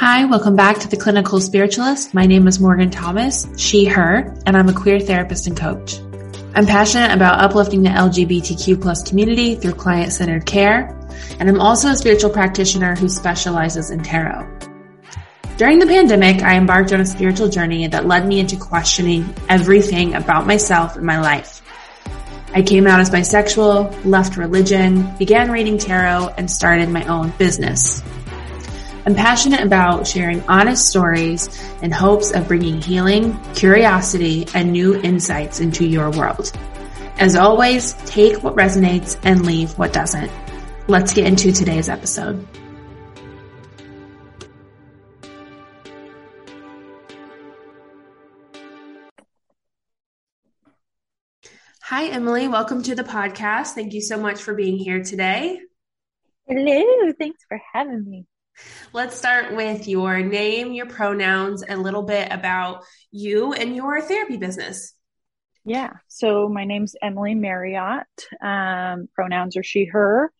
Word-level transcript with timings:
Hi, 0.00 0.24
welcome 0.24 0.56
back 0.56 0.78
to 0.78 0.88
the 0.88 0.96
Clinical 0.96 1.40
Spiritualist. 1.40 2.14
My 2.14 2.24
name 2.24 2.48
is 2.48 2.58
Morgan 2.58 2.88
Thomas, 2.90 3.46
she, 3.58 3.84
her, 3.84 4.34
and 4.46 4.56
I'm 4.56 4.70
a 4.70 4.72
queer 4.72 4.98
therapist 4.98 5.46
and 5.46 5.54
coach. 5.54 5.98
I'm 6.54 6.64
passionate 6.64 7.12
about 7.12 7.38
uplifting 7.38 7.82
the 7.82 7.90
LGBTQ 7.90 8.80
plus 8.80 9.06
community 9.06 9.56
through 9.56 9.74
client-centered 9.74 10.46
care, 10.46 10.98
and 11.38 11.50
I'm 11.50 11.60
also 11.60 11.90
a 11.90 11.94
spiritual 11.94 12.30
practitioner 12.30 12.96
who 12.96 13.10
specializes 13.10 13.90
in 13.90 14.02
tarot. 14.02 14.48
During 15.58 15.78
the 15.78 15.86
pandemic, 15.86 16.40
I 16.40 16.56
embarked 16.56 16.94
on 16.94 17.02
a 17.02 17.06
spiritual 17.06 17.50
journey 17.50 17.86
that 17.86 18.06
led 18.06 18.26
me 18.26 18.40
into 18.40 18.56
questioning 18.56 19.34
everything 19.50 20.14
about 20.14 20.46
myself 20.46 20.96
and 20.96 21.04
my 21.04 21.20
life. 21.20 21.60
I 22.54 22.62
came 22.62 22.86
out 22.86 23.00
as 23.00 23.10
bisexual, 23.10 24.06
left 24.06 24.38
religion, 24.38 25.14
began 25.18 25.50
reading 25.50 25.76
tarot, 25.76 26.32
and 26.38 26.50
started 26.50 26.88
my 26.88 27.04
own 27.04 27.34
business. 27.36 28.02
I'm 29.06 29.14
passionate 29.14 29.62
about 29.62 30.06
sharing 30.06 30.42
honest 30.42 30.86
stories 30.86 31.48
in 31.80 31.90
hopes 31.90 32.32
of 32.32 32.46
bringing 32.46 32.82
healing, 32.82 33.38
curiosity, 33.54 34.46
and 34.54 34.72
new 34.72 35.00
insights 35.00 35.58
into 35.58 35.86
your 35.86 36.10
world. 36.10 36.52
As 37.18 37.34
always, 37.34 37.94
take 38.04 38.42
what 38.42 38.56
resonates 38.56 39.18
and 39.22 39.46
leave 39.46 39.78
what 39.78 39.94
doesn't. 39.94 40.30
Let's 40.86 41.14
get 41.14 41.26
into 41.26 41.50
today's 41.50 41.88
episode. 41.88 42.46
Hi, 51.84 52.06
Emily. 52.08 52.48
Welcome 52.48 52.82
to 52.82 52.94
the 52.94 53.02
podcast. 53.02 53.68
Thank 53.68 53.94
you 53.94 54.02
so 54.02 54.18
much 54.18 54.42
for 54.42 54.52
being 54.52 54.76
here 54.76 55.02
today. 55.02 55.60
Hello. 56.46 57.12
Thanks 57.18 57.44
for 57.48 57.58
having 57.72 58.04
me. 58.08 58.26
Let's 58.92 59.16
start 59.16 59.54
with 59.54 59.86
your 59.86 60.20
name, 60.20 60.72
your 60.72 60.86
pronouns, 60.86 61.62
and 61.62 61.80
a 61.80 61.82
little 61.82 62.02
bit 62.02 62.32
about 62.32 62.84
you 63.10 63.52
and 63.52 63.76
your 63.76 64.00
therapy 64.00 64.36
business. 64.36 64.94
Yeah. 65.64 65.92
So 66.08 66.48
my 66.48 66.64
name's 66.64 66.96
Emily 67.02 67.34
Marriott. 67.34 68.06
Um, 68.42 69.08
pronouns 69.14 69.56
are 69.56 69.62
she, 69.62 69.84
her. 69.86 70.32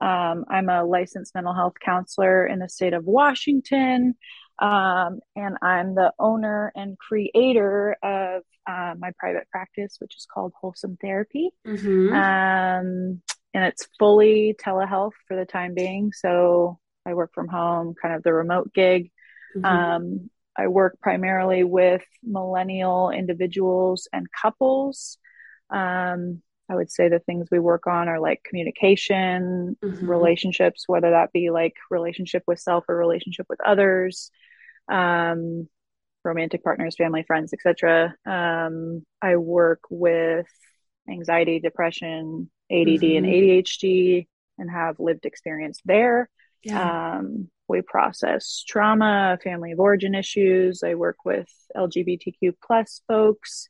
Um, 0.00 0.44
I'm 0.50 0.68
a 0.68 0.84
licensed 0.84 1.34
mental 1.34 1.54
health 1.54 1.74
counselor 1.82 2.46
in 2.46 2.58
the 2.58 2.68
state 2.68 2.92
of 2.92 3.04
Washington. 3.04 4.16
Um, 4.58 5.20
and 5.34 5.56
I'm 5.62 5.94
the 5.94 6.12
owner 6.18 6.72
and 6.76 6.98
creator 6.98 7.96
of 8.02 8.42
uh, 8.66 8.94
my 8.98 9.12
private 9.18 9.48
practice, 9.50 9.96
which 9.98 10.16
is 10.16 10.26
called 10.32 10.52
Wholesome 10.60 10.96
Therapy. 11.00 11.50
Mm-hmm. 11.66 12.12
Um, 12.12 13.22
and 13.54 13.64
it's 13.64 13.88
fully 13.98 14.56
telehealth 14.62 15.12
for 15.28 15.36
the 15.36 15.44
time 15.44 15.74
being. 15.74 16.12
So 16.12 16.78
I 17.06 17.14
work 17.14 17.32
from 17.34 17.48
home, 17.48 17.94
kind 18.00 18.14
of 18.14 18.22
the 18.22 18.32
remote 18.32 18.72
gig. 18.74 19.10
Mm-hmm. 19.56 19.64
Um, 19.64 20.30
I 20.56 20.68
work 20.68 21.00
primarily 21.00 21.64
with 21.64 22.02
millennial 22.22 23.10
individuals 23.10 24.08
and 24.12 24.26
couples. 24.30 25.18
Um, 25.70 26.42
I 26.68 26.76
would 26.76 26.90
say 26.90 27.08
the 27.08 27.18
things 27.18 27.48
we 27.50 27.58
work 27.58 27.86
on 27.86 28.08
are 28.08 28.20
like 28.20 28.42
communication, 28.44 29.76
mm-hmm. 29.82 30.06
relationships, 30.08 30.84
whether 30.86 31.10
that 31.10 31.32
be 31.32 31.50
like 31.50 31.74
relationship 31.90 32.42
with 32.46 32.58
self 32.58 32.84
or 32.88 32.96
relationship 32.96 33.46
with 33.48 33.60
others, 33.60 34.30
um, 34.90 35.68
romantic 36.24 36.64
partners, 36.64 36.96
family, 36.96 37.22
friends, 37.26 37.52
etc. 37.52 38.14
Um, 38.24 39.04
I 39.20 39.36
work 39.36 39.80
with 39.90 40.46
anxiety, 41.08 41.60
depression, 41.60 42.50
ADD, 42.70 42.86
mm-hmm. 42.86 43.16
and 43.16 43.26
ADHD, 43.26 44.26
and 44.58 44.70
have 44.70 45.00
lived 45.00 45.26
experience 45.26 45.80
there. 45.84 46.30
Yeah. 46.64 47.16
Um, 47.18 47.48
we 47.68 47.82
process 47.82 48.62
trauma, 48.66 49.38
family 49.42 49.72
of 49.72 49.80
origin 49.80 50.14
issues. 50.14 50.82
I 50.82 50.94
work 50.94 51.16
with 51.24 51.48
LGBTQ 51.76 52.54
plus 52.62 53.00
folks 53.08 53.68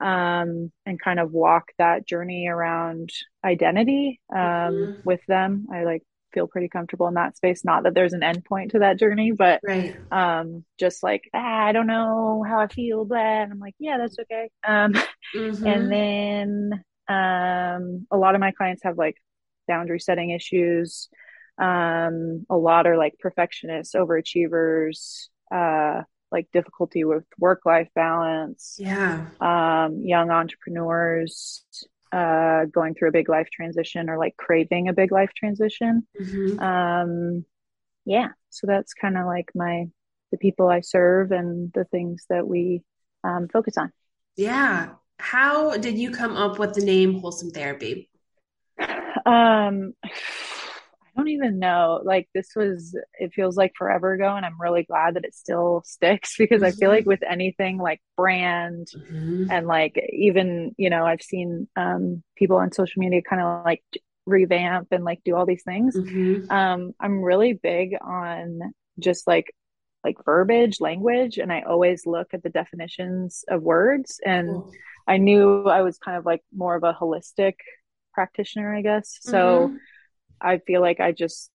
um, 0.00 0.72
and 0.86 1.00
kind 1.00 1.20
of 1.20 1.32
walk 1.32 1.72
that 1.78 2.06
journey 2.06 2.48
around 2.48 3.10
identity 3.44 4.20
um, 4.32 4.38
mm-hmm. 4.38 5.00
with 5.04 5.20
them. 5.26 5.66
I 5.72 5.84
like 5.84 6.02
feel 6.32 6.46
pretty 6.46 6.68
comfortable 6.68 7.08
in 7.08 7.14
that 7.14 7.36
space. 7.36 7.64
Not 7.64 7.84
that 7.84 7.94
there's 7.94 8.14
an 8.14 8.20
endpoint 8.20 8.70
to 8.70 8.80
that 8.80 8.98
journey, 8.98 9.32
but 9.32 9.60
right. 9.62 9.96
um, 10.10 10.64
just 10.78 11.02
like 11.02 11.28
ah, 11.34 11.64
I 11.66 11.72
don't 11.72 11.86
know 11.86 12.44
how 12.46 12.58
I 12.58 12.68
feel, 12.68 13.04
but 13.04 13.18
I'm 13.18 13.58
like, 13.58 13.74
yeah, 13.78 13.98
that's 13.98 14.18
okay. 14.20 14.50
Um, 14.66 14.92
mm-hmm. 15.34 15.66
And 15.66 15.92
then 15.92 16.84
um, 17.08 18.06
a 18.10 18.16
lot 18.16 18.34
of 18.34 18.40
my 18.40 18.52
clients 18.52 18.82
have 18.84 18.98
like 18.98 19.16
boundary 19.68 20.00
setting 20.00 20.30
issues. 20.30 21.08
Um, 21.58 22.46
a 22.48 22.56
lot 22.56 22.86
are 22.86 22.96
like 22.96 23.18
perfectionists, 23.18 23.94
overachievers, 23.94 25.28
uh, 25.54 26.02
like 26.30 26.48
difficulty 26.52 27.04
with 27.04 27.24
work 27.38 27.60
life 27.64 27.88
balance. 27.94 28.76
Yeah. 28.78 29.26
Um, 29.40 30.00
young 30.02 30.30
entrepreneurs 30.30 31.64
uh, 32.10 32.64
going 32.66 32.94
through 32.94 33.10
a 33.10 33.12
big 33.12 33.28
life 33.28 33.48
transition 33.50 34.08
or 34.08 34.18
like 34.18 34.36
craving 34.36 34.88
a 34.88 34.92
big 34.92 35.12
life 35.12 35.30
transition. 35.36 36.06
Mm-hmm. 36.20 36.58
Um, 36.58 37.44
yeah. 38.04 38.28
So 38.50 38.66
that's 38.66 38.94
kind 38.94 39.16
of 39.16 39.26
like 39.26 39.50
my, 39.54 39.86
the 40.30 40.38
people 40.38 40.68
I 40.68 40.80
serve 40.80 41.32
and 41.32 41.72
the 41.72 41.84
things 41.84 42.24
that 42.28 42.46
we 42.46 42.82
um, 43.24 43.48
focus 43.52 43.76
on. 43.76 43.92
Yeah. 44.36 44.90
How 45.18 45.76
did 45.76 45.98
you 45.98 46.10
come 46.10 46.36
up 46.36 46.58
with 46.58 46.74
the 46.74 46.84
name 46.84 47.20
Wholesome 47.20 47.50
Therapy? 47.50 48.10
Um, 49.24 49.94
I 51.14 51.20
don't 51.20 51.28
even 51.28 51.58
know. 51.58 52.00
Like 52.02 52.28
this 52.34 52.50
was 52.56 52.96
it 53.18 53.32
feels 53.34 53.56
like 53.56 53.72
forever 53.76 54.12
ago 54.12 54.34
and 54.34 54.46
I'm 54.46 54.60
really 54.60 54.84
glad 54.84 55.14
that 55.14 55.24
it 55.24 55.34
still 55.34 55.82
sticks 55.84 56.36
because 56.38 56.62
mm-hmm. 56.62 56.66
I 56.66 56.70
feel 56.70 56.88
like 56.88 57.02
mm-hmm. 57.02 57.10
with 57.10 57.22
anything 57.28 57.78
like 57.78 58.00
brand 58.16 58.88
mm-hmm. 58.94 59.50
and 59.50 59.66
like 59.66 60.02
even, 60.12 60.74
you 60.78 60.90
know, 60.90 61.04
I've 61.04 61.22
seen 61.22 61.68
um 61.76 62.22
people 62.36 62.56
on 62.56 62.72
social 62.72 63.00
media 63.00 63.20
kind 63.22 63.42
of 63.42 63.64
like 63.64 63.82
revamp 64.24 64.88
and 64.90 65.04
like 65.04 65.20
do 65.24 65.36
all 65.36 65.46
these 65.46 65.64
things. 65.64 65.96
Mm-hmm. 65.96 66.50
Um 66.50 66.92
I'm 66.98 67.22
really 67.22 67.52
big 67.52 67.94
on 68.00 68.60
just 68.98 69.26
like 69.26 69.54
like 70.04 70.16
verbiage, 70.24 70.80
language 70.80 71.38
and 71.38 71.52
I 71.52 71.62
always 71.62 72.06
look 72.06 72.28
at 72.32 72.42
the 72.42 72.50
definitions 72.50 73.44
of 73.48 73.62
words 73.62 74.18
and 74.24 74.48
cool. 74.48 74.72
I 75.06 75.18
knew 75.18 75.64
I 75.64 75.82
was 75.82 75.98
kind 75.98 76.16
of 76.16 76.24
like 76.24 76.42
more 76.54 76.74
of 76.74 76.84
a 76.84 76.94
holistic 76.94 77.54
practitioner, 78.14 78.74
I 78.74 78.82
guess. 78.82 79.18
So 79.20 79.68
mm-hmm. 79.68 79.76
I 80.42 80.58
feel 80.58 80.80
like 80.80 81.00
I 81.00 81.12
just 81.12 81.50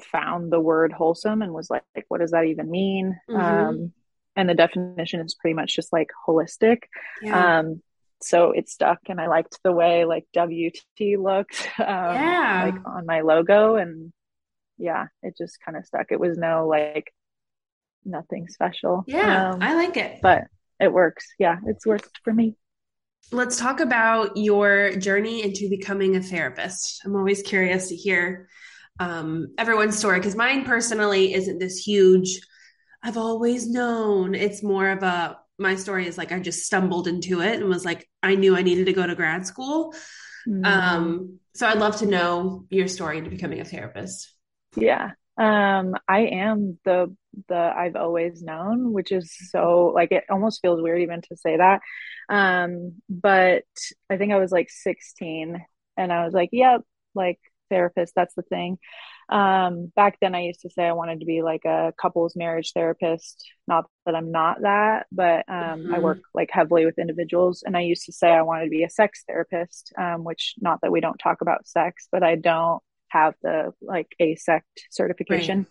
found 0.00 0.52
the 0.52 0.60
word 0.60 0.92
wholesome 0.92 1.42
and 1.42 1.52
was 1.52 1.70
like, 1.70 1.82
like 1.94 2.06
what 2.08 2.20
does 2.20 2.32
that 2.32 2.44
even 2.44 2.70
mean? 2.70 3.18
Mm-hmm. 3.28 3.40
Um, 3.40 3.92
and 4.36 4.48
the 4.48 4.54
definition 4.54 5.20
is 5.20 5.34
pretty 5.34 5.54
much 5.54 5.74
just 5.74 5.92
like 5.92 6.08
holistic. 6.26 6.84
Yeah. 7.20 7.58
Um, 7.58 7.82
so 8.20 8.52
it 8.52 8.68
stuck 8.68 9.00
and 9.08 9.20
I 9.20 9.26
liked 9.26 9.58
the 9.64 9.72
way 9.72 10.04
like 10.04 10.26
WT 10.32 11.18
looked 11.18 11.68
um, 11.78 11.86
yeah. 11.86 12.70
like 12.72 12.86
on 12.86 13.06
my 13.06 13.22
logo 13.22 13.76
and 13.76 14.12
yeah, 14.78 15.06
it 15.22 15.36
just 15.36 15.58
kind 15.64 15.76
of 15.76 15.86
stuck. 15.86 16.06
It 16.10 16.20
was 16.20 16.38
no 16.38 16.66
like 16.66 17.12
nothing 18.04 18.48
special. 18.48 19.04
Yeah, 19.06 19.50
um, 19.50 19.62
I 19.62 19.74
like 19.74 19.96
it. 19.96 20.20
But 20.22 20.44
it 20.80 20.92
works. 20.92 21.28
Yeah, 21.38 21.58
it's 21.66 21.86
worked 21.86 22.18
for 22.24 22.32
me 22.32 22.56
let's 23.30 23.58
talk 23.58 23.80
about 23.80 24.36
your 24.36 24.96
journey 24.96 25.42
into 25.42 25.68
becoming 25.70 26.16
a 26.16 26.22
therapist. 26.22 27.02
I'm 27.04 27.16
always 27.16 27.42
curious 27.42 27.88
to 27.88 27.96
hear 27.96 28.48
um, 28.98 29.54
everyone's 29.58 29.98
story 29.98 30.18
because 30.18 30.36
mine 30.36 30.64
personally 30.64 31.34
isn't 31.34 31.58
this 31.58 31.78
huge. 31.78 32.40
I've 33.02 33.16
always 33.16 33.68
known. 33.68 34.34
It's 34.34 34.62
more 34.62 34.88
of 34.90 35.02
a 35.02 35.38
my 35.58 35.76
story 35.76 36.06
is 36.06 36.18
like 36.18 36.32
I 36.32 36.40
just 36.40 36.64
stumbled 36.66 37.06
into 37.06 37.40
it 37.40 37.60
and 37.60 37.68
was 37.68 37.84
like 37.84 38.08
I 38.22 38.34
knew 38.34 38.56
I 38.56 38.62
needed 38.62 38.86
to 38.86 38.92
go 38.92 39.06
to 39.06 39.14
grad 39.14 39.46
school. 39.46 39.94
Mm-hmm. 40.46 40.64
Um, 40.64 41.38
so 41.54 41.66
I'd 41.66 41.78
love 41.78 41.96
to 41.98 42.06
know 42.06 42.66
your 42.70 42.88
story 42.88 43.18
into 43.18 43.30
becoming 43.30 43.60
a 43.60 43.64
therapist. 43.64 44.32
Yeah. 44.76 45.12
Um, 45.38 45.94
I 46.06 46.20
am 46.20 46.78
the 46.84 47.14
the 47.48 47.56
I've 47.56 47.96
always 47.96 48.42
known, 48.42 48.92
which 48.92 49.12
is 49.12 49.34
so 49.50 49.92
like 49.94 50.12
it 50.12 50.24
almost 50.30 50.60
feels 50.60 50.82
weird 50.82 51.02
even 51.02 51.22
to 51.22 51.36
say 51.36 51.56
that. 51.56 51.80
Um, 52.28 52.94
but 53.08 53.64
I 54.10 54.16
think 54.16 54.32
I 54.32 54.38
was 54.38 54.52
like 54.52 54.70
16 54.70 55.64
and 55.96 56.12
I 56.12 56.24
was 56.24 56.34
like, 56.34 56.50
yep, 56.52 56.82
like 57.14 57.38
therapist, 57.70 58.12
that's 58.14 58.34
the 58.34 58.42
thing. 58.42 58.78
Um, 59.28 59.90
back 59.96 60.18
then 60.20 60.34
I 60.34 60.42
used 60.42 60.60
to 60.60 60.70
say 60.70 60.84
I 60.84 60.92
wanted 60.92 61.20
to 61.20 61.26
be 61.26 61.40
like 61.40 61.64
a 61.64 61.94
couples 61.98 62.36
marriage 62.36 62.72
therapist. 62.74 63.48
Not 63.66 63.86
that 64.04 64.14
I'm 64.14 64.30
not 64.30 64.60
that, 64.62 65.06
but 65.10 65.44
um, 65.48 65.80
mm-hmm. 65.80 65.94
I 65.94 65.98
work 66.00 66.20
like 66.34 66.50
heavily 66.52 66.84
with 66.84 66.98
individuals. 66.98 67.62
And 67.64 67.76
I 67.76 67.80
used 67.80 68.04
to 68.06 68.12
say 68.12 68.30
I 68.30 68.42
wanted 68.42 68.64
to 68.64 68.70
be 68.70 68.84
a 68.84 68.90
sex 68.90 69.24
therapist, 69.26 69.92
um, 69.96 70.24
which 70.24 70.54
not 70.60 70.80
that 70.82 70.92
we 70.92 71.00
don't 71.00 71.18
talk 71.18 71.40
about 71.40 71.66
sex, 71.66 72.08
but 72.12 72.22
I 72.22 72.34
don't 72.36 72.82
have 73.12 73.34
the 73.42 73.72
like 73.80 74.14
AASECT 74.20 74.62
certification 74.90 75.66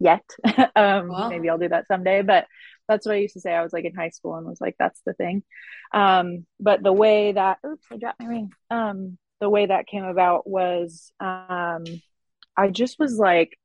right. 0.00 0.22
yet. 0.44 0.70
um, 0.76 1.08
well. 1.08 1.28
Maybe 1.28 1.48
I'll 1.48 1.58
do 1.58 1.68
that 1.68 1.88
someday, 1.88 2.22
but 2.22 2.46
that's 2.88 3.06
what 3.06 3.14
I 3.14 3.18
used 3.18 3.34
to 3.34 3.40
say. 3.40 3.52
I 3.52 3.62
was 3.62 3.72
like 3.72 3.84
in 3.84 3.94
high 3.94 4.10
school 4.10 4.34
and 4.34 4.46
was 4.46 4.60
like, 4.60 4.76
that's 4.78 5.00
the 5.06 5.14
thing. 5.14 5.42
Um, 5.92 6.46
but 6.60 6.82
the 6.82 6.92
way 6.92 7.32
that, 7.32 7.58
oops, 7.66 7.86
I 7.90 7.96
dropped 7.96 8.20
my 8.20 8.26
ring. 8.26 8.50
Um, 8.70 9.18
the 9.40 9.48
way 9.48 9.66
that 9.66 9.86
came 9.86 10.04
about 10.04 10.48
was, 10.48 11.12
um, 11.20 11.84
I 12.56 12.68
just 12.70 12.98
was 12.98 13.16
like 13.16 13.58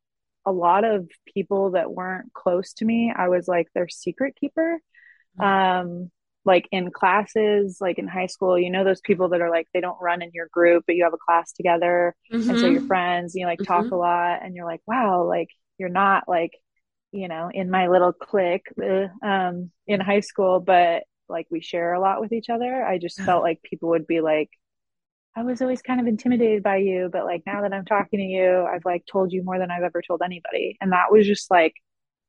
a 0.45 0.51
lot 0.51 0.83
of 0.83 1.09
people 1.33 1.71
that 1.71 1.91
weren't 1.91 2.33
close 2.33 2.73
to 2.73 2.85
me, 2.85 3.13
I 3.15 3.27
was 3.27 3.47
like 3.47 3.68
their 3.73 3.89
secret 3.89 4.35
keeper. 4.39 4.80
Mm-hmm. 5.39 5.89
Um, 5.89 6.12
like 6.47 6.67
in 6.71 6.91
classes, 6.91 7.77
like 7.81 7.99
in 7.99 8.07
high 8.07 8.25
school, 8.25 8.57
you 8.57 8.71
know, 8.71 8.85
those 8.85 9.01
people 9.01 9.27
that 9.29 9.41
are 9.41 9.49
like, 9.49 9.67
they 9.73 9.81
don't 9.81 10.01
run 10.01 10.21
in 10.21 10.31
your 10.33 10.47
group, 10.51 10.85
but 10.88 10.95
you 10.95 11.03
have 11.03 11.13
a 11.13 11.17
class 11.17 11.51
together. 11.51 12.15
Mm-hmm. 12.31 12.49
And 12.49 12.59
so 12.59 12.65
you're 12.67 12.79
mm-hmm. 12.79 12.88
friends, 12.88 13.35
you 13.35 13.45
like 13.45 13.59
talk 13.59 13.83
mm-hmm. 13.83 13.94
a 13.94 13.97
lot 13.97 14.39
and 14.44 14.55
you're 14.55 14.65
like, 14.65 14.79
wow, 14.88 15.25
like 15.27 15.49
you're 15.77 15.89
not 15.89 16.23
like, 16.25 16.51
you 17.11 17.27
know, 17.27 17.51
in 17.53 17.69
my 17.69 17.89
little 17.89 18.13
clique 18.13 18.65
uh, 18.81 19.07
um, 19.25 19.71
in 19.88 19.99
high 19.99 20.21
school, 20.21 20.61
but 20.61 21.03
like 21.27 21.47
we 21.51 21.59
share 21.59 21.94
a 21.94 21.99
lot 21.99 22.21
with 22.21 22.31
each 22.31 22.49
other. 22.49 22.81
I 22.81 22.97
just 22.97 23.19
felt 23.21 23.44
like 23.44 23.61
people 23.61 23.89
would 23.89 24.07
be 24.07 24.21
like, 24.21 24.49
I 25.35 25.44
was 25.44 25.61
always 25.61 25.81
kind 25.81 25.99
of 25.99 26.07
intimidated 26.07 26.63
by 26.63 26.77
you, 26.77 27.09
but 27.11 27.25
like 27.25 27.44
now 27.45 27.61
that 27.61 27.73
I'm 27.73 27.85
talking 27.85 28.19
to 28.19 28.25
you, 28.25 28.65
I've 28.65 28.85
like 28.85 29.03
told 29.05 29.33
you 29.33 29.44
more 29.44 29.59
than 29.59 29.69
I've 29.69 29.83
ever 29.83 30.01
told 30.01 30.21
anybody. 30.23 30.77
And 30.79 30.94
that 30.94 31.11
was 31.11 31.27
just 31.27 31.51
like 31.51 31.73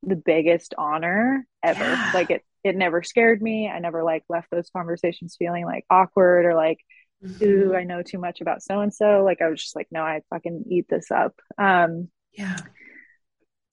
the 0.03 0.17
biggest 0.17 0.73
honor 0.77 1.47
ever. 1.63 1.85
Yeah. 1.85 2.11
Like 2.13 2.29
it 2.31 2.43
it 2.63 2.75
never 2.75 3.03
scared 3.03 3.41
me. 3.41 3.69
I 3.69 3.79
never 3.79 4.03
like 4.03 4.23
left 4.29 4.49
those 4.51 4.69
conversations 4.75 5.35
feeling 5.37 5.65
like 5.65 5.85
awkward 5.89 6.45
or 6.45 6.55
like, 6.55 6.79
mm-hmm. 7.23 7.43
ooh, 7.43 7.75
I 7.75 7.83
know 7.83 8.01
too 8.01 8.19
much 8.19 8.41
about 8.41 8.61
so 8.61 8.81
and 8.81 8.93
so. 8.93 9.23
Like 9.23 9.41
I 9.41 9.49
was 9.49 9.61
just 9.61 9.75
like, 9.75 9.87
no, 9.91 10.01
I 10.01 10.21
fucking 10.29 10.65
eat 10.69 10.87
this 10.89 11.11
up. 11.11 11.33
Um 11.57 12.09
yeah. 12.33 12.57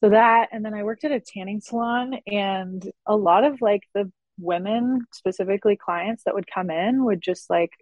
So 0.03 0.11
that 0.11 0.51
and 0.53 0.65
then 0.65 0.75
I 0.75 0.85
worked 0.85 1.05
at 1.05 1.13
a 1.13 1.21
tanning 1.21 1.61
salon 1.61 2.19
and 2.27 2.89
a 3.07 3.17
lot 3.17 3.45
of 3.45 3.61
like 3.61 3.83
the 3.95 4.11
women, 4.39 5.07
specifically 5.13 5.77
clients 5.77 6.25
that 6.25 6.35
would 6.35 6.47
come 6.53 6.71
in 6.71 7.05
would 7.05 7.21
just 7.21 7.49
like 7.51 7.73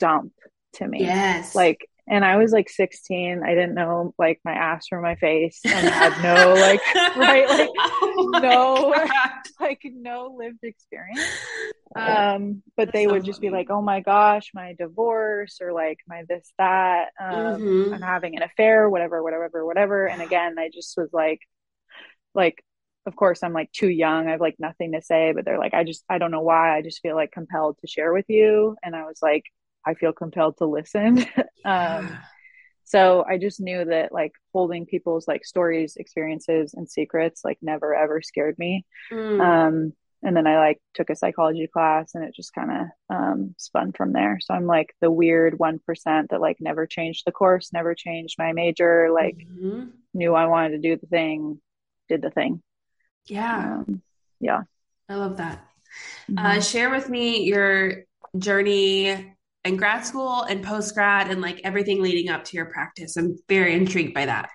dump 0.00 0.32
to 0.74 0.86
me. 0.86 1.00
Yes. 1.00 1.54
Like, 1.54 1.88
and 2.06 2.24
I 2.24 2.36
was 2.36 2.52
like 2.52 2.68
16. 2.68 3.42
I 3.42 3.54
didn't 3.54 3.74
know 3.74 4.14
like 4.18 4.40
my 4.44 4.52
ass 4.52 4.86
from 4.88 5.02
my 5.02 5.14
face 5.14 5.60
and 5.64 5.88
I 5.88 5.90
had 5.90 6.22
no 6.22 6.54
like, 6.54 6.80
right, 7.16 7.48
like 7.48 7.70
oh 7.78 8.30
no, 8.34 8.92
God. 8.94 9.30
like 9.60 9.80
no 9.84 10.34
lived 10.38 10.62
experience. 10.62 11.20
Um, 11.96 12.62
but 12.76 12.86
That's 12.86 12.92
they 12.92 13.06
would 13.06 13.24
just 13.24 13.40
be 13.40 13.48
like, 13.48 13.70
oh 13.70 13.80
my 13.80 14.00
gosh, 14.00 14.50
my 14.52 14.74
divorce 14.78 15.58
or 15.62 15.72
like 15.72 15.98
my 16.06 16.24
this, 16.28 16.52
that, 16.58 17.08
um, 17.18 17.62
mm-hmm. 17.62 17.94
I'm 17.94 18.02
having 18.02 18.36
an 18.36 18.42
affair, 18.42 18.90
whatever, 18.90 19.22
whatever, 19.22 19.64
whatever. 19.64 20.06
And 20.06 20.20
again, 20.20 20.56
I 20.58 20.68
just 20.72 20.94
was 20.98 21.08
like, 21.12 21.40
like, 22.34 22.62
of 23.06 23.16
course 23.16 23.42
I'm 23.42 23.52
like 23.54 23.72
too 23.72 23.88
young. 23.88 24.28
I 24.28 24.32
have 24.32 24.40
like 24.40 24.56
nothing 24.58 24.92
to 24.92 25.00
say, 25.00 25.32
but 25.34 25.46
they're 25.46 25.58
like, 25.58 25.74
I 25.74 25.84
just, 25.84 26.04
I 26.10 26.18
don't 26.18 26.30
know 26.30 26.42
why. 26.42 26.76
I 26.76 26.82
just 26.82 27.00
feel 27.00 27.14
like 27.14 27.32
compelled 27.32 27.78
to 27.80 27.86
share 27.86 28.12
with 28.12 28.26
you. 28.28 28.76
And 28.82 28.94
I 28.94 29.04
was 29.04 29.20
like, 29.22 29.44
I 29.86 29.94
feel 29.94 30.12
compelled 30.12 30.58
to 30.58 30.66
listen. 30.66 31.24
um, 31.64 32.18
so 32.84 33.24
I 33.28 33.38
just 33.38 33.60
knew 33.60 33.84
that 33.84 34.12
like 34.12 34.32
holding 34.52 34.86
people's 34.86 35.26
like 35.26 35.44
stories, 35.44 35.96
experiences, 35.96 36.74
and 36.74 36.88
secrets 36.88 37.42
like 37.44 37.58
never 37.62 37.94
ever 37.94 38.20
scared 38.22 38.58
me. 38.58 38.84
Mm. 39.10 39.40
Um, 39.40 39.92
and 40.22 40.34
then 40.34 40.46
I 40.46 40.58
like 40.58 40.80
took 40.94 41.10
a 41.10 41.16
psychology 41.16 41.66
class, 41.66 42.14
and 42.14 42.24
it 42.24 42.34
just 42.34 42.54
kind 42.54 42.70
of 42.70 42.86
um, 43.14 43.54
spun 43.58 43.92
from 43.92 44.12
there. 44.12 44.38
So 44.40 44.54
I'm 44.54 44.66
like 44.66 44.94
the 45.00 45.10
weird 45.10 45.58
one 45.58 45.80
percent 45.86 46.30
that 46.30 46.40
like 46.40 46.58
never 46.60 46.86
changed 46.86 47.24
the 47.26 47.32
course, 47.32 47.72
never 47.72 47.94
changed 47.94 48.36
my 48.38 48.52
major. 48.52 49.10
Like 49.12 49.36
mm-hmm. 49.36 49.86
knew 50.12 50.34
I 50.34 50.46
wanted 50.46 50.70
to 50.70 50.78
do 50.78 50.96
the 50.96 51.06
thing, 51.06 51.60
did 52.08 52.22
the 52.22 52.30
thing. 52.30 52.62
Yeah, 53.26 53.80
um, 53.80 54.02
yeah. 54.40 54.62
I 55.08 55.16
love 55.16 55.38
that. 55.38 55.66
Mm-hmm. 56.30 56.38
Uh, 56.38 56.60
share 56.60 56.90
with 56.90 57.08
me 57.08 57.44
your 57.44 58.04
journey 58.38 59.33
in 59.64 59.76
grad 59.76 60.04
school 60.04 60.42
and 60.42 60.62
post 60.62 60.94
grad 60.94 61.30
and 61.30 61.40
like 61.40 61.60
everything 61.64 62.02
leading 62.02 62.30
up 62.30 62.44
to 62.44 62.56
your 62.56 62.66
practice. 62.66 63.16
I'm 63.16 63.36
very 63.48 63.74
intrigued 63.74 64.14
by 64.14 64.26
that. 64.26 64.50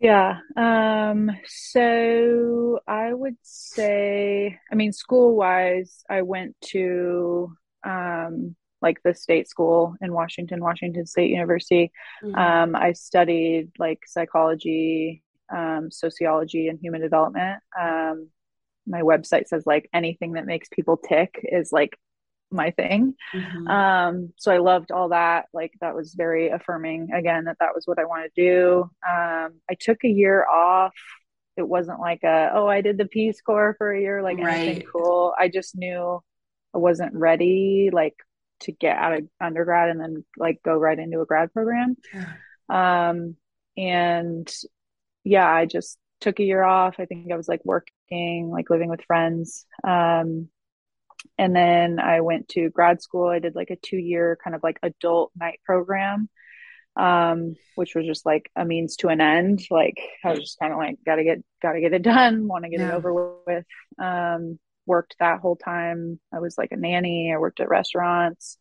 Yeah. 0.00 0.40
Um, 0.56 1.30
so 1.46 2.80
I 2.86 3.14
would 3.14 3.36
say, 3.42 4.58
I 4.70 4.74
mean, 4.74 4.92
school 4.92 5.34
wise, 5.36 6.04
I 6.10 6.22
went 6.22 6.56
to 6.72 7.56
um, 7.84 8.56
like 8.82 9.02
the 9.02 9.14
state 9.14 9.48
school 9.48 9.96
in 10.02 10.12
Washington, 10.12 10.60
Washington 10.60 11.06
State 11.06 11.30
University. 11.30 11.90
Mm-hmm. 12.22 12.34
Um, 12.34 12.76
I 12.76 12.92
studied 12.92 13.70
like 13.78 14.00
psychology, 14.06 15.22
um, 15.54 15.90
sociology, 15.90 16.68
and 16.68 16.78
human 16.78 17.00
development. 17.00 17.62
Um, 17.80 18.28
my 18.86 19.00
website 19.00 19.48
says 19.48 19.64
like 19.64 19.88
anything 19.94 20.32
that 20.32 20.44
makes 20.44 20.68
people 20.68 20.98
tick 20.98 21.40
is 21.44 21.72
like 21.72 21.96
my 22.54 22.70
thing. 22.70 23.14
Mm-hmm. 23.34 23.68
Um, 23.68 24.32
so 24.36 24.52
I 24.52 24.58
loved 24.58 24.90
all 24.90 25.10
that. 25.10 25.46
Like 25.52 25.72
that 25.80 25.94
was 25.94 26.14
very 26.14 26.48
affirming 26.48 27.12
again 27.12 27.44
that 27.44 27.58
that 27.60 27.74
was 27.74 27.86
what 27.86 27.98
I 27.98 28.04
wanted 28.04 28.34
to 28.34 28.42
do. 28.42 28.90
Um, 29.06 29.60
I 29.70 29.74
took 29.78 30.04
a 30.04 30.08
year 30.08 30.46
off. 30.46 30.94
It 31.56 31.68
wasn't 31.68 32.00
like 32.00 32.22
a 32.24 32.50
oh 32.54 32.66
I 32.66 32.80
did 32.80 32.98
the 32.98 33.06
Peace 33.06 33.40
Corps 33.40 33.74
for 33.78 33.92
a 33.92 34.00
year 34.00 34.22
like 34.22 34.38
right. 34.38 34.56
anything 34.56 34.88
cool. 34.90 35.34
I 35.38 35.48
just 35.48 35.76
knew 35.76 36.20
I 36.74 36.78
wasn't 36.78 37.14
ready 37.14 37.90
like 37.92 38.16
to 38.60 38.72
get 38.72 38.96
out 38.96 39.14
of 39.14 39.28
undergrad 39.40 39.90
and 39.90 40.00
then 40.00 40.24
like 40.36 40.60
go 40.64 40.74
right 40.74 40.98
into 40.98 41.20
a 41.20 41.26
grad 41.26 41.52
program. 41.52 41.96
Yeah. 42.12 43.08
Um, 43.08 43.36
and 43.76 44.52
yeah, 45.24 45.48
I 45.48 45.66
just 45.66 45.98
took 46.20 46.40
a 46.40 46.44
year 46.44 46.62
off. 46.62 46.96
I 46.98 47.06
think 47.06 47.30
I 47.32 47.36
was 47.36 47.48
like 47.48 47.64
working, 47.64 48.50
like 48.50 48.70
living 48.70 48.88
with 48.88 49.04
friends. 49.04 49.66
Um, 49.86 50.48
and 51.38 51.54
then 51.54 51.98
I 51.98 52.20
went 52.20 52.48
to 52.50 52.70
grad 52.70 53.02
school. 53.02 53.28
I 53.28 53.38
did 53.38 53.54
like 53.54 53.70
a 53.70 53.76
two 53.76 53.96
year 53.96 54.38
kind 54.42 54.54
of 54.54 54.62
like 54.62 54.78
adult 54.82 55.32
night 55.38 55.60
program, 55.64 56.28
um, 56.96 57.56
which 57.74 57.94
was 57.94 58.06
just 58.06 58.24
like 58.24 58.50
a 58.56 58.64
means 58.64 58.96
to 58.96 59.08
an 59.08 59.20
end. 59.20 59.62
Like 59.70 60.00
I 60.24 60.30
was 60.30 60.40
just 60.40 60.58
kind 60.58 60.72
of 60.72 60.78
like, 60.78 60.96
gotta 61.04 61.24
get, 61.24 61.42
gotta 61.62 61.80
get 61.80 61.92
it 61.92 62.02
done, 62.02 62.46
want 62.46 62.64
to 62.64 62.70
get 62.70 62.80
yeah. 62.80 62.90
it 62.90 62.94
over 62.94 63.34
with. 63.46 63.64
Um, 63.98 64.58
worked 64.86 65.16
that 65.18 65.40
whole 65.40 65.56
time. 65.56 66.20
I 66.32 66.40
was 66.40 66.58
like 66.58 66.72
a 66.72 66.76
nanny. 66.76 67.32
I 67.32 67.38
worked 67.38 67.60
at 67.60 67.68
restaurants. 67.68 68.58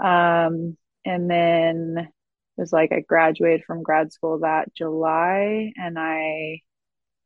Um, 0.00 0.76
and 1.04 1.30
then 1.30 1.94
it 1.98 2.60
was 2.60 2.72
like 2.72 2.92
I 2.92 3.00
graduated 3.00 3.64
from 3.64 3.82
grad 3.82 4.12
school 4.12 4.40
that 4.40 4.74
July 4.74 5.72
and 5.76 5.98
I 5.98 6.60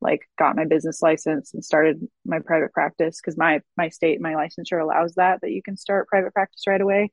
like 0.01 0.29
got 0.39 0.57
my 0.57 0.65
business 0.65 1.03
license 1.03 1.55
and 1.55 1.65
started 1.65 2.07
my 2.25 2.39
private 2.39 2.73
practice 2.73 3.21
because 3.21 3.37
my 3.37 3.61
my 3.77 3.89
state 3.89 4.21
my 4.21 4.33
licensure 4.33 4.81
allows 4.81 5.15
that 5.15 5.41
that 5.43 5.51
you 5.51 5.63
can 5.63 5.77
start 5.77 6.09
private 6.09 6.33
practice 6.33 6.67
right 6.67 6.81
away 6.81 7.11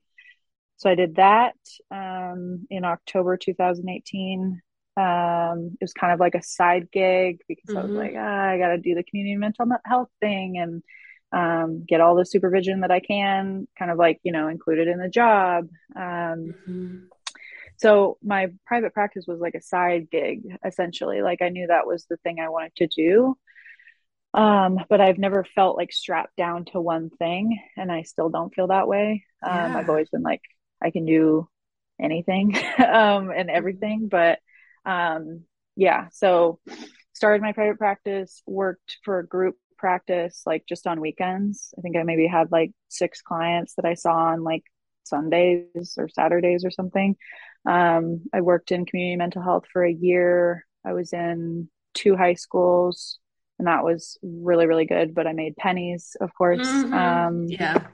so 0.76 0.90
i 0.90 0.94
did 0.94 1.16
that 1.16 1.54
um, 1.90 2.66
in 2.70 2.84
october 2.84 3.36
2018 3.36 4.60
um, 4.96 5.70
it 5.80 5.84
was 5.84 5.92
kind 5.92 6.12
of 6.12 6.18
like 6.18 6.34
a 6.34 6.42
side 6.42 6.90
gig 6.90 7.40
because 7.46 7.70
mm-hmm. 7.70 7.78
i 7.78 7.82
was 7.82 7.90
mm-hmm. 7.90 7.98
like 7.98 8.14
ah, 8.16 8.48
i 8.48 8.58
gotta 8.58 8.78
do 8.78 8.94
the 8.94 9.04
community 9.04 9.36
mental 9.36 9.66
health 9.84 10.10
thing 10.20 10.58
and 10.58 10.82
um, 11.30 11.84
get 11.86 12.00
all 12.00 12.14
the 12.14 12.24
supervision 12.24 12.80
that 12.80 12.90
i 12.90 13.00
can 13.00 13.68
kind 13.78 13.90
of 13.90 13.98
like 13.98 14.18
you 14.22 14.32
know 14.32 14.48
included 14.48 14.88
in 14.88 14.98
the 14.98 15.10
job 15.10 15.68
um, 15.94 16.02
mm-hmm 16.02 16.96
so 17.78 18.18
my 18.22 18.48
private 18.66 18.92
practice 18.92 19.24
was 19.26 19.40
like 19.40 19.54
a 19.54 19.62
side 19.62 20.08
gig 20.10 20.42
essentially. 20.64 21.22
Like 21.22 21.42
i 21.42 21.48
knew 21.48 21.68
that 21.68 21.86
was 21.86 22.04
the 22.04 22.16
thing 22.18 22.40
i 22.40 22.48
wanted 22.48 22.74
to 22.76 22.86
do. 22.88 23.36
Um, 24.34 24.78
but 24.88 25.00
i've 25.00 25.18
never 25.18 25.44
felt 25.54 25.76
like 25.76 25.92
strapped 25.92 26.36
down 26.36 26.66
to 26.66 26.80
one 26.80 27.08
thing 27.10 27.58
and 27.76 27.90
i 27.90 28.02
still 28.02 28.28
don't 28.28 28.54
feel 28.54 28.68
that 28.68 28.88
way. 28.88 29.24
Um, 29.42 29.76
i've 29.76 29.88
always 29.88 30.10
been 30.10 30.22
like 30.22 30.42
i 30.82 30.90
can 30.90 31.06
do 31.06 31.48
anything 32.00 32.56
um, 32.78 33.30
and 33.30 33.50
everything. 33.50 34.08
But 34.08 34.40
um, 34.84 35.44
yeah 35.76 36.08
so 36.12 36.60
started 37.12 37.42
my 37.42 37.52
private 37.52 37.78
practice 37.78 38.42
worked 38.46 38.98
for 39.04 39.18
a 39.18 39.26
group 39.26 39.56
practice 39.76 40.42
like 40.44 40.64
just 40.68 40.86
on 40.88 41.00
weekends. 41.00 41.72
I 41.78 41.80
think 41.82 41.96
i 41.96 42.02
maybe 42.02 42.26
had 42.26 42.50
like 42.50 42.72
six 42.88 43.22
clients 43.22 43.74
that 43.76 43.84
i 43.84 43.94
saw 43.94 44.12
on 44.12 44.42
like 44.42 44.64
sundays 45.04 45.94
or 45.96 46.08
saturdays 46.08 46.64
or 46.64 46.70
something 46.70 47.16
um, 47.68 48.22
I 48.32 48.40
worked 48.40 48.72
in 48.72 48.86
community 48.86 49.16
mental 49.16 49.42
health 49.42 49.64
for 49.70 49.84
a 49.84 49.92
year. 49.92 50.66
I 50.84 50.94
was 50.94 51.12
in 51.12 51.68
two 51.92 52.16
high 52.16 52.34
schools, 52.34 53.18
and 53.58 53.68
that 53.68 53.84
was 53.84 54.16
really, 54.22 54.66
really 54.66 54.86
good. 54.86 55.14
But 55.14 55.26
I 55.26 55.34
made 55.34 55.56
pennies, 55.56 56.16
of 56.20 56.32
course. 56.34 56.66
Mm-hmm. 56.66 56.94
Um, 56.94 57.46
yeah. 57.46 57.86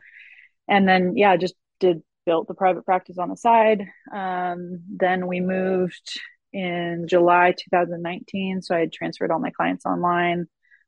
And 0.69 0.88
then, 0.88 1.16
yeah, 1.16 1.37
just 1.37 1.54
did 1.81 2.02
built 2.25 2.47
the 2.47 2.54
private 2.54 2.87
practice 2.87 3.19
on 3.19 3.28
the 3.28 3.37
side. 3.37 3.87
Um, 4.14 4.81
then 4.88 5.26
we 5.26 5.40
moved 5.40 6.21
in 6.52 7.07
July 7.09 7.52
2019. 7.59 8.62
So 8.62 8.76
I 8.76 8.81
had 8.81 8.93
transferred 8.93 9.31
all 9.33 9.40
my 9.40 9.50
clients 9.50 9.85
online. 9.85 10.47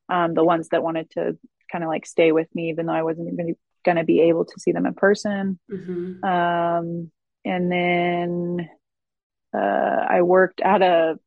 Um, 0.09 0.35
the 0.35 0.45
ones 0.45 0.69
that 0.69 0.85
wanted 0.85 1.11
to 1.11 1.37
kind 1.71 1.83
of 1.83 1.89
like 1.89 2.07
stay 2.07 2.31
with 2.31 2.47
me, 2.55 2.71
even 2.71 2.87
though 2.87 2.93
I 2.93 3.03
wasn't 3.03 3.33
even 3.33 3.57
going 3.85 3.97
to 3.97 4.05
be 4.05 4.21
able 4.21 4.45
to 4.45 4.61
see 4.61 4.71
them 4.71 4.87
in 4.87 4.95
person. 4.95 5.59
Mm-hmm. 5.71 6.25
Um, 6.25 7.11
and 7.47 7.71
then 7.71 8.69
uh, 9.55 10.07
I 10.09 10.23
worked 10.23 10.61
at 10.61 10.83
a 10.83 11.19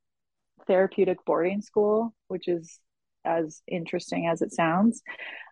therapeutic 0.68 1.24
boarding 1.26 1.62
school, 1.62 2.14
which 2.28 2.48
is 2.48 2.80
as 3.26 3.62
interesting 3.68 4.28
as 4.28 4.42
it 4.42 4.54
sounds. 4.54 5.02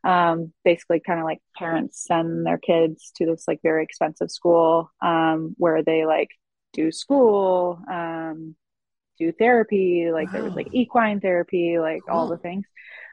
Um, 0.03 0.53
basically, 0.63 0.99
kind 0.99 1.19
of 1.19 1.25
like 1.25 1.39
parents 1.57 2.05
send 2.05 2.45
their 2.45 2.57
kids 2.57 3.11
to 3.15 3.25
this 3.25 3.45
like 3.47 3.59
very 3.63 3.83
expensive 3.83 4.29
school 4.29 4.91
um, 5.01 5.55
where 5.57 5.83
they 5.83 6.05
like 6.05 6.29
do 6.73 6.91
school, 6.91 7.79
um, 7.89 8.55
do 9.17 9.31
therapy. 9.31 10.09
Like 10.11 10.27
wow. 10.27 10.33
there 10.33 10.43
was 10.43 10.53
like 10.53 10.73
equine 10.73 11.19
therapy, 11.19 11.79
like 11.79 12.01
cool. 12.07 12.17
all 12.17 12.27
the 12.27 12.37
things. 12.37 12.65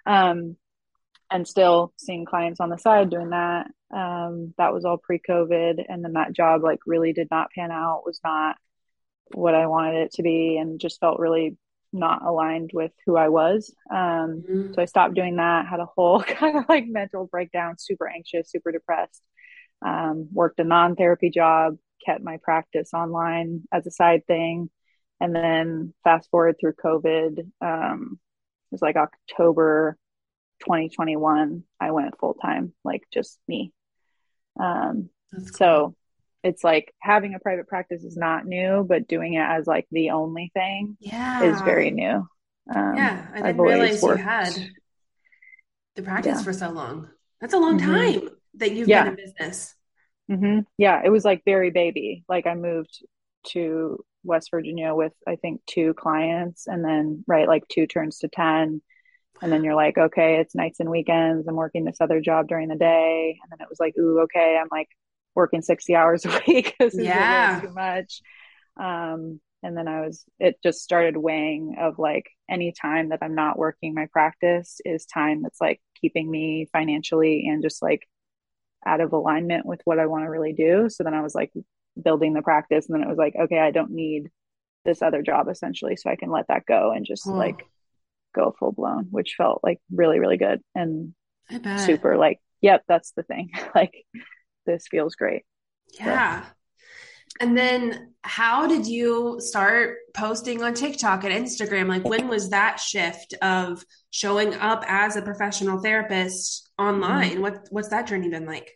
Um, 0.06 0.56
and 1.30 1.48
still 1.48 1.92
seeing 1.96 2.24
clients 2.24 2.60
on 2.60 2.68
the 2.68 2.78
side 2.78 3.10
doing 3.10 3.30
that. 3.30 3.68
Um, 3.94 4.54
that 4.58 4.72
was 4.72 4.84
all 4.84 4.98
pre 4.98 5.18
COVID. 5.18 5.84
And 5.88 6.04
then 6.04 6.14
that 6.14 6.32
job 6.32 6.62
like 6.62 6.80
really 6.86 7.12
did 7.12 7.28
not 7.30 7.50
pan 7.52 7.70
out, 7.70 8.02
was 8.04 8.20
not 8.24 8.56
what 9.32 9.54
I 9.54 9.66
wanted 9.66 9.96
it 10.02 10.12
to 10.14 10.22
be, 10.22 10.58
and 10.58 10.80
just 10.80 11.00
felt 11.00 11.18
really 11.18 11.56
not 11.92 12.24
aligned 12.24 12.70
with 12.74 12.92
who 13.06 13.16
I 13.16 13.28
was. 13.28 13.72
Um, 13.90 14.42
mm-hmm. 14.42 14.72
So 14.74 14.82
I 14.82 14.86
stopped 14.86 15.14
doing 15.14 15.36
that, 15.36 15.66
had 15.66 15.80
a 15.80 15.86
whole 15.86 16.22
kind 16.22 16.58
of 16.58 16.64
like 16.68 16.86
mental 16.86 17.26
breakdown, 17.26 17.76
super 17.78 18.08
anxious, 18.08 18.50
super 18.50 18.72
depressed. 18.72 19.22
Um, 19.84 20.28
worked 20.32 20.60
a 20.60 20.64
non 20.64 20.96
therapy 20.96 21.30
job, 21.30 21.76
kept 22.04 22.22
my 22.22 22.38
practice 22.42 22.92
online 22.92 23.62
as 23.72 23.86
a 23.86 23.90
side 23.90 24.26
thing. 24.26 24.70
And 25.20 25.34
then 25.34 25.94
fast 26.02 26.28
forward 26.30 26.56
through 26.60 26.74
COVID, 26.74 27.50
um, 27.60 28.18
it 28.70 28.72
was 28.72 28.82
like 28.82 28.96
October 28.96 29.96
2021, 30.60 31.62
I 31.80 31.90
went 31.92 32.18
full 32.18 32.34
time, 32.34 32.72
like 32.84 33.02
just 33.12 33.38
me. 33.46 33.72
Um, 34.58 35.10
cool. 35.34 35.46
so 35.54 35.96
it's 36.42 36.62
like 36.62 36.94
having 37.00 37.34
a 37.34 37.38
private 37.38 37.66
practice 37.66 38.04
is 38.04 38.16
not 38.16 38.46
new, 38.46 38.84
but 38.86 39.08
doing 39.08 39.34
it 39.34 39.40
as 39.40 39.66
like 39.66 39.86
the 39.90 40.10
only 40.10 40.50
thing 40.54 40.96
yeah. 41.00 41.42
is 41.42 41.60
very 41.62 41.90
new. 41.90 42.28
Um, 42.74 42.96
yeah, 42.96 43.26
I 43.34 43.42
didn't 43.42 43.60
realize 43.60 44.02
worked... 44.02 44.18
you 44.18 44.24
had 44.24 44.70
the 45.96 46.02
practice 46.02 46.38
yeah. 46.38 46.42
for 46.42 46.52
so 46.52 46.70
long. 46.70 47.08
That's 47.40 47.54
a 47.54 47.58
long 47.58 47.78
mm-hmm. 47.78 48.20
time 48.22 48.30
that 48.54 48.72
you've 48.72 48.88
yeah. 48.88 49.04
been 49.04 49.18
in 49.18 49.24
business. 49.24 49.74
Mm-hmm. 50.30 50.60
Yeah, 50.78 51.02
it 51.04 51.10
was 51.10 51.24
like 51.24 51.42
very 51.44 51.70
baby. 51.70 52.24
Like 52.28 52.46
I 52.46 52.54
moved 52.54 53.04
to 53.48 54.04
West 54.22 54.50
Virginia 54.50 54.94
with 54.94 55.12
I 55.26 55.36
think 55.36 55.62
two 55.66 55.94
clients, 55.94 56.66
and 56.66 56.84
then 56.84 57.24
right 57.26 57.48
like 57.48 57.68
two 57.68 57.86
turns 57.86 58.18
to 58.18 58.28
ten, 58.28 58.82
and 59.42 59.52
then 59.52 59.64
you're 59.64 59.74
like, 59.74 59.98
okay, 59.98 60.36
it's 60.36 60.54
nights 60.54 60.80
and 60.80 60.90
weekends. 60.90 61.46
I'm 61.46 61.56
working 61.56 61.84
this 61.84 62.00
other 62.00 62.20
job 62.20 62.48
during 62.48 62.68
the 62.68 62.76
day, 62.76 63.38
and 63.42 63.50
then 63.50 63.64
it 63.64 63.68
was 63.68 63.80
like, 63.80 63.94
ooh, 63.98 64.20
okay, 64.20 64.58
I'm 64.60 64.68
like 64.70 64.88
working 65.34 65.62
60 65.62 65.94
hours 65.94 66.24
a 66.24 66.28
week 66.46 66.74
because 66.78 66.98
yeah. 66.98 67.60
too 67.60 67.72
much. 67.72 68.20
Um, 68.76 69.40
and 69.62 69.76
then 69.76 69.88
I 69.88 70.02
was, 70.02 70.24
it 70.38 70.56
just 70.62 70.82
started 70.82 71.16
weighing 71.16 71.76
of 71.80 71.98
like 71.98 72.26
any 72.50 72.72
time 72.72 73.08
that 73.08 73.20
I'm 73.22 73.34
not 73.34 73.58
working 73.58 73.94
my 73.94 74.06
practice 74.12 74.80
is 74.84 75.06
time 75.06 75.42
that's 75.42 75.60
like 75.60 75.80
keeping 76.00 76.30
me 76.30 76.68
financially 76.70 77.46
and 77.48 77.62
just 77.62 77.82
like 77.82 78.06
out 78.86 79.00
of 79.00 79.12
alignment 79.12 79.64
with 79.64 79.80
what 79.84 79.98
I 79.98 80.06
want 80.06 80.24
to 80.24 80.30
really 80.30 80.52
do. 80.52 80.88
So 80.90 81.02
then 81.02 81.14
I 81.14 81.22
was 81.22 81.34
like 81.34 81.50
building 82.00 82.34
the 82.34 82.42
practice, 82.42 82.86
and 82.86 82.94
then 82.94 83.02
it 83.02 83.08
was 83.08 83.18
like, 83.18 83.34
okay, 83.38 83.58
I 83.58 83.70
don't 83.70 83.92
need 83.92 84.30
this 84.84 85.00
other 85.00 85.22
job 85.22 85.48
essentially, 85.48 85.96
so 85.96 86.10
I 86.10 86.16
can 86.16 86.30
let 86.30 86.48
that 86.48 86.66
go 86.66 86.92
and 86.92 87.06
just 87.06 87.26
oh. 87.26 87.32
like 87.32 87.66
go 88.34 88.54
full 88.58 88.72
blown, 88.72 89.06
which 89.10 89.34
felt 89.36 89.60
like 89.62 89.80
really, 89.92 90.18
really 90.18 90.36
good 90.36 90.60
and 90.74 91.14
super 91.78 92.16
like, 92.16 92.40
yep, 92.60 92.82
that's 92.88 93.12
the 93.12 93.22
thing. 93.22 93.50
like 93.74 94.04
this 94.66 94.86
feels 94.90 95.14
great. 95.14 95.44
Yeah. 95.98 96.42
So. 96.42 96.48
And 97.40 97.58
then 97.58 98.14
how 98.22 98.66
did 98.68 98.86
you 98.86 99.40
start 99.40 99.96
posting 100.14 100.62
on 100.62 100.74
TikTok 100.74 101.24
and 101.24 101.32
Instagram? 101.32 101.88
Like 101.88 102.04
when 102.04 102.28
was 102.28 102.50
that 102.50 102.78
shift 102.78 103.34
of 103.42 103.84
showing 104.10 104.54
up 104.54 104.84
as 104.86 105.16
a 105.16 105.22
professional 105.22 105.80
therapist 105.80 106.70
online? 106.78 107.32
Mm-hmm. 107.32 107.42
What 107.42 107.66
what's 107.70 107.88
that 107.88 108.06
journey 108.06 108.28
been 108.28 108.46
like? 108.46 108.70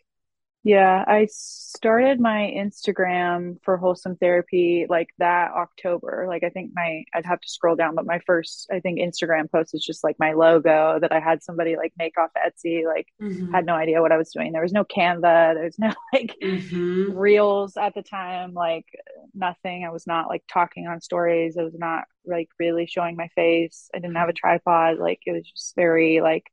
Yeah, 0.64 1.04
I 1.06 1.28
started 1.30 2.20
my 2.20 2.52
Instagram 2.54 3.62
for 3.62 3.76
wholesome 3.76 4.16
therapy 4.16 4.86
like 4.88 5.08
that 5.18 5.52
October. 5.52 6.26
Like 6.28 6.42
I 6.42 6.50
think 6.50 6.72
my 6.74 7.04
I'd 7.14 7.26
have 7.26 7.40
to 7.40 7.48
scroll 7.48 7.76
down, 7.76 7.94
but 7.94 8.06
my 8.06 8.18
first 8.26 8.68
I 8.70 8.80
think 8.80 8.98
Instagram 8.98 9.50
post 9.50 9.72
is 9.74 9.84
just 9.84 10.02
like 10.02 10.16
my 10.18 10.32
logo 10.32 10.98
that 11.00 11.12
I 11.12 11.20
had 11.20 11.44
somebody 11.44 11.76
like 11.76 11.92
make 11.96 12.18
off 12.18 12.30
Etsy. 12.36 12.84
Like 12.84 13.06
mm-hmm. 13.22 13.52
had 13.54 13.66
no 13.66 13.74
idea 13.74 14.02
what 14.02 14.10
I 14.10 14.16
was 14.16 14.32
doing. 14.32 14.52
There 14.52 14.62
was 14.62 14.72
no 14.72 14.84
Canva. 14.84 15.54
There's 15.54 15.78
no 15.78 15.92
like 16.12 16.34
mm-hmm. 16.42 17.16
reels 17.16 17.76
at 17.76 17.94
the 17.94 18.02
time. 18.02 18.52
Like 18.52 18.86
nothing. 19.34 19.84
I 19.84 19.90
was 19.90 20.08
not 20.08 20.28
like 20.28 20.42
talking 20.52 20.88
on 20.88 21.00
stories. 21.00 21.56
I 21.56 21.62
was 21.62 21.78
not 21.78 22.04
like 22.26 22.48
really 22.58 22.86
showing 22.86 23.16
my 23.16 23.28
face. 23.36 23.88
I 23.94 24.00
didn't 24.00 24.16
have 24.16 24.28
a 24.28 24.32
tripod. 24.32 24.98
Like 24.98 25.20
it 25.24 25.32
was 25.32 25.48
just 25.48 25.76
very 25.76 26.20
like 26.20 26.44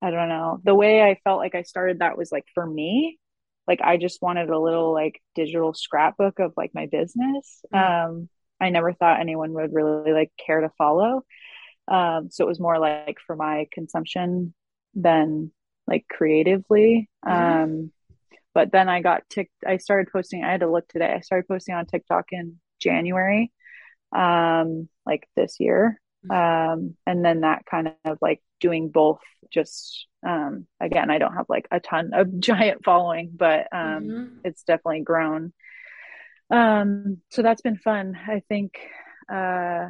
I 0.00 0.10
don't 0.10 0.28
know. 0.28 0.60
The 0.62 0.74
way 0.74 1.02
I 1.02 1.18
felt 1.24 1.40
like 1.40 1.56
I 1.56 1.62
started 1.62 1.98
that 1.98 2.16
was 2.16 2.30
like 2.30 2.44
for 2.54 2.64
me 2.64 3.18
like 3.66 3.80
I 3.82 3.96
just 3.96 4.20
wanted 4.22 4.50
a 4.50 4.58
little 4.58 4.92
like 4.92 5.20
digital 5.34 5.74
scrapbook 5.74 6.38
of 6.38 6.52
like 6.56 6.72
my 6.74 6.86
business. 6.86 7.64
Mm-hmm. 7.72 8.10
Um, 8.12 8.28
I 8.60 8.70
never 8.70 8.92
thought 8.92 9.20
anyone 9.20 9.52
would 9.52 9.72
really 9.72 10.12
like 10.12 10.32
care 10.44 10.60
to 10.60 10.70
follow. 10.78 11.24
Um, 11.88 12.30
so 12.30 12.44
it 12.44 12.48
was 12.48 12.60
more 12.60 12.78
like 12.78 13.18
for 13.26 13.36
my 13.36 13.66
consumption 13.72 14.54
than 14.94 15.50
like 15.86 16.06
creatively. 16.08 17.08
Mm-hmm. 17.26 17.62
Um, 17.62 17.92
but 18.54 18.70
then 18.70 18.88
I 18.88 19.00
got 19.00 19.28
tick. 19.28 19.50
I 19.66 19.78
started 19.78 20.12
posting. 20.12 20.44
I 20.44 20.52
had 20.52 20.60
to 20.60 20.70
look 20.70 20.88
today. 20.88 21.12
I 21.12 21.20
started 21.20 21.48
posting 21.48 21.74
on 21.74 21.86
TikTok 21.86 22.26
in 22.30 22.60
January, 22.80 23.52
um, 24.14 24.88
like 25.04 25.26
this 25.34 25.56
year. 25.58 26.00
Um, 26.30 26.96
and 27.06 27.24
then 27.24 27.40
that 27.40 27.66
kind 27.66 27.92
of 28.04 28.18
like 28.20 28.42
doing 28.60 28.88
both 28.88 29.20
just 29.52 30.06
um, 30.26 30.66
again 30.80 31.10
i 31.10 31.18
don't 31.18 31.34
have 31.34 31.46
like 31.48 31.68
a 31.70 31.80
ton 31.80 32.10
of 32.12 32.38
giant 32.40 32.84
following 32.84 33.30
but 33.34 33.68
um, 33.72 34.04
mm-hmm. 34.04 34.36
it's 34.44 34.64
definitely 34.64 35.00
grown 35.00 35.52
um, 36.50 37.18
so 37.30 37.42
that's 37.42 37.62
been 37.62 37.76
fun 37.76 38.18
i 38.26 38.42
think 38.48 38.78
uh, 39.32 39.88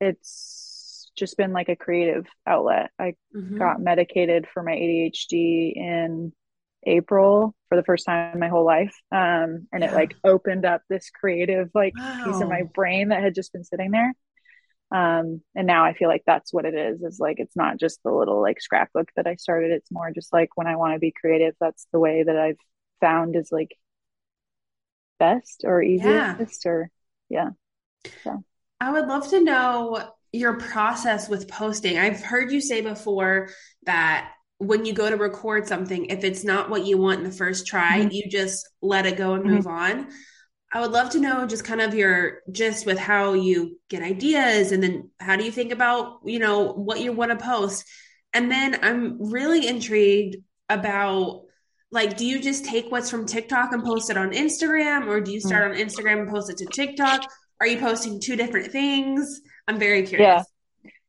it's 0.00 1.10
just 1.16 1.36
been 1.36 1.52
like 1.52 1.68
a 1.68 1.76
creative 1.76 2.26
outlet 2.46 2.90
i 2.98 3.14
mm-hmm. 3.34 3.58
got 3.58 3.80
medicated 3.80 4.46
for 4.52 4.62
my 4.62 4.72
adhd 4.72 5.32
in 5.76 6.32
april 6.84 7.54
for 7.68 7.76
the 7.76 7.84
first 7.84 8.06
time 8.06 8.32
in 8.32 8.40
my 8.40 8.48
whole 8.48 8.64
life 8.64 8.94
um, 9.12 9.68
and 9.72 9.84
it 9.84 9.92
like 9.92 10.14
opened 10.24 10.64
up 10.64 10.82
this 10.88 11.10
creative 11.10 11.68
like 11.74 11.92
wow. 11.96 12.22
piece 12.24 12.40
of 12.40 12.48
my 12.48 12.62
brain 12.74 13.08
that 13.08 13.22
had 13.22 13.34
just 13.34 13.52
been 13.52 13.64
sitting 13.64 13.90
there 13.90 14.14
um, 14.92 15.40
and 15.54 15.66
now 15.66 15.84
i 15.84 15.94
feel 15.94 16.08
like 16.08 16.22
that's 16.26 16.52
what 16.52 16.64
it 16.64 16.74
is 16.74 17.02
is 17.02 17.18
like 17.18 17.38
it's 17.38 17.56
not 17.56 17.78
just 17.78 18.02
the 18.02 18.10
little 18.10 18.40
like 18.40 18.60
scrapbook 18.60 19.08
that 19.16 19.26
i 19.26 19.34
started 19.36 19.70
it's 19.70 19.90
more 19.90 20.10
just 20.10 20.32
like 20.32 20.50
when 20.54 20.66
i 20.66 20.76
want 20.76 20.94
to 20.94 20.98
be 20.98 21.12
creative 21.18 21.54
that's 21.60 21.86
the 21.92 21.98
way 21.98 22.22
that 22.22 22.36
i've 22.36 22.58
found 23.00 23.36
is 23.36 23.50
like 23.50 23.76
best 25.18 25.62
or 25.64 25.82
easiest 25.82 26.64
yeah. 26.64 26.70
or 26.70 26.90
yeah 27.28 27.50
so 28.24 28.44
i 28.80 28.90
would 28.90 29.06
love 29.06 29.28
to 29.28 29.40
know 29.40 30.02
your 30.32 30.54
process 30.54 31.28
with 31.28 31.48
posting 31.48 31.98
i've 31.98 32.20
heard 32.20 32.50
you 32.50 32.60
say 32.60 32.80
before 32.80 33.48
that 33.84 34.32
when 34.58 34.84
you 34.84 34.92
go 34.92 35.10
to 35.10 35.16
record 35.16 35.66
something 35.66 36.06
if 36.06 36.22
it's 36.24 36.44
not 36.44 36.70
what 36.70 36.86
you 36.86 36.96
want 36.98 37.18
in 37.18 37.24
the 37.24 37.32
first 37.32 37.66
try 37.66 38.00
mm-hmm. 38.00 38.10
you 38.10 38.24
just 38.28 38.68
let 38.80 39.06
it 39.06 39.16
go 39.16 39.34
and 39.34 39.44
mm-hmm. 39.44 39.54
move 39.54 39.66
on 39.66 40.08
I 40.72 40.80
would 40.80 40.90
love 40.90 41.10
to 41.10 41.20
know 41.20 41.46
just 41.46 41.64
kind 41.64 41.82
of 41.82 41.94
your 41.94 42.38
gist 42.50 42.86
with 42.86 42.98
how 42.98 43.34
you 43.34 43.78
get 43.90 44.02
ideas 44.02 44.72
and 44.72 44.82
then 44.82 45.10
how 45.20 45.36
do 45.36 45.44
you 45.44 45.52
think 45.52 45.70
about, 45.70 46.20
you 46.24 46.38
know, 46.38 46.72
what 46.72 47.00
you 47.00 47.12
want 47.12 47.30
to 47.30 47.44
post. 47.44 47.84
And 48.32 48.50
then 48.50 48.78
I'm 48.82 49.30
really 49.30 49.66
intrigued 49.66 50.36
about 50.70 51.42
like 51.90 52.16
do 52.16 52.24
you 52.24 52.40
just 52.40 52.64
take 52.64 52.90
what's 52.90 53.10
from 53.10 53.26
TikTok 53.26 53.72
and 53.72 53.84
post 53.84 54.08
it 54.08 54.16
on 54.16 54.30
Instagram 54.32 55.06
or 55.06 55.20
do 55.20 55.30
you 55.30 55.40
start 55.40 55.70
on 55.70 55.76
Instagram 55.76 56.22
and 56.22 56.30
post 56.30 56.50
it 56.50 56.56
to 56.58 56.66
TikTok? 56.66 57.30
Are 57.60 57.66
you 57.66 57.78
posting 57.78 58.18
two 58.18 58.34
different 58.34 58.72
things? 58.72 59.42
I'm 59.68 59.78
very 59.78 60.06
curious. 60.06 60.46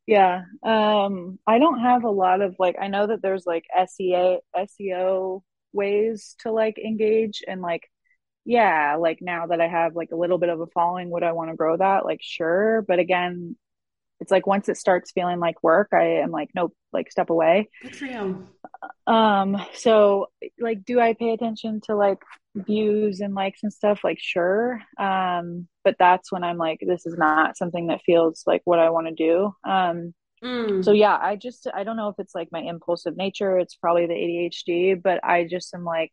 Yeah. 0.06 0.44
Yeah. 0.66 1.02
Um 1.06 1.40
I 1.48 1.60
don't 1.60 1.80
have 1.80 2.04
a 2.04 2.10
lot 2.10 2.42
of 2.42 2.58
like 2.60 2.76
I 2.82 2.90
know 2.90 3.08
that 3.08 3.22
there's 3.22 3.46
like 3.46 3.64
SEO 3.74 4.40
SEO 4.54 5.42
ways 5.72 6.36
to 6.40 6.52
like 6.52 6.78
engage 6.78 7.42
and 7.48 7.62
like 7.62 7.90
yeah, 8.46 8.98
like 9.00 9.20
now 9.22 9.48
that 9.48 9.62
I 9.62 9.68
have 9.68 9.96
like 9.96 10.12
a 10.12 10.18
little 10.18 10.38
bit 10.38 10.50
of 10.50 10.60
a 10.60 10.68
following, 10.68 11.10
would 11.10 11.24
I 11.24 11.32
want 11.32 11.50
to 11.50 11.56
grow 11.56 11.78
that? 11.78 12.06
Like, 12.06 12.20
sure. 12.22 12.84
But 12.88 13.00
again, 13.00 13.56
it's 14.20 14.32
like 14.32 14.48
once 14.48 14.70
it 14.70 14.78
starts 14.78 15.12
feeling 15.12 15.40
like 15.40 15.62
work, 15.64 15.90
I 15.94 16.22
am 16.22 16.32
like, 16.32 16.50
nope, 16.56 16.74
like 16.92 17.12
step 17.12 17.30
away. 17.30 17.70
Good 17.82 17.96
for 17.96 18.06
you. 18.06 18.48
Um, 19.08 19.58
so 19.74 20.28
like, 20.60 20.86
do 20.86 21.00
I 21.00 21.14
pay 21.14 21.32
attention 21.32 21.82
to 21.86 21.96
like 21.96 22.20
views 22.56 23.22
and 23.22 23.34
likes 23.34 23.64
and 23.64 23.74
stuff? 23.74 24.02
Like, 24.04 24.20
sure. 24.20 24.82
Um, 24.98 25.68
but 25.84 25.96
that's 26.00 26.32
when 26.32 26.44
I'm 26.44 26.58
like, 26.58 26.80
this 26.86 27.06
is 27.06 27.18
not 27.18 27.58
something 27.58 27.88
that 27.88 28.02
feels 28.06 28.44
like 28.46 28.62
what 28.66 28.80
I 28.80 28.90
want 28.92 29.08
to 29.08 29.14
do. 29.14 29.54
Um, 29.70 30.14
mm. 30.44 30.84
so 30.84 30.92
yeah, 30.92 31.18
I 31.22 31.36
just, 31.36 31.68
I 31.74 31.84
don't 31.84 31.98
know 31.98 32.10
if 32.10 32.16
it's 32.18 32.36
like 32.36 32.50
my 32.52 32.62
impulsive 32.62 33.18
nature. 33.18 33.58
It's 33.58 33.76
probably 33.76 34.06
the 34.06 34.14
ADHD, 34.14 35.02
but 35.02 35.24
I 35.24 35.46
just 35.46 35.74
am 35.74 35.84
like, 35.84 36.12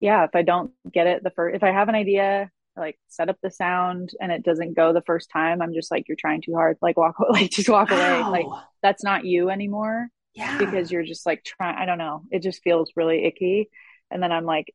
yeah, 0.00 0.24
if 0.24 0.30
I 0.34 0.42
don't 0.42 0.72
get 0.92 1.06
it 1.06 1.22
the 1.22 1.30
first, 1.30 1.56
if 1.56 1.62
I 1.62 1.72
have 1.72 1.88
an 1.88 1.94
idea, 1.94 2.50
like 2.76 2.98
set 3.08 3.28
up 3.28 3.36
the 3.42 3.50
sound 3.50 4.10
and 4.20 4.30
it 4.30 4.44
doesn't 4.44 4.76
go 4.76 4.92
the 4.92 5.02
first 5.02 5.30
time, 5.30 5.60
I'm 5.60 5.74
just 5.74 5.90
like, 5.90 6.06
you're 6.08 6.16
trying 6.18 6.42
too 6.42 6.54
hard. 6.54 6.78
Like 6.80 6.96
walk, 6.96 7.16
like 7.30 7.50
just 7.50 7.68
walk 7.68 7.90
wow. 7.90 8.30
away. 8.30 8.42
Like 8.42 8.62
that's 8.82 9.02
not 9.02 9.24
you 9.24 9.50
anymore. 9.50 10.08
Yeah. 10.34 10.58
Because 10.58 10.90
you're 10.90 11.04
just 11.04 11.26
like 11.26 11.42
trying, 11.44 11.76
I 11.76 11.84
don't 11.84 11.98
know. 11.98 12.22
It 12.30 12.42
just 12.42 12.62
feels 12.62 12.92
really 12.94 13.24
icky. 13.24 13.68
And 14.10 14.22
then 14.22 14.30
I'm 14.30 14.44
like, 14.44 14.72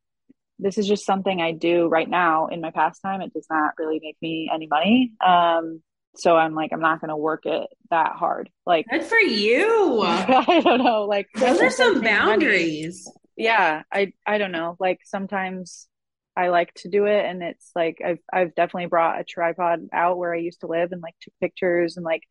this 0.58 0.78
is 0.78 0.86
just 0.86 1.06
something 1.06 1.40
I 1.40 1.52
do 1.52 1.88
right 1.88 2.08
now 2.08 2.46
in 2.46 2.60
my 2.60 2.70
pastime. 2.70 3.20
It 3.22 3.32
does 3.32 3.46
not 3.50 3.72
really 3.78 4.00
make 4.02 4.16
me 4.20 4.50
any 4.52 4.66
money. 4.66 5.12
Um, 5.24 5.82
so 6.16 6.36
I'm 6.36 6.54
like, 6.54 6.72
I'm 6.72 6.80
not 6.80 7.00
going 7.00 7.08
to 7.08 7.16
work 7.16 7.44
it 7.44 7.66
that 7.90 8.12
hard. 8.12 8.48
Like, 8.64 8.86
good 8.88 9.02
for 9.02 9.18
you. 9.18 10.02
I 10.04 10.60
don't 10.62 10.84
know. 10.84 11.06
Like, 11.06 11.26
those 11.34 11.60
are 11.60 11.70
some 11.70 12.02
boundaries. 12.02 13.04
Money. 13.06 13.16
Yeah. 13.36 13.82
I, 13.92 14.12
I 14.26 14.38
don't 14.38 14.52
know. 14.52 14.76
Like, 14.78 15.00
sometimes 15.04 15.88
I 16.36 16.48
like 16.48 16.74
to 16.74 16.88
do 16.88 17.06
it. 17.06 17.24
And 17.24 17.42
it's 17.42 17.70
like, 17.74 17.98
I've, 18.04 18.18
I've 18.32 18.54
definitely 18.54 18.86
brought 18.86 19.20
a 19.20 19.24
tripod 19.24 19.88
out 19.92 20.18
where 20.18 20.34
I 20.34 20.38
used 20.38 20.60
to 20.60 20.66
live 20.66 20.92
and 20.92 21.02
like 21.02 21.14
took 21.20 21.34
pictures 21.40 21.96
and 21.96 22.04
like 22.04 22.22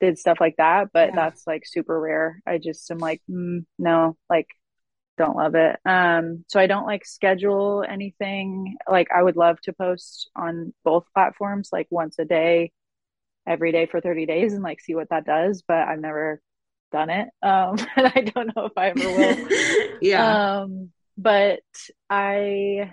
did 0.00 0.18
stuff 0.18 0.38
like 0.40 0.56
that. 0.58 0.88
But 0.92 1.10
yeah. 1.10 1.16
that's 1.16 1.46
like 1.46 1.64
super 1.66 1.98
rare. 2.00 2.40
I 2.46 2.58
just 2.58 2.90
am 2.90 2.98
like, 2.98 3.22
mm, 3.30 3.64
no, 3.78 4.16
like, 4.30 4.48
don't 5.18 5.36
love 5.36 5.56
it. 5.56 5.76
Um, 5.84 6.44
so 6.48 6.60
I 6.60 6.68
don't 6.68 6.86
like 6.86 7.04
schedule 7.04 7.84
anything. 7.88 8.76
Like 8.88 9.08
I 9.14 9.22
would 9.22 9.36
love 9.36 9.60
to 9.62 9.72
post 9.72 10.30
on 10.36 10.72
both 10.84 11.06
platforms, 11.12 11.70
like 11.72 11.88
once 11.90 12.18
a 12.20 12.24
day 12.24 12.70
every 13.46 13.72
day 13.72 13.86
for 13.86 14.00
30 14.00 14.26
days 14.26 14.52
and 14.52 14.62
like 14.62 14.80
see 14.80 14.94
what 14.94 15.08
that 15.08 15.24
does 15.24 15.62
but 15.66 15.88
i've 15.88 16.00
never 16.00 16.40
done 16.90 17.10
it 17.10 17.28
um 17.42 17.76
and 17.96 18.06
i 18.06 18.30
don't 18.34 18.54
know 18.56 18.66
if 18.66 18.72
i 18.76 18.88
ever 18.88 19.00
will. 19.00 19.48
Yeah. 20.00 20.60
Um 20.60 20.90
but 21.16 21.60
i 22.08 22.92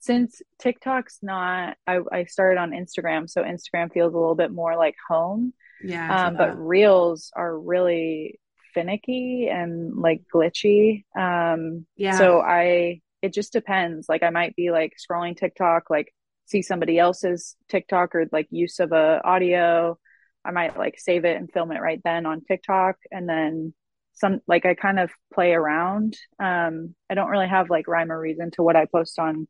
since 0.00 0.42
tiktok's 0.60 1.18
not 1.22 1.76
I, 1.86 2.00
I 2.10 2.24
started 2.24 2.58
on 2.58 2.72
instagram 2.72 3.30
so 3.30 3.42
instagram 3.42 3.92
feels 3.92 4.14
a 4.14 4.18
little 4.18 4.34
bit 4.34 4.50
more 4.50 4.76
like 4.76 4.96
home. 5.08 5.52
Yeah 5.82 6.26
um 6.26 6.36
but 6.36 6.58
reels 6.58 7.30
are 7.34 7.56
really 7.58 8.40
finicky 8.74 9.48
and 9.48 9.96
like 9.96 10.22
glitchy. 10.34 11.04
Um 11.16 11.86
yeah. 11.96 12.18
so 12.18 12.40
i 12.40 13.00
it 13.22 13.32
just 13.32 13.52
depends. 13.52 14.08
Like 14.08 14.22
i 14.22 14.30
might 14.30 14.56
be 14.56 14.70
like 14.70 14.94
scrolling 14.98 15.36
tiktok 15.36 15.90
like 15.90 16.12
see 16.46 16.62
somebody 16.62 16.98
else's 16.98 17.56
TikTok 17.68 18.14
or 18.14 18.26
like 18.30 18.46
use 18.50 18.78
of 18.78 18.92
a 18.92 19.20
audio, 19.24 19.98
I 20.44 20.50
might 20.50 20.76
like 20.76 20.98
save 20.98 21.24
it 21.24 21.36
and 21.36 21.50
film 21.50 21.72
it 21.72 21.80
right 21.80 22.00
then 22.04 22.26
on 22.26 22.42
TikTok 22.42 22.96
and 23.10 23.28
then 23.28 23.74
some 24.14 24.40
like 24.46 24.66
I 24.66 24.74
kind 24.74 24.98
of 24.98 25.10
play 25.32 25.52
around. 25.52 26.16
Um 26.38 26.94
I 27.10 27.14
don't 27.14 27.30
really 27.30 27.48
have 27.48 27.70
like 27.70 27.88
rhyme 27.88 28.12
or 28.12 28.20
reason 28.20 28.50
to 28.52 28.62
what 28.62 28.76
I 28.76 28.86
post 28.86 29.18
on 29.18 29.48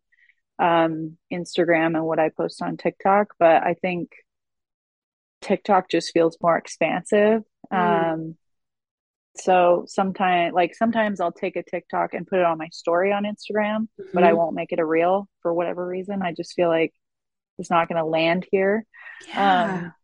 um 0.59 1.17
Instagram 1.33 1.97
and 1.97 2.05
what 2.05 2.19
I 2.19 2.29
post 2.31 2.63
on 2.63 2.77
TikTok, 2.77 3.29
but 3.39 3.63
I 3.63 3.75
think 3.75 4.11
TikTok 5.41 5.89
just 5.91 6.13
feels 6.13 6.37
more 6.41 6.57
expansive. 6.57 7.43
Mm. 7.73 8.13
Um 8.13 8.37
so 9.37 9.85
sometimes 9.89 10.53
like 10.53 10.75
sometimes 10.75 11.21
I'll 11.21 11.33
take 11.33 11.57
a 11.57 11.63
TikTok 11.63 12.13
and 12.15 12.27
put 12.27 12.39
it 12.39 12.45
on 12.45 12.59
my 12.59 12.69
story 12.71 13.13
on 13.13 13.25
Instagram, 13.25 13.89
mm-hmm. 13.89 14.05
but 14.13 14.25
I 14.25 14.29
mm-hmm. 14.29 14.37
won't 14.37 14.55
make 14.55 14.73
it 14.73 14.79
a 14.79 14.85
reel 14.85 15.29
for 15.41 15.55
whatever 15.55 15.87
reason. 15.87 16.23
I 16.23 16.33
just 16.33 16.53
feel 16.55 16.69
like 16.69 16.93
it's 17.59 17.71
not 17.71 17.89
going 17.89 17.99
to 17.99 18.05
land 18.05 18.47
here. 18.51 18.85
Yeah. 19.29 19.73
Um, 19.73 19.95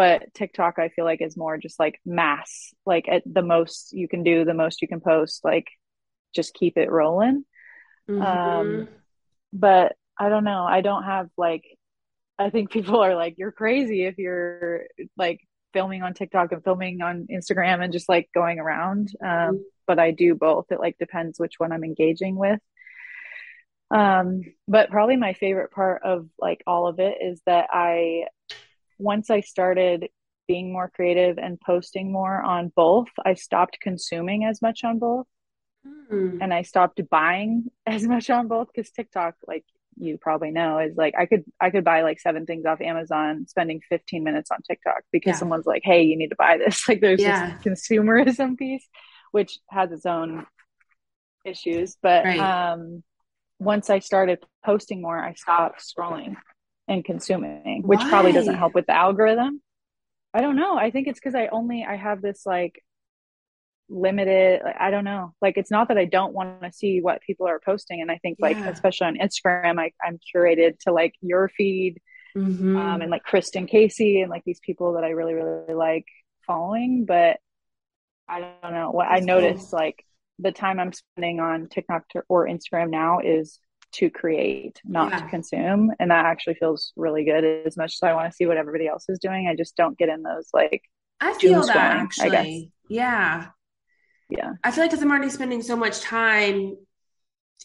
but 0.00 0.32
TikTok 0.32 0.78
I 0.78 0.88
feel 0.88 1.04
like 1.04 1.20
is 1.20 1.36
more 1.36 1.58
just 1.58 1.78
like 1.78 2.00
mass. 2.06 2.72
Like 2.86 3.06
at 3.06 3.22
the 3.26 3.42
most 3.42 3.92
you 3.92 4.08
can 4.08 4.22
do, 4.22 4.46
the 4.46 4.54
most 4.54 4.80
you 4.80 4.88
can 4.88 5.02
post, 5.02 5.44
like 5.44 5.66
just 6.34 6.54
keep 6.54 6.78
it 6.78 6.90
rolling. 6.90 7.44
Mm-hmm. 8.08 8.22
Um 8.22 8.88
but 9.52 9.94
I 10.18 10.30
don't 10.30 10.44
know. 10.44 10.64
I 10.64 10.80
don't 10.80 11.04
have 11.04 11.28
like 11.36 11.64
I 12.38 12.48
think 12.48 12.70
people 12.70 12.98
are 12.98 13.14
like 13.14 13.34
you're 13.36 13.52
crazy 13.52 14.06
if 14.06 14.16
you're 14.16 14.84
like 15.18 15.40
filming 15.74 16.02
on 16.02 16.14
TikTok 16.14 16.52
and 16.52 16.64
filming 16.64 17.02
on 17.02 17.26
Instagram 17.30 17.84
and 17.84 17.92
just 17.92 18.08
like 18.08 18.30
going 18.34 18.58
around. 18.58 19.10
Um, 19.22 19.28
mm-hmm. 19.28 19.56
but 19.86 19.98
I 19.98 20.12
do 20.12 20.34
both. 20.34 20.72
It 20.72 20.80
like 20.80 20.96
depends 20.96 21.38
which 21.38 21.56
one 21.58 21.72
I'm 21.72 21.84
engaging 21.84 22.36
with. 22.36 22.58
Um, 23.90 24.40
but 24.66 24.88
probably 24.88 25.16
my 25.16 25.34
favorite 25.34 25.72
part 25.72 26.04
of 26.04 26.26
like 26.38 26.62
all 26.66 26.86
of 26.86 27.00
it 27.00 27.18
is 27.20 27.42
that 27.44 27.68
I, 27.70 28.24
once 29.00 29.30
I 29.30 29.40
started 29.40 30.08
being 30.46 30.72
more 30.72 30.90
creative 30.94 31.38
and 31.38 31.60
posting 31.60 32.10
more 32.10 32.40
on 32.42 32.72
both, 32.74 33.08
I 33.24 33.34
stopped 33.34 33.78
consuming 33.80 34.44
as 34.44 34.60
much 34.60 34.82
on 34.84 34.98
both. 34.98 35.26
Mm. 36.10 36.38
And 36.40 36.52
I 36.52 36.62
stopped 36.62 37.00
buying 37.08 37.70
as 37.86 38.02
much 38.02 38.30
on 38.30 38.48
both 38.48 38.68
because 38.74 38.90
TikTok, 38.90 39.36
like 39.46 39.64
you 39.96 40.18
probably 40.18 40.50
know 40.50 40.78
is 40.78 40.96
like 40.96 41.14
I 41.18 41.26
could 41.26 41.44
I 41.60 41.70
could 41.70 41.84
buy 41.84 42.02
like 42.02 42.20
seven 42.20 42.46
things 42.46 42.64
off 42.64 42.80
Amazon 42.80 43.46
spending 43.48 43.80
15 43.88 44.24
minutes 44.24 44.50
on 44.50 44.58
TikTok 44.62 45.02
because 45.12 45.34
yeah. 45.34 45.38
someone's 45.38 45.66
like, 45.66 45.82
"Hey, 45.84 46.02
you 46.02 46.16
need 46.16 46.30
to 46.30 46.36
buy 46.36 46.58
this." 46.58 46.84
Like 46.88 47.00
there's 47.00 47.20
yeah. 47.20 47.56
this 47.56 47.64
consumerism 47.64 48.56
piece 48.58 48.86
which 49.30 49.58
has 49.68 49.92
its 49.92 50.06
own 50.06 50.46
issues, 51.44 51.96
but 52.02 52.24
right. 52.24 52.40
um 52.40 53.02
once 53.58 53.90
I 53.90 54.00
started 54.00 54.44
posting 54.64 55.02
more, 55.02 55.18
I 55.18 55.34
stopped 55.34 55.80
scrolling 55.80 56.36
and 56.90 57.04
consuming, 57.04 57.82
which 57.84 58.00
Why? 58.00 58.08
probably 58.10 58.32
doesn't 58.32 58.56
help 58.56 58.74
with 58.74 58.86
the 58.86 58.94
algorithm. 58.94 59.62
I 60.34 60.42
don't 60.42 60.56
know. 60.56 60.76
I 60.76 60.90
think 60.90 61.08
it's 61.08 61.20
cuz 61.20 61.34
I 61.34 61.46
only 61.46 61.84
I 61.88 61.96
have 61.96 62.20
this 62.20 62.44
like 62.44 62.82
limited 63.90 64.62
i 64.78 64.88
don't 64.88 65.04
know 65.04 65.34
like 65.42 65.56
it's 65.56 65.70
not 65.70 65.88
that 65.88 65.98
i 65.98 66.04
don't 66.04 66.32
want 66.32 66.62
to 66.62 66.72
see 66.72 67.00
what 67.00 67.20
people 67.22 67.48
are 67.48 67.58
posting 67.58 68.00
and 68.00 68.10
i 68.10 68.18
think 68.18 68.38
like 68.40 68.56
yeah. 68.56 68.68
especially 68.68 69.08
on 69.08 69.18
instagram 69.18 69.80
I, 69.80 69.90
i'm 70.04 70.20
curated 70.32 70.78
to 70.80 70.92
like 70.92 71.14
your 71.20 71.48
feed 71.48 72.00
mm-hmm. 72.36 72.76
um, 72.76 73.00
and 73.00 73.10
like 73.10 73.24
kristen 73.24 73.66
casey 73.66 74.20
and 74.20 74.30
like 74.30 74.44
these 74.44 74.60
people 74.60 74.92
that 74.92 75.02
i 75.02 75.08
really 75.08 75.34
really 75.34 75.74
like 75.74 76.06
following 76.46 77.04
but 77.04 77.38
i 78.28 78.38
don't 78.38 78.72
know 78.72 78.92
what 78.92 79.08
That's 79.10 79.22
i 79.22 79.24
noticed 79.24 79.70
cool. 79.70 79.80
like 79.80 80.04
the 80.38 80.52
time 80.52 80.78
i'm 80.78 80.92
spending 80.92 81.40
on 81.40 81.68
tiktok 81.68 82.04
or 82.28 82.46
instagram 82.46 82.90
now 82.90 83.18
is 83.18 83.58
to 83.92 84.10
create 84.10 84.80
not 84.84 85.10
yeah. 85.10 85.20
to 85.20 85.28
consume 85.28 85.90
and 85.98 86.10
that 86.10 86.24
actually 86.24 86.54
feels 86.54 86.92
really 86.96 87.24
good 87.24 87.44
as 87.66 87.76
much 87.76 87.94
as 87.94 88.02
i 88.02 88.14
want 88.14 88.30
to 88.30 88.34
see 88.34 88.46
what 88.46 88.56
everybody 88.56 88.86
else 88.86 89.08
is 89.08 89.18
doing 89.18 89.48
i 89.48 89.54
just 89.54 89.76
don't 89.76 89.98
get 89.98 90.08
in 90.08 90.22
those 90.22 90.48
like 90.52 90.82
i 91.20 91.32
feel 91.34 91.66
that 91.66 91.76
actually 91.76 92.72
yeah 92.88 93.46
yeah 94.28 94.52
i 94.62 94.70
feel 94.70 94.84
like 94.84 94.90
because 94.90 95.02
i'm 95.02 95.10
already 95.10 95.30
spending 95.30 95.62
so 95.62 95.76
much 95.76 96.00
time 96.00 96.76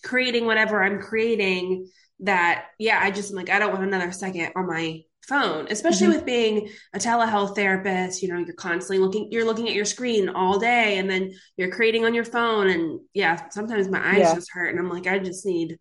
creating 0.03 0.45
whatever 0.45 0.83
i'm 0.83 0.99
creating 0.99 1.87
that 2.19 2.65
yeah 2.79 2.99
i 3.01 3.11
just 3.11 3.31
am 3.31 3.35
like 3.35 3.49
i 3.49 3.59
don't 3.59 3.71
want 3.71 3.83
another 3.83 4.11
second 4.11 4.51
on 4.55 4.67
my 4.67 5.01
phone 5.27 5.67
especially 5.69 6.07
mm-hmm. 6.07 6.17
with 6.17 6.25
being 6.25 6.69
a 6.93 6.99
telehealth 6.99 7.55
therapist 7.55 8.21
you 8.21 8.29
know 8.29 8.37
you're 8.37 8.53
constantly 8.53 8.99
looking 9.03 9.27
you're 9.31 9.45
looking 9.45 9.67
at 9.67 9.73
your 9.73 9.85
screen 9.85 10.29
all 10.29 10.59
day 10.59 10.97
and 10.99 11.09
then 11.09 11.31
you're 11.57 11.71
creating 11.71 12.05
on 12.05 12.13
your 12.13 12.23
phone 12.23 12.69
and 12.69 12.99
yeah 13.13 13.49
sometimes 13.49 13.87
my 13.89 14.07
eyes 14.07 14.19
yeah. 14.19 14.35
just 14.35 14.51
hurt 14.51 14.69
and 14.69 14.79
i'm 14.79 14.89
like 14.89 15.07
i 15.07 15.17
just 15.17 15.45
need 15.45 15.79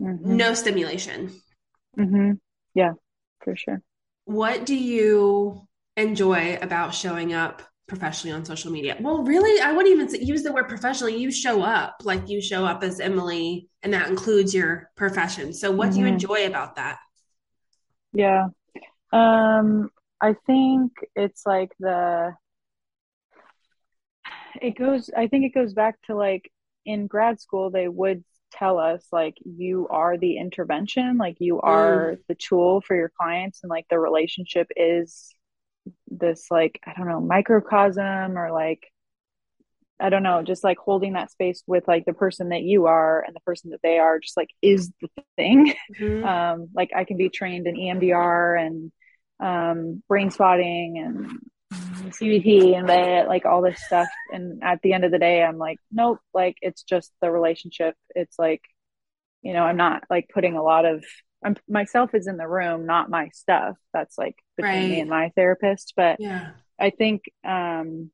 mm-hmm. 0.00 0.36
no 0.36 0.54
stimulation 0.54 1.30
mm-hmm. 1.98 2.32
yeah 2.74 2.92
for 3.42 3.56
sure 3.56 3.82
what 4.24 4.64
do 4.64 4.76
you 4.76 5.66
enjoy 5.96 6.56
about 6.60 6.94
showing 6.94 7.32
up 7.34 7.62
professionally 7.90 8.32
on 8.32 8.44
social 8.44 8.70
media. 8.70 8.96
Well, 9.00 9.24
really, 9.24 9.60
I 9.60 9.72
wouldn't 9.72 9.92
even 9.92 10.24
use 10.24 10.44
the 10.44 10.52
word 10.52 10.68
professionally. 10.68 11.16
You 11.16 11.32
show 11.32 11.60
up 11.60 11.96
like 12.04 12.28
you 12.28 12.40
show 12.40 12.64
up 12.64 12.84
as 12.84 13.00
Emily, 13.00 13.68
and 13.82 13.92
that 13.92 14.08
includes 14.08 14.54
your 14.54 14.88
profession. 14.96 15.52
So, 15.52 15.72
what 15.72 15.88
mm-hmm. 15.88 15.94
do 15.94 15.98
you 15.98 16.06
mm-hmm. 16.06 16.14
enjoy 16.14 16.46
about 16.46 16.76
that? 16.76 17.00
Yeah. 18.12 18.46
Um, 19.12 19.90
I 20.20 20.36
think 20.46 20.92
it's 21.16 21.44
like 21.44 21.72
the, 21.80 22.34
it 24.62 24.78
goes, 24.78 25.10
I 25.16 25.26
think 25.26 25.44
it 25.44 25.54
goes 25.54 25.74
back 25.74 26.00
to 26.06 26.14
like 26.14 26.50
in 26.86 27.08
grad 27.08 27.40
school, 27.40 27.70
they 27.70 27.88
would 27.88 28.22
tell 28.52 28.78
us 28.78 29.06
like 29.12 29.36
you 29.44 29.88
are 29.88 30.18
the 30.18 30.38
intervention, 30.38 31.18
like 31.18 31.36
you 31.40 31.60
are 31.60 32.12
mm. 32.12 32.18
the 32.28 32.34
tool 32.34 32.80
for 32.80 32.96
your 32.96 33.12
clients, 33.20 33.60
and 33.62 33.70
like 33.70 33.86
the 33.88 33.98
relationship 33.98 34.68
is 34.76 35.34
this 36.08 36.46
like 36.50 36.80
i 36.86 36.92
don't 36.96 37.08
know 37.08 37.20
microcosm 37.20 38.36
or 38.36 38.50
like 38.52 38.82
i 39.98 40.08
don't 40.08 40.22
know 40.22 40.42
just 40.42 40.64
like 40.64 40.78
holding 40.78 41.14
that 41.14 41.30
space 41.30 41.62
with 41.66 41.86
like 41.86 42.04
the 42.04 42.12
person 42.12 42.50
that 42.50 42.62
you 42.62 42.86
are 42.86 43.22
and 43.22 43.34
the 43.34 43.40
person 43.40 43.70
that 43.70 43.80
they 43.82 43.98
are 43.98 44.18
just 44.18 44.36
like 44.36 44.50
is 44.60 44.90
the 45.00 45.08
thing 45.36 45.74
mm-hmm. 45.98 46.24
um 46.26 46.68
like 46.74 46.90
i 46.94 47.04
can 47.04 47.16
be 47.16 47.28
trained 47.28 47.66
in 47.66 47.76
emdr 47.76 48.60
and 48.60 48.92
um 49.40 50.02
brain 50.08 50.30
spotting 50.30 50.98
and 50.98 51.38
CBT 51.72 52.76
and 52.76 53.28
like 53.28 53.46
all 53.46 53.62
this 53.62 53.82
stuff. 53.84 54.08
And 54.32 54.62
at 54.62 54.80
the 54.82 54.92
end 54.92 55.04
of 55.04 55.12
the 55.12 55.18
day, 55.18 55.42
I'm 55.42 55.58
like, 55.58 55.78
nope, 55.92 56.18
like 56.34 56.56
it's 56.62 56.82
just 56.82 57.12
the 57.20 57.30
relationship. 57.30 57.94
It's 58.14 58.38
like, 58.38 58.62
you 59.42 59.52
know, 59.52 59.62
I'm 59.62 59.76
not 59.76 60.04
like 60.10 60.28
putting 60.32 60.56
a 60.56 60.62
lot 60.62 60.84
of 60.84 61.04
I'm 61.44 61.56
myself 61.68 62.14
is 62.14 62.26
in 62.26 62.36
the 62.36 62.48
room, 62.48 62.86
not 62.86 63.08
my 63.08 63.30
stuff. 63.32 63.76
That's 63.92 64.18
like 64.18 64.36
between 64.56 64.72
right. 64.72 64.90
me 64.90 65.00
and 65.00 65.08
my 65.10 65.30
therapist. 65.36 65.94
But 65.96 66.16
yeah, 66.20 66.50
I 66.78 66.90
think 66.90 67.22
um, 67.44 68.10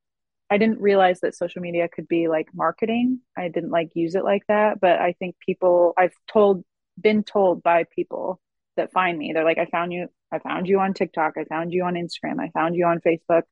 I 0.49 0.59
didn't 0.59 0.81
realize 0.81 1.21
that 1.21 1.35
social 1.35 1.61
media 1.61 1.89
could 1.89 2.07
be 2.07 2.29
like 2.29 2.49
marketing. 2.55 3.21
I 3.37 3.49
didn't 3.49 3.71
like 3.71 3.91
use 3.95 4.15
it 4.15 4.25
like 4.25 4.43
that. 4.49 4.81
But 4.81 5.01
I 5.01 5.15
think 5.19 5.37
people, 5.45 5.93
I've 5.99 6.15
told, 6.31 6.65
been 7.01 7.25
told 7.25 7.63
by 7.63 7.85
people 7.95 8.41
that 8.77 8.93
find 8.93 9.19
me, 9.19 9.33
they're 9.33 9.45
like, 9.45 9.59
I 9.59 9.67
found 9.67 9.93
you, 9.93 10.09
I 10.33 10.39
found 10.39 10.67
you 10.67 10.81
on 10.81 10.95
TikTok, 10.95 11.35
I 11.39 11.45
found 11.45 11.73
you 11.73 11.85
on 11.85 11.95
Instagram, 11.95 12.41
I 12.41 12.51
found 12.51 12.75
you 12.75 12.87
on 12.87 13.01
Facebook. 13.01 13.43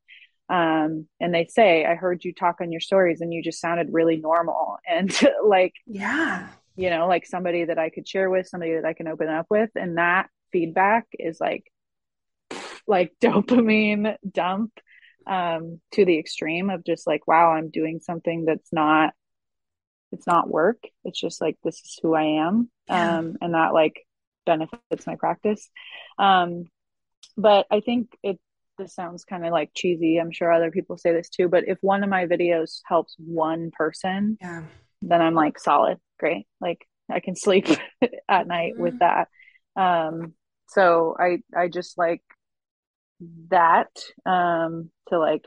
Um, 0.50 1.06
and 1.20 1.34
they 1.34 1.46
say, 1.46 1.87
I 1.87 1.94
heard 1.94 2.22
you 2.24 2.34
talk 2.34 2.60
on 2.60 2.70
your 2.70 2.80
stories 2.80 3.22
and 3.22 3.32
you 3.32 3.42
just 3.42 3.60
sounded 3.60 3.88
really 3.92 4.16
normal. 4.16 4.78
And 4.88 5.10
like, 5.44 5.72
yeah, 5.87 6.48
you 6.76 6.90
know, 6.90 7.06
like 7.06 7.26
somebody 7.26 7.64
that 7.64 7.78
I 7.78 7.90
could 7.90 8.06
share 8.06 8.28
with, 8.28 8.48
somebody 8.48 8.74
that 8.74 8.84
I 8.84 8.92
can 8.92 9.08
open 9.08 9.28
up 9.28 9.46
with. 9.48 9.70
And 9.74 9.96
that 9.96 10.28
feedback 10.52 11.06
is 11.18 11.40
like 11.40 11.64
like 12.87 13.12
dopamine 13.22 14.16
dump 14.30 14.72
um, 15.26 15.80
to 15.92 16.04
the 16.04 16.18
extreme 16.18 16.70
of 16.70 16.84
just 16.84 17.06
like, 17.06 17.26
wow, 17.26 17.52
I'm 17.52 17.70
doing 17.70 18.00
something 18.00 18.44
that's 18.44 18.72
not, 18.72 19.14
it's 20.12 20.26
not 20.26 20.50
work. 20.50 20.82
It's 21.04 21.18
just 21.18 21.40
like, 21.40 21.56
this 21.64 21.76
is 21.76 21.98
who 22.02 22.14
I 22.14 22.46
am. 22.46 22.70
Yeah. 22.88 23.18
Um, 23.18 23.37
and 23.40 23.54
that 23.54 23.72
like 23.72 24.04
benefits 24.44 25.07
my 25.07 25.16
practice. 25.16 25.68
Um, 26.18 26.64
but 27.37 27.66
I 27.70 27.80
think 27.80 28.11
it, 28.22 28.38
this 28.78 28.94
sounds 28.94 29.24
kind 29.24 29.44
of 29.44 29.52
like 29.52 29.70
cheesy. 29.74 30.18
I'm 30.18 30.33
sure 30.33 30.52
other 30.52 30.70
people 30.70 30.98
say 30.98 31.12
this 31.12 31.28
too, 31.28 31.48
but 31.48 31.68
if 31.68 31.78
one 31.80 32.02
of 32.02 32.11
my 32.11 32.26
videos 32.26 32.80
helps 32.85 33.14
one 33.18 33.70
person, 33.70 34.38
yeah. 34.40 34.62
then 35.02 35.20
I'm 35.20 35.35
like 35.35 35.59
solid, 35.59 35.98
great. 36.18 36.46
Like 36.61 36.87
I 37.11 37.20
can 37.20 37.37
sleep 37.37 37.68
at 38.28 38.46
night 38.46 38.74
mm-hmm. 38.74 38.83
with 38.83 38.98
that. 39.00 39.28
Um, 39.76 40.35
so 40.68 41.16
I, 41.18 41.38
I 41.57 41.68
just 41.68 41.98
like 41.98 42.22
that, 43.50 43.90
um, 44.26 44.90
to 45.09 45.18
like, 45.18 45.46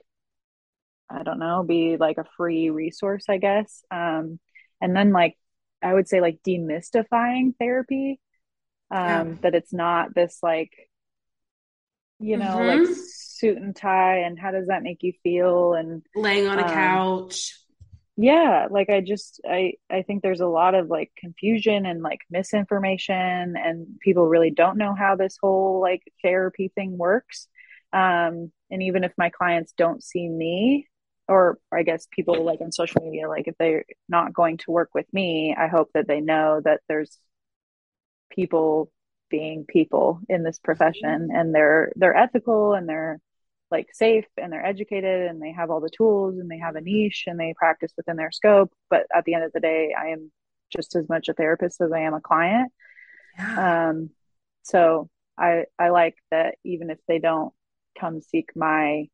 I 1.09 1.23
don't 1.23 1.39
know, 1.39 1.63
be 1.63 1.97
like 1.97 2.17
a 2.17 2.25
free 2.35 2.69
resource, 2.69 3.25
I 3.29 3.37
guess. 3.37 3.83
Um, 3.91 4.39
and 4.81 4.95
then 4.95 5.11
like, 5.11 5.37
I 5.81 5.93
would 5.93 6.07
say 6.07 6.21
like 6.21 6.39
demystifying 6.45 7.53
therapy, 7.59 8.19
um, 8.91 8.99
yeah. 8.99 9.35
that 9.41 9.55
it's 9.55 9.73
not 9.73 10.13
this 10.13 10.39
like, 10.41 10.71
you 12.19 12.37
know, 12.37 12.45
mm-hmm. 12.45 12.85
like 12.85 12.97
suit 13.37 13.57
and 13.57 13.75
tie 13.75 14.19
and 14.19 14.39
how 14.39 14.51
does 14.51 14.67
that 14.67 14.83
make 14.83 15.03
you 15.03 15.13
feel 15.23 15.73
and 15.73 16.01
laying 16.15 16.47
on 16.47 16.59
a 16.59 16.63
um, 16.63 16.69
couch 16.69 17.53
yeah 18.17 18.67
like 18.71 18.89
i 18.89 18.99
just 18.99 19.39
i 19.47 19.73
i 19.91 20.01
think 20.01 20.23
there's 20.23 20.41
a 20.41 20.47
lot 20.47 20.73
of 20.73 20.87
like 20.87 21.11
confusion 21.17 21.85
and 21.85 22.01
like 22.01 22.19
misinformation 22.31 23.55
and 23.55 23.87
people 24.01 24.27
really 24.27 24.49
don't 24.49 24.77
know 24.77 24.95
how 24.95 25.15
this 25.15 25.37
whole 25.41 25.79
like 25.79 26.01
therapy 26.23 26.71
thing 26.73 26.97
works 26.97 27.47
um 27.93 28.51
and 28.71 28.81
even 28.81 29.03
if 29.03 29.13
my 29.17 29.29
clients 29.29 29.71
don't 29.77 30.03
see 30.03 30.27
me 30.27 30.87
or 31.27 31.59
i 31.71 31.83
guess 31.83 32.07
people 32.09 32.43
like 32.43 32.59
on 32.59 32.71
social 32.71 33.03
media 33.03 33.29
like 33.29 33.47
if 33.47 33.55
they're 33.59 33.85
not 34.09 34.33
going 34.33 34.57
to 34.57 34.71
work 34.71 34.89
with 34.95 35.05
me 35.13 35.55
i 35.57 35.67
hope 35.67 35.91
that 35.93 36.07
they 36.07 36.19
know 36.19 36.59
that 36.63 36.81
there's 36.89 37.19
people 38.29 38.91
being 39.29 39.65
people 39.67 40.19
in 40.29 40.43
this 40.43 40.59
profession 40.59 41.29
and 41.33 41.53
they're 41.53 41.91
they're 41.95 42.15
ethical 42.15 42.73
and 42.73 42.87
they're 42.87 43.19
like 43.69 43.87
safe 43.93 44.25
and 44.37 44.51
they're 44.51 44.65
educated 44.65 45.29
and 45.29 45.41
they 45.41 45.51
have 45.51 45.69
all 45.69 45.81
the 45.81 45.89
tools 45.89 46.37
and 46.39 46.49
they 46.49 46.57
have 46.57 46.75
a 46.75 46.81
niche 46.81 47.25
and 47.27 47.39
they 47.39 47.53
practice 47.57 47.91
within 47.97 48.15
their 48.15 48.31
scope 48.31 48.71
but 48.89 49.05
at 49.13 49.25
the 49.25 49.33
end 49.33 49.43
of 49.43 49.51
the 49.53 49.59
day 49.59 49.93
i 49.97 50.07
am 50.07 50.31
just 50.75 50.95
as 50.95 51.07
much 51.09 51.27
a 51.27 51.33
therapist 51.33 51.81
as 51.81 51.91
i 51.91 51.99
am 51.99 52.13
a 52.13 52.21
client 52.21 52.71
yeah. 53.37 53.89
um 53.89 54.09
so 54.63 55.09
i 55.37 55.65
i 55.77 55.89
like 55.89 56.15
that 56.31 56.55
even 56.63 56.89
if 56.89 56.99
they 57.07 57.19
don't 57.19 57.53
come 57.99 58.21
seek 58.21 58.49
my 58.55 59.05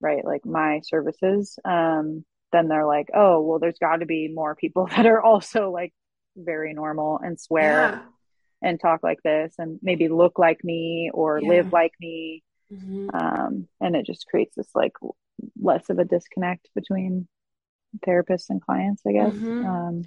right 0.00 0.24
like 0.24 0.46
my 0.46 0.80
services 0.82 1.58
um 1.64 2.24
then 2.52 2.68
they're 2.68 2.86
like 2.86 3.10
oh 3.14 3.40
well 3.42 3.58
there's 3.58 3.78
got 3.78 3.96
to 3.96 4.06
be 4.06 4.28
more 4.28 4.54
people 4.54 4.86
that 4.96 5.06
are 5.06 5.20
also 5.22 5.70
like 5.70 5.92
very 6.36 6.72
normal 6.72 7.20
and 7.22 7.38
swear 7.38 7.72
yeah. 7.72 8.02
And 8.62 8.80
talk 8.80 9.02
like 9.02 9.22
this 9.22 9.54
and 9.58 9.78
maybe 9.82 10.08
look 10.08 10.38
like 10.38 10.62
me 10.64 11.10
or 11.12 11.40
yeah. 11.40 11.48
live 11.48 11.72
like 11.72 11.92
me 12.00 12.42
mm-hmm. 12.72 13.08
um, 13.14 13.68
and 13.80 13.96
it 13.96 14.06
just 14.06 14.26
creates 14.26 14.54
this 14.56 14.68
like 14.74 14.92
less 15.60 15.88
of 15.90 15.98
a 15.98 16.04
disconnect 16.04 16.68
between 16.74 17.26
therapists 18.06 18.50
and 18.50 18.62
clients 18.62 19.02
i 19.06 19.12
guess 19.12 19.32
mm-hmm. 19.32 19.66
um, 19.66 20.04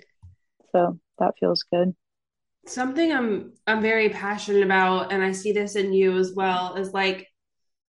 so 0.71 0.99
that 1.19 1.33
feels 1.39 1.63
good 1.71 1.93
something 2.65 3.11
i'm 3.11 3.53
i'm 3.67 3.81
very 3.81 4.09
passionate 4.09 4.63
about 4.63 5.11
and 5.11 5.21
i 5.21 5.31
see 5.31 5.51
this 5.51 5.75
in 5.75 5.91
you 5.91 6.17
as 6.17 6.33
well 6.33 6.75
is 6.75 6.93
like 6.93 7.27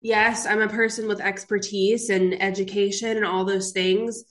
yes 0.02 0.46
i'm 0.46 0.62
a 0.62 0.68
person 0.68 1.08
with 1.08 1.22
expertise 1.22 2.10
and 2.10 2.42
education 2.42 3.16
and 3.16 3.26
all 3.26 3.46
those 3.46 3.72
things 3.72 4.24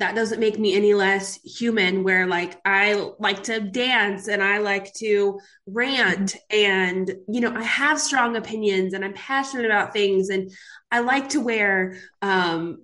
that 0.00 0.14
doesn't 0.14 0.40
make 0.40 0.58
me 0.58 0.74
any 0.74 0.94
less 0.94 1.38
human 1.42 2.02
where 2.02 2.26
like 2.26 2.58
i 2.64 3.10
like 3.18 3.42
to 3.44 3.60
dance 3.60 4.28
and 4.28 4.42
i 4.42 4.58
like 4.58 4.92
to 4.94 5.38
rant 5.66 6.36
and 6.50 7.14
you 7.28 7.40
know 7.40 7.54
i 7.54 7.62
have 7.62 8.00
strong 8.00 8.34
opinions 8.34 8.94
and 8.94 9.04
i'm 9.04 9.12
passionate 9.12 9.66
about 9.66 9.92
things 9.92 10.30
and 10.30 10.50
i 10.90 11.00
like 11.00 11.28
to 11.28 11.40
wear 11.40 11.96
um 12.22 12.82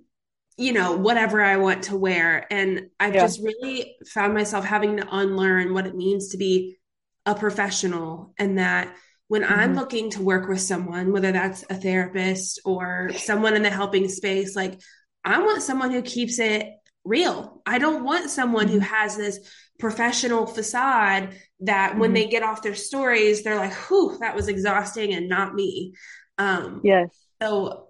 you 0.57 0.71
know 0.71 0.95
whatever 0.95 1.41
i 1.43 1.57
want 1.57 1.83
to 1.83 1.97
wear 1.97 2.45
and 2.51 2.87
i've 2.99 3.15
yeah. 3.15 3.21
just 3.21 3.41
really 3.41 3.95
found 4.07 4.33
myself 4.33 4.63
having 4.63 4.97
to 4.97 5.07
unlearn 5.11 5.73
what 5.73 5.87
it 5.87 5.95
means 5.95 6.29
to 6.29 6.37
be 6.37 6.77
a 7.25 7.33
professional 7.33 8.33
and 8.37 8.59
that 8.59 8.95
when 9.27 9.41
mm-hmm. 9.41 9.59
i'm 9.59 9.75
looking 9.75 10.11
to 10.11 10.21
work 10.21 10.47
with 10.47 10.61
someone 10.61 11.11
whether 11.11 11.31
that's 11.31 11.63
a 11.69 11.75
therapist 11.75 12.61
or 12.63 13.09
someone 13.15 13.55
in 13.55 13.63
the 13.63 13.69
helping 13.69 14.07
space 14.07 14.55
like 14.55 14.79
I 15.25 15.41
want 15.41 15.61
someone 15.61 15.91
who 15.91 16.01
keeps 16.03 16.39
it 16.39 16.69
real. 17.07 17.61
I 17.65 17.79
don't 17.79 18.03
want 18.03 18.29
someone 18.29 18.67
who 18.67 18.79
mm-hmm. 18.79 18.93
has 18.93 19.17
this 19.17 19.39
professional 19.79 20.45
facade 20.45 21.35
that 21.61 21.91
mm-hmm. 21.91 21.99
when 21.99 22.13
they 22.13 22.27
get 22.27 22.43
off 22.43 22.61
their 22.61 22.75
stories, 22.75 23.43
they're 23.43 23.57
like, 23.57 23.73
whew, 23.73 24.17
that 24.19 24.35
was 24.35 24.47
exhausting 24.47 25.13
and 25.13 25.29
not 25.29 25.53
me. 25.53 25.93
Um, 26.37 26.81
yes. 26.83 27.09
So, 27.41 27.89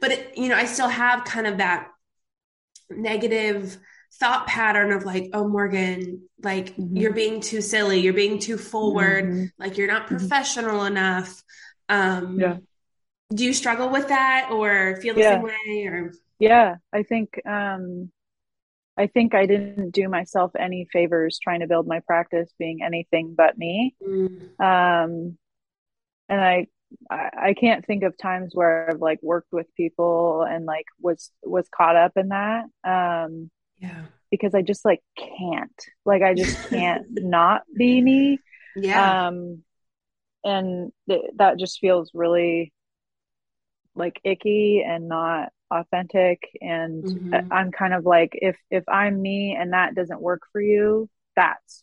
but 0.00 0.12
it, 0.12 0.36
you 0.36 0.48
know, 0.48 0.56
I 0.56 0.64
still 0.64 0.88
have 0.88 1.24
kind 1.24 1.46
of 1.46 1.58
that 1.58 1.88
negative 2.90 3.78
thought 4.14 4.46
pattern 4.46 4.92
of 4.92 5.04
like, 5.04 5.30
oh, 5.32 5.46
Morgan, 5.46 6.22
like 6.42 6.74
mm-hmm. 6.76 6.96
you're 6.96 7.12
being 7.12 7.40
too 7.40 7.60
silly, 7.60 8.00
you're 8.00 8.12
being 8.12 8.38
too 8.38 8.58
forward, 8.58 9.24
mm-hmm. 9.24 9.44
like 9.58 9.76
you're 9.76 9.86
not 9.86 10.06
mm-hmm. 10.06 10.16
professional 10.16 10.84
enough. 10.84 11.42
Um, 11.88 12.40
yeah. 12.40 12.56
Do 13.32 13.44
you 13.44 13.52
struggle 13.52 13.90
with 13.90 14.08
that 14.08 14.48
or 14.50 14.96
feel 15.02 15.14
the 15.14 15.20
yeah. 15.20 15.34
same 15.34 15.42
way 15.42 15.86
or? 15.86 16.12
Yeah, 16.38 16.76
I 16.92 17.02
think, 17.02 17.40
um, 17.46 18.10
I 18.98 19.06
think 19.06 19.34
I 19.34 19.46
didn't 19.46 19.92
do 19.92 20.08
myself 20.08 20.50
any 20.58 20.88
favors 20.92 21.38
trying 21.38 21.60
to 21.60 21.68
build 21.68 21.86
my 21.86 22.00
practice 22.00 22.52
being 22.58 22.82
anything 22.82 23.34
but 23.36 23.56
me. 23.56 23.94
Mm. 24.04 24.60
Um, 24.60 25.38
and 26.28 26.40
I, 26.40 26.66
I 27.08 27.54
can't 27.54 27.86
think 27.86 28.02
of 28.02 28.18
times 28.18 28.50
where 28.54 28.90
I've 28.90 29.00
like 29.00 29.20
worked 29.22 29.52
with 29.52 29.72
people 29.76 30.42
and 30.42 30.64
like 30.64 30.86
was 31.00 31.30
was 31.42 31.68
caught 31.68 31.96
up 31.96 32.12
in 32.16 32.30
that. 32.30 32.64
Um, 32.82 33.50
yeah, 33.78 34.06
because 34.30 34.54
I 34.54 34.62
just 34.62 34.84
like 34.84 35.00
can't, 35.16 35.80
like 36.04 36.22
I 36.22 36.34
just 36.34 36.68
can't 36.68 37.06
not 37.10 37.62
be 37.76 38.00
me. 38.00 38.40
Yeah. 38.74 39.28
Um, 39.28 39.62
and 40.44 40.92
th- 41.08 41.30
that 41.36 41.58
just 41.58 41.78
feels 41.78 42.10
really 42.14 42.72
like 43.98 44.20
icky 44.24 44.82
and 44.86 45.08
not 45.08 45.50
authentic 45.70 46.42
and 46.60 47.04
mm-hmm. 47.04 47.52
i'm 47.52 47.70
kind 47.70 47.92
of 47.92 48.06
like 48.06 48.30
if 48.32 48.56
if 48.70 48.84
i'm 48.88 49.20
me 49.20 49.56
and 49.58 49.72
that 49.72 49.94
doesn't 49.94 50.20
work 50.20 50.42
for 50.52 50.60
you 50.60 51.08
that's 51.36 51.82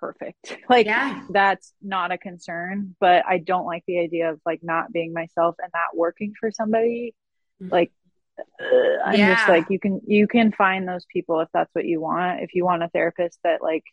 perfect 0.00 0.56
like 0.70 0.86
yeah. 0.86 1.22
that's 1.30 1.72
not 1.82 2.12
a 2.12 2.18
concern 2.18 2.94
but 3.00 3.24
i 3.26 3.38
don't 3.38 3.66
like 3.66 3.82
the 3.86 3.98
idea 3.98 4.30
of 4.30 4.40
like 4.46 4.60
not 4.62 4.92
being 4.92 5.12
myself 5.12 5.56
and 5.62 5.70
not 5.74 5.96
working 5.96 6.32
for 6.38 6.50
somebody 6.50 7.14
mm-hmm. 7.62 7.72
like 7.72 7.92
uh, 8.38 9.02
i'm 9.04 9.18
yeah. 9.18 9.34
just 9.34 9.48
like 9.48 9.66
you 9.68 9.78
can 9.78 10.00
you 10.06 10.26
can 10.26 10.52
find 10.52 10.88
those 10.88 11.04
people 11.12 11.40
if 11.40 11.48
that's 11.52 11.74
what 11.74 11.84
you 11.84 12.00
want 12.00 12.40
if 12.40 12.54
you 12.54 12.64
want 12.64 12.82
a 12.82 12.88
therapist 12.88 13.38
that 13.44 13.62
like 13.62 13.84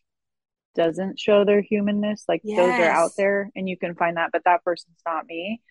doesn't 0.75 1.19
show 1.19 1.43
their 1.43 1.62
humanness 1.62 2.23
like 2.28 2.41
yes. 2.43 2.58
those 2.58 2.80
are 2.80 2.91
out 2.91 3.12
there 3.17 3.49
and 3.56 3.67
you 3.67 3.78
can 3.78 3.95
find 3.95 4.17
that 4.17 4.30
but 4.32 4.43
that 4.45 4.63
person's 4.63 4.99
not 5.06 5.25
me 5.25 5.62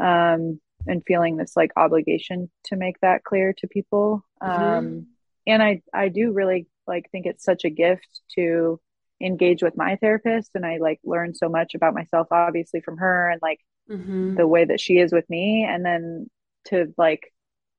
um 0.00 0.58
and 0.86 1.02
feeling 1.06 1.36
this 1.36 1.56
like 1.56 1.70
obligation 1.76 2.50
to 2.64 2.76
make 2.76 2.98
that 3.00 3.24
clear 3.24 3.54
to 3.58 3.68
people 3.68 4.24
mm-hmm. 4.42 4.62
um 4.62 5.06
and 5.46 5.62
i 5.62 5.82
i 5.92 6.08
do 6.08 6.32
really 6.32 6.66
like 6.86 7.10
think 7.10 7.26
it's 7.26 7.44
such 7.44 7.64
a 7.64 7.70
gift 7.70 8.20
to 8.34 8.80
engage 9.20 9.62
with 9.62 9.76
my 9.76 9.96
therapist 9.96 10.50
and 10.54 10.66
i 10.66 10.78
like 10.78 11.00
learn 11.04 11.34
so 11.34 11.48
much 11.48 11.74
about 11.74 11.94
myself 11.94 12.26
obviously 12.30 12.80
from 12.80 12.96
her 12.96 13.30
and 13.30 13.40
like 13.42 13.60
mm-hmm. 13.90 14.34
the 14.34 14.46
way 14.46 14.64
that 14.64 14.80
she 14.80 14.98
is 14.98 15.12
with 15.12 15.28
me 15.30 15.66
and 15.68 15.84
then 15.84 16.28
to 16.66 16.92
like 16.98 17.32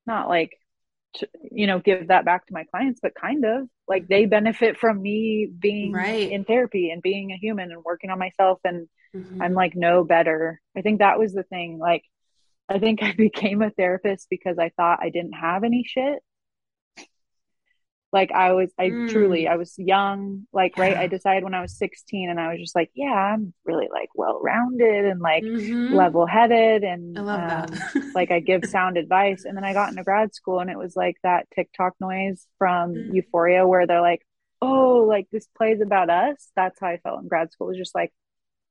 not 0.05 0.27
like 0.27 0.57
to, 1.15 1.27
you 1.51 1.67
know 1.67 1.79
give 1.79 2.07
that 2.07 2.25
back 2.25 2.45
to 2.45 2.53
my 2.53 2.63
clients 2.65 2.99
but 3.01 3.15
kind 3.15 3.45
of 3.45 3.67
like 3.87 4.07
they 4.07 4.25
benefit 4.25 4.77
from 4.77 5.01
me 5.01 5.47
being 5.59 5.91
right. 5.91 6.31
in 6.31 6.43
therapy 6.43 6.89
and 6.89 7.01
being 7.01 7.31
a 7.31 7.37
human 7.37 7.71
and 7.71 7.83
working 7.83 8.09
on 8.09 8.19
myself 8.19 8.59
and 8.63 8.87
mm-hmm. 9.15 9.41
i'm 9.41 9.53
like 9.53 9.75
no 9.75 10.03
better 10.03 10.61
i 10.75 10.81
think 10.81 10.99
that 10.99 11.19
was 11.19 11.33
the 11.33 11.43
thing 11.43 11.77
like 11.79 12.03
I 12.69 12.79
think 12.79 13.03
I 13.03 13.11
became 13.17 13.61
a 13.61 13.69
therapist 13.69 14.27
because 14.29 14.57
I 14.57 14.69
thought 14.69 14.99
I 15.01 15.09
didn't 15.09 15.33
have 15.33 15.63
any 15.63 15.83
shit. 15.87 16.19
Like 18.13 18.31
I 18.31 18.53
was, 18.53 18.71
I 18.79 18.89
mm. 18.89 19.09
truly, 19.09 19.45
I 19.45 19.57
was 19.57 19.73
young, 19.77 20.47
like, 20.53 20.77
right. 20.77 20.95
I 20.95 21.07
decided 21.07 21.43
when 21.43 21.53
I 21.53 21.61
was 21.61 21.77
16 21.77 22.29
and 22.29 22.39
I 22.39 22.51
was 22.51 22.61
just 22.61 22.73
like, 22.73 22.89
yeah, 22.93 23.11
I'm 23.11 23.53
really 23.65 23.89
like 23.91 24.07
well 24.15 24.39
rounded 24.41 25.03
and 25.03 25.19
like 25.19 25.43
mm-hmm. 25.43 25.93
level 25.93 26.25
headed. 26.25 26.83
And 26.83 27.19
I 27.19 27.21
love 27.21 27.39
um, 27.41 27.47
that. 27.49 28.03
like 28.15 28.31
I 28.31 28.39
give 28.39 28.63
sound 28.65 28.95
advice. 28.95 29.43
And 29.43 29.57
then 29.57 29.65
I 29.65 29.73
got 29.73 29.89
into 29.89 30.03
grad 30.03 30.33
school 30.33 30.61
and 30.61 30.69
it 30.69 30.77
was 30.77 30.95
like 30.95 31.17
that 31.23 31.47
TikTok 31.53 31.95
noise 31.99 32.47
from 32.57 32.93
mm. 32.93 33.13
Euphoria 33.13 33.67
where 33.67 33.85
they're 33.85 33.99
like, 33.99 34.21
oh, 34.61 35.05
like 35.09 35.27
this 35.33 35.47
plays 35.57 35.81
about 35.81 36.09
us. 36.09 36.51
That's 36.55 36.79
how 36.79 36.87
I 36.87 36.99
felt 36.99 37.21
in 37.21 37.27
grad 37.27 37.51
school. 37.51 37.67
It 37.67 37.71
was 37.71 37.79
just 37.79 37.95
like, 37.95 38.13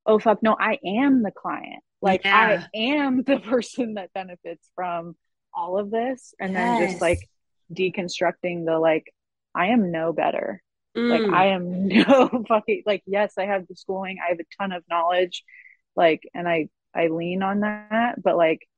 oh, 0.07 0.19
fuck, 0.19 0.43
no, 0.43 0.57
I 0.59 0.79
am 0.83 1.23
the 1.23 1.31
client 1.31 1.83
like 2.05 2.25
yeah. 2.25 2.67
I 2.75 2.79
am 2.79 3.23
the 3.23 3.39
person 3.51 3.95
that 3.95 4.13
benefits 4.13 4.69
from 4.75 5.17
all 5.55 5.79
of 5.79 5.91
this 5.91 6.35
and 6.39 6.53
yes. 6.53 6.79
then 6.79 6.89
just 6.91 7.01
like 7.01 7.29
deconstructing 7.73 8.67
the 8.67 8.79
like 8.79 9.13
I 9.55 9.69
am 9.69 9.91
no 9.91 10.13
better. 10.13 10.63
Mm. 10.97 11.11
Like 11.11 11.33
I 11.33 11.47
am 11.47 11.89
no 11.89 12.45
fucking 12.47 12.83
like 12.85 13.03
yes, 13.07 13.35
I 13.39 13.47
have 13.47 13.67
the 13.67 13.75
schooling, 13.75 14.19
I 14.23 14.31
have 14.31 14.39
a 14.39 14.63
ton 14.63 14.73
of 14.73 14.85
knowledge 14.89 15.43
like 15.97 16.23
and 16.35 16.47
I 16.47 16.69
I 16.95 17.09
lean 17.09 17.43
on 17.43 17.61
that, 17.61 18.23
but 18.23 18.37
like 18.37 18.69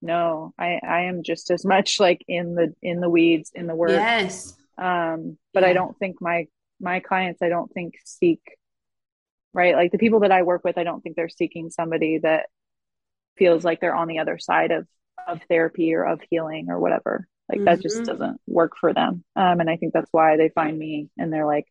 no, 0.00 0.54
I 0.56 0.78
I 0.86 1.00
am 1.02 1.24
just 1.24 1.50
as 1.50 1.64
much 1.64 1.98
like 1.98 2.24
in 2.28 2.54
the 2.54 2.72
in 2.82 3.00
the 3.00 3.10
weeds 3.10 3.50
in 3.52 3.66
the 3.66 3.74
work. 3.74 3.90
Yes. 3.90 4.54
Um 4.78 5.38
but 5.52 5.64
yeah. 5.64 5.70
I 5.70 5.72
don't 5.72 5.98
think 5.98 6.20
my 6.20 6.46
my 6.80 7.00
clients 7.00 7.42
I 7.42 7.48
don't 7.48 7.72
think 7.72 7.94
seek 8.04 8.40
right 9.52 9.74
like 9.74 9.90
the 9.90 9.98
people 9.98 10.20
that 10.20 10.30
I 10.30 10.42
work 10.42 10.62
with 10.62 10.78
I 10.78 10.84
don't 10.84 11.00
think 11.00 11.16
they're 11.16 11.28
seeking 11.28 11.70
somebody 11.70 12.18
that 12.18 12.46
feels 13.36 13.64
like 13.64 13.80
they're 13.80 13.94
on 13.94 14.08
the 14.08 14.18
other 14.18 14.38
side 14.38 14.70
of 14.70 14.86
of 15.26 15.40
therapy 15.48 15.94
or 15.94 16.04
of 16.04 16.20
healing 16.30 16.70
or 16.70 16.78
whatever 16.78 17.26
like 17.48 17.58
mm-hmm. 17.58 17.64
that 17.66 17.80
just 17.80 17.96
mm-hmm. 17.96 18.04
doesn't 18.04 18.40
work 18.46 18.72
for 18.78 18.92
them 18.92 19.24
um 19.34 19.60
and 19.60 19.70
i 19.70 19.76
think 19.76 19.92
that's 19.92 20.12
why 20.12 20.36
they 20.36 20.48
find 20.50 20.78
me 20.78 21.08
and 21.18 21.32
they're 21.32 21.46
like 21.46 21.66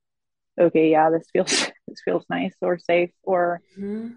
okay 0.60 0.92
yeah 0.92 1.10
this 1.10 1.28
feels 1.32 1.50
this 1.88 2.02
feels 2.04 2.26
nice 2.30 2.54
or 2.62 2.78
safe 2.78 3.12
or 3.24 3.62
mm-hmm. 3.78 4.10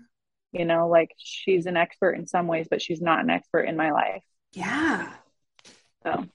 you 0.53 0.65
know 0.65 0.89
like 0.89 1.11
she's 1.19 1.67
an 1.67 1.77
expert 1.77 2.13
in 2.13 2.27
some 2.27 2.47
ways 2.47 2.67
but 2.71 2.83
she's 2.83 3.01
not 3.01 3.21
an 3.21 3.31
expert 3.31 3.63
in 3.63 3.77
my 3.77 3.91
life 3.91 4.23
yeah 4.53 5.13
so 6.03 6.27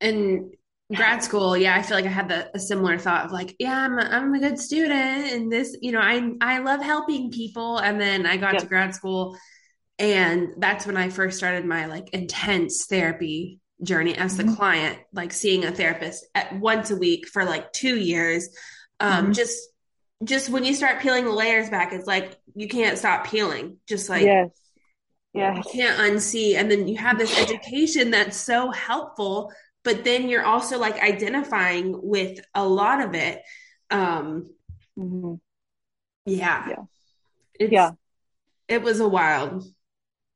and 0.00 0.54
grad 0.94 1.22
school 1.22 1.56
yeah 1.56 1.74
i 1.74 1.82
feel 1.82 1.96
like 1.96 2.04
i 2.04 2.08
had 2.08 2.28
the, 2.28 2.50
a 2.54 2.58
similar 2.58 2.98
thought 2.98 3.24
of 3.24 3.32
like 3.32 3.56
yeah 3.58 3.78
i'm 3.78 3.98
a, 3.98 4.02
I'm 4.02 4.34
a 4.34 4.40
good 4.40 4.58
student 4.58 5.32
and 5.32 5.50
this 5.50 5.76
you 5.80 5.92
know 5.92 6.00
i 6.00 6.32
i 6.40 6.58
love 6.58 6.82
helping 6.82 7.30
people 7.30 7.78
and 7.78 7.98
then 8.00 8.26
i 8.26 8.36
got 8.36 8.54
yep. 8.54 8.62
to 8.62 8.68
grad 8.68 8.94
school 8.94 9.38
and 9.98 10.54
that's 10.58 10.86
when 10.86 10.96
i 10.96 11.08
first 11.08 11.36
started 11.36 11.64
my 11.64 11.86
like 11.86 12.10
intense 12.10 12.86
therapy 12.86 13.60
journey 13.82 14.16
as 14.16 14.36
the 14.36 14.44
mm-hmm. 14.44 14.54
client 14.54 14.98
like 15.12 15.32
seeing 15.32 15.64
a 15.64 15.72
therapist 15.72 16.26
at 16.34 16.58
once 16.58 16.90
a 16.90 16.96
week 16.96 17.26
for 17.28 17.44
like 17.44 17.72
two 17.72 17.98
years. 17.98 18.48
Um 19.00 19.24
mm-hmm. 19.24 19.32
just 19.32 19.58
just 20.22 20.50
when 20.50 20.64
you 20.64 20.74
start 20.74 21.00
peeling 21.00 21.24
the 21.24 21.32
layers 21.32 21.68
back 21.68 21.92
it's 21.92 22.06
like 22.06 22.38
you 22.54 22.68
can't 22.68 22.98
stop 22.98 23.26
peeling. 23.26 23.78
Just 23.88 24.08
like 24.08 24.22
yes. 24.22 24.50
yeah 25.32 25.56
you 25.56 25.62
can't 25.62 25.98
unsee. 25.98 26.54
And 26.54 26.70
then 26.70 26.86
you 26.86 26.96
have 26.98 27.18
this 27.18 27.36
education 27.38 28.12
that's 28.12 28.36
so 28.36 28.70
helpful 28.70 29.52
but 29.84 30.04
then 30.04 30.28
you're 30.28 30.44
also 30.44 30.78
like 30.78 31.02
identifying 31.02 31.98
with 32.00 32.38
a 32.54 32.64
lot 32.64 33.02
of 33.02 33.14
it. 33.14 33.42
Um 33.90 34.48
mm-hmm. 34.96 35.34
yeah. 36.26 36.68
Yeah. 36.68 36.82
It's, 37.58 37.72
yeah. 37.72 37.90
it 38.68 38.82
was 38.82 39.00
a 39.00 39.08
wild 39.08 39.64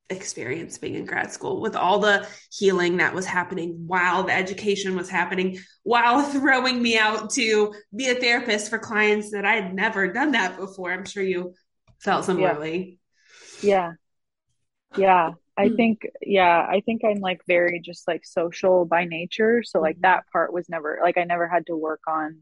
experience 0.08 0.78
being 0.78 0.94
in 0.94 1.04
grad 1.04 1.32
school 1.32 1.60
with 1.60 1.74
all 1.74 1.98
the 1.98 2.26
healing 2.52 2.98
that 2.98 3.14
was 3.14 3.26
happening 3.26 3.84
while 3.86 4.22
the 4.22 4.32
education 4.32 4.94
was 4.94 5.08
happening 5.08 5.58
while 5.82 6.22
throwing 6.30 6.80
me 6.80 6.96
out 6.96 7.30
to 7.30 7.74
be 7.94 8.08
a 8.08 8.14
therapist 8.14 8.70
for 8.70 8.78
clients 8.78 9.32
that 9.32 9.44
I 9.44 9.54
had 9.54 9.74
never 9.74 10.12
done 10.12 10.32
that 10.32 10.56
before. 10.56 10.92
I'm 10.92 11.04
sure 11.04 11.22
you 11.22 11.54
felt 12.00 12.24
similarly. 12.24 12.98
Yeah. 13.62 13.92
Yeah. 14.96 14.98
yeah. 14.98 15.30
I 15.58 15.68
hmm. 15.68 15.76
think, 15.76 16.06
yeah, 16.20 16.66
I 16.68 16.82
think 16.84 17.02
I'm 17.04 17.20
like 17.20 17.40
very 17.46 17.80
just 17.80 18.06
like 18.06 18.26
social 18.26 18.84
by 18.84 19.04
nature. 19.04 19.62
So, 19.64 19.80
like, 19.80 19.96
mm-hmm. 19.96 20.02
that 20.02 20.24
part 20.30 20.52
was 20.52 20.68
never, 20.68 20.98
like, 21.02 21.16
I 21.16 21.24
never 21.24 21.48
had 21.48 21.66
to 21.66 21.76
work 21.76 22.02
on 22.06 22.40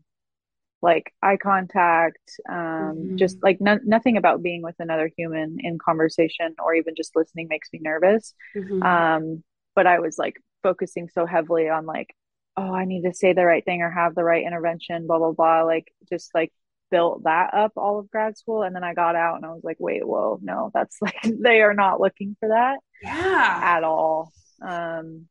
like 0.84 1.12
eye 1.22 1.38
contact 1.38 2.38
um, 2.48 2.56
mm-hmm. 2.56 3.16
just 3.16 3.42
like 3.42 3.58
no- 3.58 3.80
nothing 3.84 4.18
about 4.18 4.42
being 4.42 4.62
with 4.62 4.76
another 4.78 5.10
human 5.16 5.56
in 5.60 5.78
conversation 5.78 6.54
or 6.62 6.74
even 6.74 6.94
just 6.94 7.16
listening 7.16 7.48
makes 7.48 7.70
me 7.72 7.80
nervous 7.82 8.34
mm-hmm. 8.54 8.82
um, 8.82 9.42
but 9.74 9.86
i 9.86 9.98
was 9.98 10.18
like 10.18 10.36
focusing 10.62 11.08
so 11.08 11.24
heavily 11.24 11.70
on 11.70 11.86
like 11.86 12.14
oh 12.58 12.72
i 12.74 12.84
need 12.84 13.02
to 13.02 13.14
say 13.14 13.32
the 13.32 13.46
right 13.46 13.64
thing 13.64 13.80
or 13.80 13.90
have 13.90 14.14
the 14.14 14.22
right 14.22 14.46
intervention 14.46 15.06
blah 15.06 15.18
blah 15.18 15.32
blah 15.32 15.62
like 15.62 15.90
just 16.10 16.30
like 16.34 16.52
built 16.90 17.24
that 17.24 17.54
up 17.54 17.72
all 17.76 17.98
of 17.98 18.10
grad 18.10 18.36
school 18.36 18.62
and 18.62 18.76
then 18.76 18.84
i 18.84 18.92
got 18.92 19.16
out 19.16 19.36
and 19.36 19.46
i 19.46 19.48
was 19.48 19.64
like 19.64 19.78
wait 19.80 20.06
whoa 20.06 20.38
no 20.42 20.70
that's 20.74 20.98
like 21.00 21.16
they 21.40 21.62
are 21.62 21.74
not 21.74 21.98
looking 21.98 22.36
for 22.38 22.50
that 22.50 22.78
yeah 23.02 23.60
at 23.62 23.84
all 23.84 24.30
um 24.62 25.26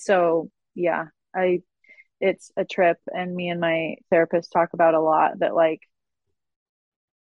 so 0.00 0.50
yeah 0.74 1.04
i 1.34 1.60
it's 2.20 2.50
a 2.56 2.64
trip 2.64 2.98
and 3.06 3.34
me 3.34 3.48
and 3.48 3.60
my 3.60 3.96
therapist 4.10 4.52
talk 4.52 4.70
about 4.72 4.94
a 4.94 5.00
lot 5.00 5.38
that 5.40 5.54
like 5.54 5.80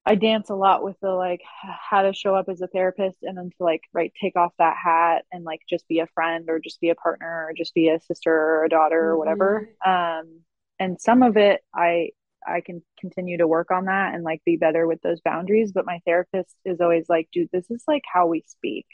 I 0.04 0.16
dance 0.16 0.50
a 0.50 0.56
lot 0.56 0.82
with 0.82 0.96
the 1.00 1.10
like 1.10 1.42
how 1.62 2.02
to 2.02 2.12
show 2.12 2.34
up 2.34 2.48
as 2.48 2.60
a 2.60 2.66
therapist 2.66 3.18
and 3.22 3.38
then 3.38 3.50
to 3.50 3.62
like 3.62 3.82
right 3.92 4.12
take 4.20 4.34
off 4.34 4.52
that 4.58 4.76
hat 4.76 5.24
and 5.30 5.44
like 5.44 5.60
just 5.70 5.86
be 5.86 6.00
a 6.00 6.08
friend 6.08 6.46
or 6.48 6.58
just 6.58 6.80
be 6.80 6.90
a 6.90 6.96
partner 6.96 7.46
or 7.48 7.52
just 7.56 7.72
be 7.72 7.88
a 7.88 8.00
sister 8.00 8.32
or 8.32 8.64
a 8.64 8.68
daughter 8.68 9.00
mm-hmm. 9.00 9.08
or 9.10 9.18
whatever 9.18 9.70
um 9.86 10.40
and 10.80 11.00
some 11.00 11.22
of 11.22 11.36
it 11.36 11.60
I 11.72 12.10
I 12.44 12.62
can 12.62 12.82
continue 12.98 13.38
to 13.38 13.46
work 13.46 13.70
on 13.70 13.84
that 13.84 14.14
and 14.14 14.24
like 14.24 14.42
be 14.44 14.56
better 14.56 14.88
with 14.88 15.00
those 15.02 15.20
boundaries 15.20 15.70
but 15.70 15.86
my 15.86 16.00
therapist 16.04 16.56
is 16.64 16.80
always 16.80 17.08
like 17.08 17.28
dude 17.32 17.50
this 17.52 17.70
is 17.70 17.84
like 17.86 18.02
how 18.12 18.26
we 18.26 18.42
speak 18.48 18.86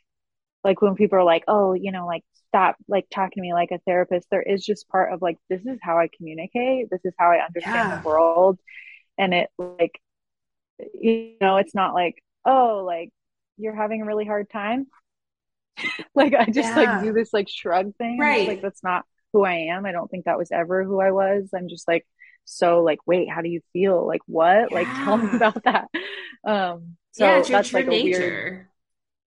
like 0.68 0.83
when 0.83 0.94
people 0.94 1.18
are 1.18 1.24
like 1.24 1.44
oh 1.48 1.72
you 1.72 1.90
know 1.90 2.07
like 2.07 2.22
stop 2.48 2.76
like 2.88 3.07
talking 3.11 3.37
to 3.37 3.40
me 3.40 3.54
like 3.54 3.70
a 3.70 3.78
therapist 3.87 4.26
there 4.31 4.42
is 4.42 4.64
just 4.64 4.88
part 4.88 5.12
of 5.12 5.22
like 5.22 5.38
this 5.48 5.64
is 5.64 5.78
how 5.83 5.98
i 5.98 6.09
communicate 6.14 6.88
this 6.90 7.00
is 7.04 7.14
how 7.18 7.31
i 7.31 7.44
understand 7.44 7.88
yeah. 7.88 8.00
the 8.00 8.09
world. 8.09 8.59
And 9.16 9.35
it 9.35 9.50
like 9.59 10.00
you 10.94 11.35
know 11.40 11.57
it's 11.57 11.74
not 11.74 11.92
like 11.94 12.22
oh 12.44 12.85
like 12.87 13.11
you're 13.57 13.74
having 13.74 14.02
a 14.02 14.07
really 14.07 14.26
hard 14.26 14.48
time. 14.50 14.87
Like 16.14 16.35
i 16.35 16.44
just 16.46 16.68
yeah. 16.70 16.76
like 16.76 17.04
do 17.04 17.12
this 17.12 17.33
like 17.33 17.48
shrug 17.48 17.94
thing. 17.96 18.18
Right. 18.18 18.48
like 18.48 18.62
that's 18.62 18.83
not 18.83 19.04
who 19.33 19.44
i 19.44 19.54
am. 19.72 19.87
I 19.87 19.92
don't 19.92 20.11
think 20.11 20.24
that 20.24 20.38
was 20.38 20.50
ever 20.50 20.85
who 20.85 21.00
i 21.00 21.11
was. 21.11 21.50
I'm 21.54 21.68
just 21.68 21.88
like 21.88 22.07
so 22.44 22.83
like 22.83 22.98
wait 23.07 23.31
how 23.31 23.40
do 23.42 23.48
you 23.48 23.61
feel? 23.72 24.07
Like 24.07 24.22
what? 24.26 24.70
Yeah. 24.70 24.78
like 24.78 24.87
tell 25.04 25.16
me 25.16 25.35
about 25.37 25.62
that. 25.64 25.88
Um 26.44 26.96
so 27.12 27.24
yeah, 27.24 27.42
that's 27.42 27.72
like 27.72 27.87
a 27.87 27.90
nature. 27.90 28.20
weird 28.20 28.68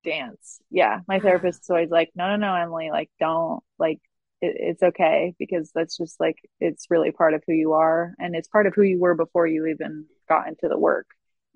dance. 0.04 0.60
Yeah. 0.70 1.00
My 1.08 1.20
therapist 1.20 1.64
is 1.64 1.70
always 1.70 1.90
like, 1.90 2.12
no, 2.16 2.30
no, 2.30 2.36
no, 2.36 2.56
Emily, 2.56 2.90
like, 2.92 3.10
don't, 3.20 3.64
like, 3.80 4.00
it, 4.42 4.56
it's 4.58 4.84
okay 4.84 5.34
because 5.38 5.72
that's 5.74 5.98
just 5.98 6.20
like, 6.20 6.38
it's 6.60 6.88
really 6.90 7.12
part 7.12 7.34
of 7.34 7.44
who 7.46 7.54
you 7.54 7.74
are. 7.74 8.14
And 8.20 8.36
it's 8.36 8.48
part 8.48 8.68
of 8.68 8.74
who 8.74 8.84
you 8.84 9.00
were 9.00 9.16
before 9.16 9.48
you 9.48 9.68
even 9.68 10.06
got 10.28 10.48
into 10.48 10.68
the 10.68 10.78
work. 10.78 11.08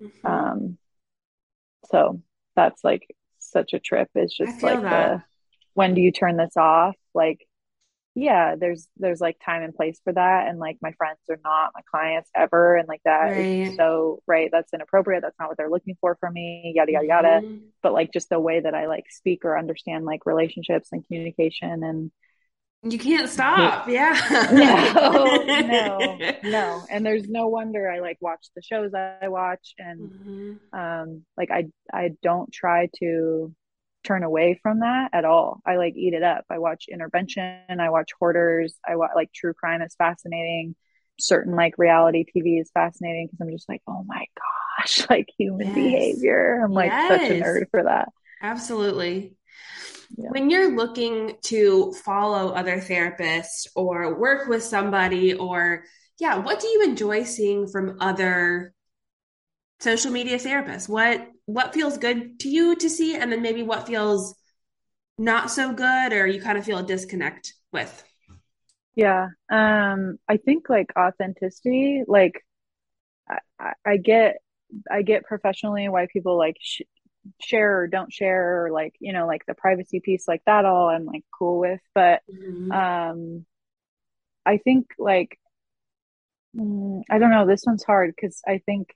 Mm-hmm. 0.02 0.26
Um, 0.26 0.78
so 1.90 2.22
that's 2.54 2.82
like 2.84 3.06
such 3.38 3.72
a 3.72 3.80
trip. 3.80 4.08
It's 4.14 4.36
just 4.36 4.62
like 4.62 4.80
the, 4.80 5.22
when 5.74 5.94
do 5.94 6.00
you 6.00 6.12
turn 6.12 6.36
this 6.36 6.56
off? 6.56 6.94
Like, 7.14 7.46
yeah 8.16 8.56
there's 8.56 8.88
there's 8.96 9.20
like 9.20 9.36
time 9.44 9.62
and 9.62 9.74
place 9.74 10.00
for 10.02 10.12
that 10.12 10.48
and 10.48 10.58
like 10.58 10.78
my 10.80 10.90
friends 10.92 11.18
are 11.28 11.38
not 11.44 11.70
my 11.74 11.82
clients 11.88 12.30
ever 12.34 12.74
and 12.74 12.88
like 12.88 13.02
that 13.04 13.26
right. 13.26 13.74
so 13.76 14.22
right 14.26 14.48
that's 14.50 14.72
inappropriate 14.72 15.22
that's 15.22 15.38
not 15.38 15.48
what 15.48 15.58
they're 15.58 15.70
looking 15.70 15.96
for 16.00 16.16
from 16.18 16.32
me 16.32 16.72
yada 16.74 16.92
yada 16.92 17.06
yada 17.06 17.40
mm-hmm. 17.42 17.58
but 17.82 17.92
like 17.92 18.10
just 18.12 18.30
the 18.30 18.40
way 18.40 18.58
that 18.58 18.74
i 18.74 18.86
like 18.86 19.04
speak 19.10 19.44
or 19.44 19.58
understand 19.58 20.06
like 20.06 20.24
relationships 20.24 20.88
and 20.92 21.06
communication 21.06 21.84
and 21.84 22.10
you 22.82 22.98
can't 22.98 23.28
stop 23.28 23.86
yeah 23.86 24.18
no 24.52 25.36
no 25.44 26.18
no 26.42 26.86
and 26.90 27.04
there's 27.04 27.28
no 27.28 27.48
wonder 27.48 27.90
i 27.90 28.00
like 28.00 28.16
watch 28.22 28.46
the 28.56 28.62
shows 28.62 28.92
i 28.94 29.28
watch 29.28 29.74
and 29.78 30.00
mm-hmm. 30.00 30.78
um 30.78 31.22
like 31.36 31.50
i 31.50 31.66
i 31.92 32.12
don't 32.22 32.50
try 32.50 32.88
to 32.98 33.54
turn 34.06 34.22
away 34.22 34.58
from 34.62 34.80
that 34.80 35.10
at 35.12 35.24
all. 35.24 35.60
I 35.66 35.76
like 35.76 35.94
eat 35.96 36.14
it 36.14 36.22
up. 36.22 36.44
I 36.50 36.58
watch 36.58 36.86
intervention, 36.90 37.60
I 37.68 37.90
watch 37.90 38.10
hoarders, 38.18 38.74
I 38.86 38.96
watch 38.96 39.10
like 39.14 39.32
true 39.32 39.54
crime 39.54 39.82
is 39.82 39.94
fascinating. 39.96 40.74
Certain 41.18 41.56
like 41.56 41.78
reality 41.78 42.24
TV 42.24 42.60
is 42.60 42.70
fascinating 42.72 43.26
because 43.26 43.40
I'm 43.40 43.50
just 43.50 43.68
like, 43.68 43.82
oh 43.88 44.04
my 44.06 44.24
gosh, 44.78 45.06
like 45.10 45.28
human 45.36 45.68
yes. 45.68 45.74
behavior. 45.74 46.62
I'm 46.64 46.72
like 46.72 46.90
yes. 46.90 47.20
such 47.20 47.30
a 47.30 47.40
nerd 47.40 47.70
for 47.70 47.84
that. 47.84 48.08
Absolutely. 48.42 49.34
Yeah. 50.16 50.28
When 50.30 50.50
you're 50.50 50.76
looking 50.76 51.36
to 51.44 51.92
follow 52.04 52.50
other 52.50 52.76
therapists 52.76 53.66
or 53.74 54.18
work 54.18 54.48
with 54.48 54.62
somebody, 54.62 55.34
or 55.34 55.84
yeah, 56.18 56.36
what 56.36 56.60
do 56.60 56.68
you 56.68 56.84
enjoy 56.84 57.24
seeing 57.24 57.66
from 57.66 57.98
other 58.00 58.72
social 59.80 60.12
media 60.12 60.38
therapists? 60.38 60.88
What 60.88 61.26
what 61.46 61.72
feels 61.72 61.96
good 61.96 62.38
to 62.40 62.48
you 62.48 62.76
to 62.76 62.90
see 62.90 63.16
and 63.16 63.32
then 63.32 63.40
maybe 63.40 63.62
what 63.62 63.86
feels 63.86 64.34
not 65.16 65.50
so 65.50 65.72
good 65.72 66.12
or 66.12 66.26
you 66.26 66.40
kind 66.40 66.58
of 66.58 66.64
feel 66.64 66.78
a 66.78 66.82
disconnect 66.82 67.54
with 67.72 68.04
yeah 68.94 69.28
um 69.50 70.18
i 70.28 70.36
think 70.36 70.68
like 70.68 70.90
authenticity 70.98 72.02
like 72.06 72.44
i, 73.28 73.72
I 73.84 73.96
get 73.96 74.36
i 74.90 75.02
get 75.02 75.24
professionally 75.24 75.88
why 75.88 76.06
people 76.12 76.36
like 76.36 76.56
sh- 76.60 76.82
share 77.40 77.80
or 77.80 77.86
don't 77.86 78.12
share 78.12 78.64
or 78.64 78.70
like 78.70 78.94
you 79.00 79.12
know 79.12 79.26
like 79.26 79.46
the 79.46 79.54
privacy 79.54 80.00
piece 80.00 80.28
like 80.28 80.42
that 80.46 80.64
all 80.64 80.88
i'm 80.88 81.06
like 81.06 81.24
cool 81.36 81.58
with 81.58 81.80
but 81.94 82.22
mm-hmm. 82.30 82.70
um 82.72 83.46
i 84.44 84.58
think 84.58 84.86
like 84.98 85.38
mm, 86.56 87.02
i 87.10 87.18
don't 87.18 87.30
know 87.30 87.46
this 87.46 87.64
one's 87.66 87.84
hard 87.84 88.12
because 88.14 88.40
i 88.46 88.58
think 88.66 88.94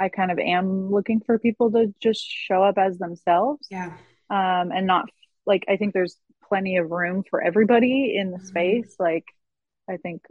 I 0.00 0.08
kind 0.08 0.30
of 0.30 0.38
am 0.38 0.90
looking 0.90 1.20
for 1.20 1.38
people 1.38 1.70
to 1.72 1.94
just 2.00 2.26
show 2.26 2.62
up 2.62 2.78
as 2.78 2.98
themselves. 2.98 3.66
Yeah. 3.70 3.92
Um, 4.30 4.72
and 4.72 4.86
not 4.86 5.10
like 5.46 5.64
I 5.68 5.76
think 5.76 5.92
there's 5.92 6.16
plenty 6.48 6.78
of 6.78 6.90
room 6.90 7.22
for 7.28 7.42
everybody 7.42 8.16
in 8.16 8.30
the 8.30 8.38
mm-hmm. 8.38 8.46
space. 8.46 8.96
Like 8.98 9.26
I 9.88 9.98
think 9.98 10.22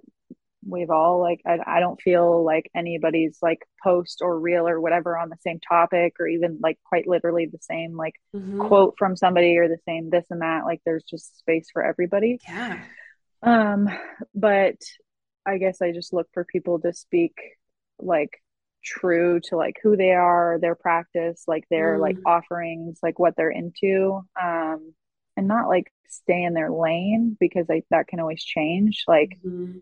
we've 0.67 0.89
all 0.89 1.21
like 1.21 1.41
I, 1.45 1.59
I 1.65 1.79
don't 1.79 2.01
feel 2.01 2.43
like 2.43 2.69
anybody's 2.75 3.37
like 3.41 3.59
post 3.81 4.19
or 4.21 4.39
reel 4.39 4.67
or 4.67 4.81
whatever 4.81 5.17
on 5.17 5.29
the 5.29 5.37
same 5.39 5.59
topic 5.59 6.15
or 6.19 6.27
even 6.27 6.59
like 6.61 6.77
quite 6.83 7.07
literally 7.07 7.45
the 7.45 7.59
same 7.61 7.95
like 7.95 8.15
mm-hmm. 8.35 8.67
quote 8.67 8.95
from 8.97 9.15
somebody 9.15 9.57
or 9.57 9.67
the 9.69 9.77
same 9.85 10.09
this 10.09 10.25
and 10.29 10.41
that 10.41 10.65
like 10.65 10.81
there's 10.85 11.03
just 11.03 11.39
space 11.39 11.69
for 11.71 11.83
everybody 11.83 12.39
yeah 12.45 12.81
um 13.41 13.87
but 14.35 14.75
i 15.45 15.57
guess 15.57 15.81
i 15.81 15.93
just 15.93 16.13
look 16.13 16.27
for 16.33 16.43
people 16.43 16.79
to 16.79 16.91
speak 16.91 17.37
like 17.97 18.41
true 18.83 19.39
to 19.41 19.57
like 19.57 19.77
who 19.83 19.97
they 19.97 20.11
are 20.11 20.57
their 20.61 20.75
practice 20.75 21.43
like 21.47 21.65
their 21.69 21.97
mm. 21.97 22.01
like 22.01 22.17
offerings 22.25 22.99
like 23.03 23.19
what 23.19 23.35
they're 23.35 23.49
into 23.49 24.21
um 24.41 24.93
and 25.35 25.47
not 25.47 25.67
like 25.67 25.91
stay 26.07 26.43
in 26.43 26.53
their 26.53 26.71
lane 26.71 27.35
because 27.39 27.67
like 27.67 27.85
that 27.89 28.07
can 28.07 28.19
always 28.19 28.43
change 28.43 29.03
like 29.07 29.37
mm-hmm 29.45 29.79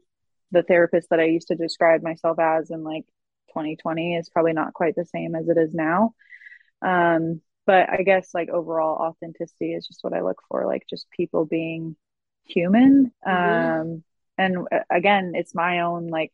the 0.52 0.64
therapist 0.64 1.10
that 1.10 1.20
I 1.20 1.26
used 1.26 1.50
to 1.50 1.56
describe 1.56 2.02
myself 2.04 2.40
as 2.40 2.70
in 2.72 2.84
like 2.84 3.06
2020 3.50 4.16
is 4.16 4.30
probably 4.30 4.54
not 4.54 4.74
quite 4.74 4.96
the 4.96 5.06
same 5.06 5.36
as 5.36 5.48
it 5.50 5.58
is 5.58 5.74
now. 5.74 6.14
Um, 6.82 7.42
but 7.66 7.90
I 7.90 8.04
guess 8.04 8.34
like 8.34 8.50
overall 8.50 9.08
authenticity 9.08 9.74
is 9.74 9.88
just 9.88 10.04
what 10.04 10.14
I 10.14 10.22
look 10.22 10.42
for, 10.48 10.66
like 10.66 10.86
just 10.90 11.10
people 11.12 11.46
being 11.46 11.96
human. 12.46 13.12
Mm-hmm. 13.28 13.82
Um, 13.82 14.04
and 14.38 14.68
uh, 14.72 14.80
again, 14.90 15.34
it's 15.36 15.56
my 15.56 15.82
own 15.82 16.08
like 16.08 16.32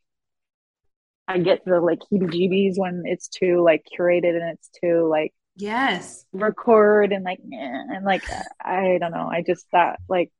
I 1.28 1.38
get 1.38 1.64
the 1.66 1.80
like 1.80 2.00
heebie 2.12 2.32
jeebies 2.32 2.74
when 2.78 3.04
it's 3.06 3.28
too 3.28 3.62
like 3.64 3.86
curated 3.98 4.36
and 4.36 4.52
it's 4.52 4.70
too 4.82 5.08
like 5.10 5.34
yes 5.56 6.26
record 6.34 7.14
and 7.14 7.24
like 7.24 7.40
and 7.52 8.06
like 8.06 8.24
I 8.62 8.98
don't 9.00 9.12
know. 9.12 9.30
I 9.32 9.44
just 9.46 9.66
that 9.72 10.00
like 10.10 10.32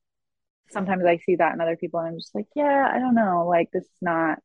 sometimes 0.72 1.06
I 1.06 1.18
see 1.18 1.36
that 1.36 1.54
in 1.54 1.62
other 1.62 1.78
people 1.78 2.00
and 2.00 2.10
I'm 2.10 2.18
just 2.18 2.36
like, 2.36 2.48
yeah, 2.56 2.90
I 2.92 3.00
don't 3.00 3.16
know. 3.16 3.46
Like 3.48 3.70
this 3.72 3.84
is 3.84 3.98
not 4.02 4.40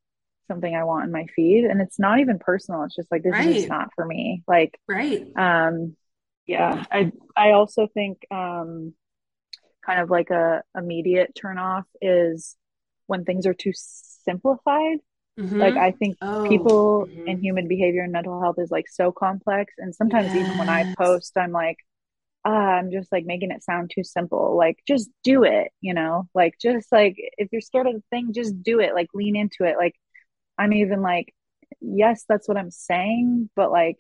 something 0.47 0.75
I 0.75 0.85
want 0.85 1.07
in 1.07 1.13
my 1.13 1.27
feed. 1.35 1.65
And 1.65 1.81
it's 1.81 1.99
not 1.99 2.21
even 2.21 2.39
personal. 2.39 2.85
It's 2.85 2.97
just 2.97 3.11
like 3.11 3.23
this 3.23 3.33
right. 3.33 3.57
is 3.57 3.67
not 3.67 3.91
for 3.95 4.05
me. 4.05 4.43
Like 4.47 4.79
right. 4.87 5.27
Um 5.37 5.97
yeah. 6.47 6.85
I 6.91 7.13
I 7.37 7.53
also 7.53 7.89
think 7.93 8.19
um 8.31 8.95
kind 9.85 10.01
of 10.01 10.11
like 10.11 10.31
a 10.31 10.63
immediate 10.77 11.35
turn 11.35 11.59
off 11.59 11.87
is 12.01 12.57
when 13.07 13.25
things 13.25 13.47
are 13.47 13.55
too 13.55 13.73
simplified. 13.75 14.99
Mm-hmm. 15.39 15.61
Like 15.61 15.77
I 15.77 15.93
think 15.93 16.17
oh. 16.21 16.49
people 16.49 17.07
mm-hmm. 17.07 17.29
and 17.29 17.41
human 17.41 17.69
behavior 17.69 18.03
and 18.03 18.13
mental 18.13 18.41
health 18.41 18.57
is 18.59 18.71
like 18.71 18.89
so 18.89 19.13
complex. 19.13 19.75
And 19.79 19.95
sometimes 19.95 20.35
yes. 20.35 20.37
even 20.37 20.59
when 20.59 20.69
I 20.69 20.95
post, 20.99 21.37
I'm 21.37 21.53
like, 21.53 21.77
uh, 22.45 22.51
I'm 22.51 22.91
just 22.91 23.13
like 23.13 23.25
making 23.25 23.51
it 23.51 23.63
sound 23.63 23.91
too 23.95 24.05
simple. 24.05 24.57
Like, 24.57 24.79
just 24.87 25.11
do 25.23 25.45
it, 25.45 25.71
you 25.81 25.95
know? 25.95 26.29
Like, 26.35 26.55
just 26.61 26.91
like 26.91 27.17
if 27.37 27.49
you're 27.53 27.61
scared 27.61 27.87
of 27.87 27.95
the 27.95 28.03
thing, 28.11 28.33
just 28.33 28.63
do 28.63 28.81
it. 28.81 28.95
Like, 28.95 29.09
lean 29.15 29.37
into 29.37 29.65
it. 29.65 29.77
Like, 29.77 29.95
I'm 30.57 30.73
even 30.73 31.03
like, 31.03 31.33
yes, 31.81 32.25
that's 32.29 32.49
what 32.49 32.57
I'm 32.57 32.71
saying, 32.71 33.51
but 33.55 33.71
like, 33.71 33.99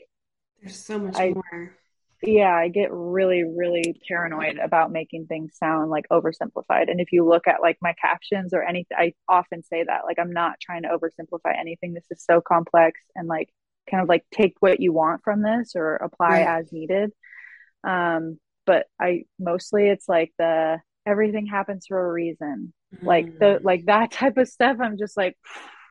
there's 0.61 0.83
so 0.83 0.98
much 0.98 1.16
I, 1.16 1.35
more. 1.35 1.78
Yeah, 2.22 2.52
I 2.52 2.68
get 2.68 2.90
really, 2.90 3.44
really 3.44 4.00
paranoid 4.09 4.59
about 4.59 4.90
making 4.90 5.26
things 5.26 5.57
sound 5.57 5.90
like 5.90 6.09
oversimplified. 6.11 6.90
And 6.90 7.00
if 7.00 7.12
you 7.12 7.24
look 7.24 7.46
at 7.46 7.62
like 7.62 7.78
my 7.81 7.94
captions 8.00 8.52
or 8.52 8.62
anything, 8.62 8.96
I 8.98 9.14
often 9.28 9.62
say 9.62 9.85
that 9.85 10.02
like 10.04 10.18
I'm 10.18 10.33
not 10.33 10.54
trying 10.61 10.83
to 10.83 10.88
oversimplify 10.88 11.57
anything. 11.59 11.94
This 11.94 12.07
is 12.11 12.24
so 12.24 12.40
complex 12.40 13.00
and 13.14 13.28
like 13.28 13.50
kind 13.88 14.02
of 14.02 14.09
like 14.09 14.24
take 14.35 14.54
what 14.61 14.81
you 14.81 14.92
want 14.92 15.22
from 15.22 15.42
this 15.42 15.72
or 15.76 15.96
apply 15.96 16.42
right. 16.42 16.61
as 16.61 16.72
needed 16.72 17.12
um, 17.85 18.38
but 18.66 18.87
I 19.00 19.24
mostly 19.38 19.88
it's 19.88 20.09
like 20.09 20.33
the 20.38 20.81
everything 21.07 21.46
happens 21.46 21.87
for 21.87 21.98
a 21.98 22.12
reason. 22.12 22.72
Mm. 22.94 23.07
Like 23.07 23.38
the 23.38 23.59
mm. 23.61 23.64
like 23.64 23.87
that 23.87 24.12
type 24.12 24.37
of 24.37 24.48
stuff. 24.48 24.78
I'm 24.81 24.98
just 24.98 25.16
like 25.16 25.37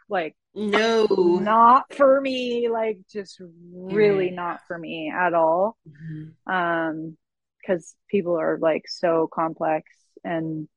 like 0.09 0.35
no 0.55 1.05
not 1.41 1.93
for 1.93 2.19
me 2.19 2.69
like 2.69 2.99
just 3.11 3.41
really 3.73 4.31
not 4.31 4.59
for 4.67 4.77
me 4.77 5.11
at 5.15 5.33
all 5.33 5.77
mm-hmm. 5.87 6.51
um 6.51 7.17
because 7.59 7.95
people 8.09 8.39
are 8.39 8.57
like 8.61 8.83
so 8.87 9.29
complex 9.31 9.91
and 10.23 10.67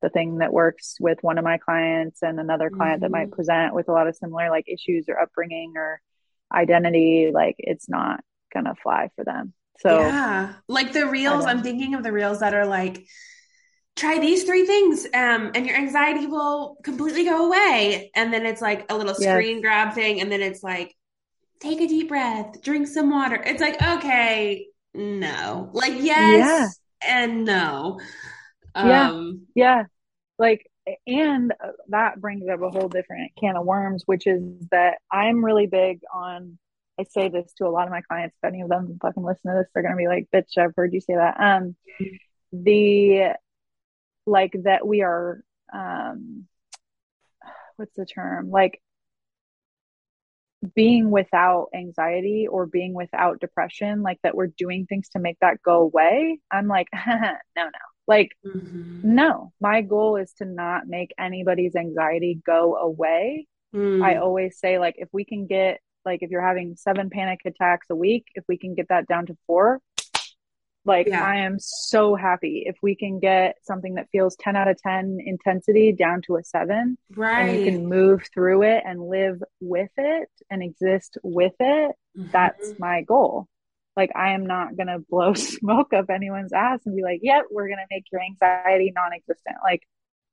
the 0.00 0.08
thing 0.08 0.38
that 0.38 0.52
works 0.52 0.96
with 0.98 1.18
one 1.22 1.38
of 1.38 1.44
my 1.44 1.58
clients 1.58 2.22
and 2.22 2.40
another 2.40 2.70
client 2.70 2.96
mm-hmm. 2.96 3.04
that 3.04 3.10
might 3.10 3.26
mm-hmm. 3.26 3.34
present 3.34 3.74
with 3.74 3.88
a 3.88 3.92
lot 3.92 4.08
of 4.08 4.16
similar 4.16 4.50
like 4.50 4.68
issues 4.68 5.06
or 5.08 5.18
upbringing 5.18 5.74
or 5.76 6.00
identity 6.52 7.30
like 7.32 7.54
it's 7.58 7.88
not 7.88 8.20
gonna 8.52 8.74
fly 8.82 9.08
for 9.16 9.24
them 9.24 9.54
so 9.82 10.00
yeah, 10.00 10.54
like 10.68 10.92
the 10.92 11.06
reels, 11.06 11.44
I'm 11.44 11.62
thinking 11.62 11.94
of 11.94 12.02
the 12.02 12.12
reels 12.12 12.40
that 12.40 12.54
are 12.54 12.66
like, 12.66 13.04
try 13.96 14.18
these 14.18 14.44
three 14.44 14.66
things 14.66 15.04
um, 15.14 15.52
and 15.54 15.66
your 15.66 15.76
anxiety 15.76 16.26
will 16.26 16.76
completely 16.82 17.24
go 17.24 17.46
away. 17.46 18.10
And 18.14 18.32
then 18.32 18.46
it's 18.46 18.62
like 18.62 18.90
a 18.90 18.96
little 18.96 19.14
screen 19.14 19.56
yes. 19.56 19.62
grab 19.62 19.94
thing. 19.94 20.20
And 20.20 20.30
then 20.30 20.42
it's 20.42 20.62
like, 20.62 20.94
take 21.60 21.80
a 21.80 21.86
deep 21.86 22.08
breath, 22.08 22.62
drink 22.62 22.88
some 22.88 23.10
water. 23.10 23.40
It's 23.44 23.60
like, 23.60 23.80
okay, 23.82 24.66
no. 24.94 25.70
Like, 25.72 25.94
yes 26.00 26.78
yeah. 27.02 27.18
and 27.22 27.44
no. 27.44 28.00
Um, 28.74 28.88
yeah. 28.88 29.32
Yeah. 29.54 29.84
Like, 30.38 30.66
and 31.06 31.52
that 31.88 32.20
brings 32.20 32.48
up 32.48 32.60
a 32.60 32.70
whole 32.70 32.88
different 32.88 33.32
can 33.38 33.56
of 33.56 33.64
worms, 33.64 34.02
which 34.06 34.26
is 34.26 34.42
that 34.70 34.98
I'm 35.10 35.44
really 35.44 35.66
big 35.66 36.00
on 36.12 36.58
I 36.98 37.04
say 37.04 37.28
this 37.28 37.52
to 37.54 37.66
a 37.66 37.70
lot 37.70 37.86
of 37.86 37.90
my 37.90 38.02
clients. 38.02 38.36
If 38.42 38.48
any 38.48 38.60
of 38.60 38.68
them 38.68 38.98
fucking 39.00 39.22
listen 39.22 39.50
to 39.50 39.58
this, 39.58 39.68
they're 39.72 39.82
gonna 39.82 39.96
be 39.96 40.08
like, 40.08 40.28
"Bitch, 40.32 40.58
I've 40.58 40.74
heard 40.76 40.92
you 40.92 41.00
say 41.00 41.14
that." 41.14 41.40
Um, 41.40 41.74
the 42.52 43.34
like 44.26 44.54
that 44.64 44.86
we 44.86 45.02
are 45.02 45.42
um, 45.72 46.46
what's 47.76 47.96
the 47.96 48.06
term? 48.06 48.50
Like 48.50 48.80
being 50.74 51.10
without 51.10 51.68
anxiety 51.74 52.46
or 52.46 52.66
being 52.66 52.94
without 52.94 53.40
depression, 53.40 54.02
like 54.02 54.18
that 54.22 54.36
we're 54.36 54.46
doing 54.46 54.86
things 54.86 55.08
to 55.10 55.18
make 55.18 55.38
that 55.40 55.62
go 55.62 55.80
away. 55.80 56.38
I'm 56.50 56.68
like, 56.68 56.88
no, 57.06 57.34
no. 57.56 57.70
Like, 58.06 58.30
mm-hmm. 58.44 59.14
no, 59.14 59.52
my 59.60 59.80
goal 59.82 60.16
is 60.16 60.32
to 60.34 60.44
not 60.44 60.86
make 60.86 61.12
anybody's 61.18 61.76
anxiety 61.76 62.40
go 62.44 62.76
away. 62.76 63.46
Mm. 63.74 64.04
I 64.04 64.16
always 64.16 64.58
say, 64.58 64.78
like, 64.78 64.96
if 64.98 65.08
we 65.12 65.24
can 65.24 65.46
get 65.46 65.80
like 66.04 66.22
if 66.22 66.30
you're 66.30 66.46
having 66.46 66.76
seven 66.76 67.10
panic 67.10 67.40
attacks 67.44 67.86
a 67.90 67.94
week 67.94 68.26
if 68.34 68.44
we 68.48 68.58
can 68.58 68.74
get 68.74 68.88
that 68.88 69.06
down 69.06 69.26
to 69.26 69.36
four 69.46 69.78
like 70.84 71.06
yeah. 71.06 71.24
i 71.24 71.36
am 71.36 71.56
so 71.58 72.14
happy 72.14 72.64
if 72.66 72.76
we 72.82 72.94
can 72.94 73.20
get 73.20 73.56
something 73.62 73.94
that 73.94 74.08
feels 74.10 74.36
10 74.36 74.56
out 74.56 74.68
of 74.68 74.80
10 74.82 75.18
intensity 75.24 75.92
down 75.92 76.20
to 76.22 76.36
a 76.36 76.44
7 76.44 76.96
right 77.16 77.42
and 77.42 77.58
you 77.58 77.64
can 77.64 77.86
move 77.86 78.22
through 78.32 78.62
it 78.62 78.82
and 78.86 79.00
live 79.00 79.42
with 79.60 79.90
it 79.96 80.28
and 80.50 80.62
exist 80.62 81.18
with 81.22 81.54
it 81.60 81.92
mm-hmm. 82.16 82.30
that's 82.30 82.78
my 82.78 83.02
goal 83.02 83.46
like 83.96 84.10
i 84.16 84.32
am 84.32 84.46
not 84.46 84.76
going 84.76 84.86
to 84.88 84.98
blow 85.10 85.34
smoke 85.34 85.92
up 85.92 86.10
anyone's 86.10 86.52
ass 86.52 86.80
and 86.86 86.96
be 86.96 87.02
like 87.02 87.20
yep 87.22 87.44
we're 87.50 87.68
going 87.68 87.78
to 87.78 87.94
make 87.94 88.04
your 88.10 88.22
anxiety 88.22 88.92
non-existent 88.94 89.56
like 89.64 89.82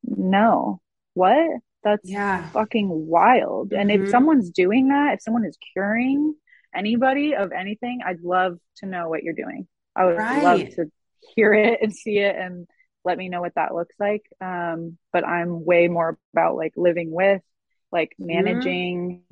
no 0.03 0.79
what 1.13 1.59
that's 1.83 2.09
yeah. 2.09 2.49
fucking 2.49 2.89
wild. 3.07 3.69
Mm-hmm. 3.69 3.79
And 3.79 3.91
if 3.91 4.01
mm-hmm. 4.01 4.09
someone's 4.09 4.49
doing 4.49 4.89
that, 4.89 5.13
if 5.15 5.21
someone 5.21 5.45
is 5.45 5.57
curing 5.73 6.35
anybody 6.75 7.35
of 7.35 7.51
anything, 7.51 7.99
I'd 8.05 8.21
love 8.21 8.57
to 8.77 8.85
know 8.85 9.09
what 9.09 9.23
you're 9.23 9.33
doing. 9.33 9.67
I 9.99 10.05
would 10.05 10.17
right. 10.17 10.43
love 10.43 10.59
to 10.75 10.85
hear 11.35 11.53
it 11.53 11.79
and 11.81 11.93
see 11.93 12.19
it 12.19 12.35
and 12.35 12.67
let 13.03 13.17
me 13.17 13.27
know 13.27 13.41
what 13.41 13.55
that 13.55 13.75
looks 13.75 13.95
like. 13.99 14.23
Um, 14.39 14.97
but 15.11 15.27
I'm 15.27 15.65
way 15.65 15.89
more 15.89 16.17
about 16.33 16.55
like 16.55 16.73
living 16.77 17.11
with, 17.11 17.41
like 17.91 18.13
managing, 18.17 19.23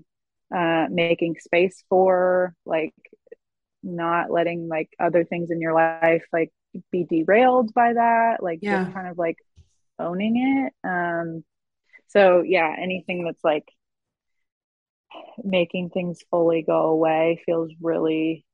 uh, 0.53 0.87
making 0.89 1.37
space 1.39 1.83
for, 1.89 2.53
like 2.65 2.93
not 3.81 4.29
letting 4.29 4.67
like 4.67 4.89
other 4.99 5.23
things 5.23 5.51
in 5.51 5.61
your 5.61 5.73
life 5.73 6.25
like 6.33 6.51
be 6.91 7.05
derailed 7.05 7.73
by 7.73 7.93
that. 7.93 8.43
Like 8.43 8.59
yeah. 8.61 8.83
just 8.83 8.93
kind 8.93 9.07
of 9.07 9.17
like 9.17 9.37
owning 9.97 10.73
it. 10.83 10.87
Um, 10.87 11.43
so 12.07 12.41
yeah 12.45 12.73
anything 12.77 13.23
that's 13.25 13.43
like 13.43 13.65
making 15.43 15.89
things 15.89 16.19
fully 16.29 16.61
go 16.61 16.87
away 16.87 17.41
feels 17.45 17.71
really 17.81 18.45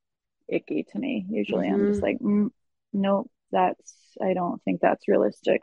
icky 0.48 0.84
to 0.90 0.98
me 0.98 1.26
usually 1.28 1.66
mm-hmm. 1.66 1.74
i'm 1.74 1.86
just 1.88 2.02
mm-hmm. 2.02 2.06
like 2.06 2.18
mm, 2.20 2.50
nope 2.92 3.30
that's 3.50 3.94
i 4.22 4.34
don't 4.34 4.62
think 4.64 4.80
that's 4.80 5.08
realistic 5.08 5.62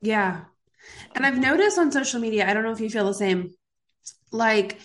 yeah 0.00 0.44
and 1.14 1.26
i've 1.26 1.38
noticed 1.38 1.78
on 1.78 1.90
social 1.90 2.20
media 2.20 2.48
i 2.48 2.54
don't 2.54 2.62
know 2.62 2.72
if 2.72 2.80
you 2.80 2.90
feel 2.90 3.06
the 3.06 3.14
same 3.14 3.52
like 4.30 4.78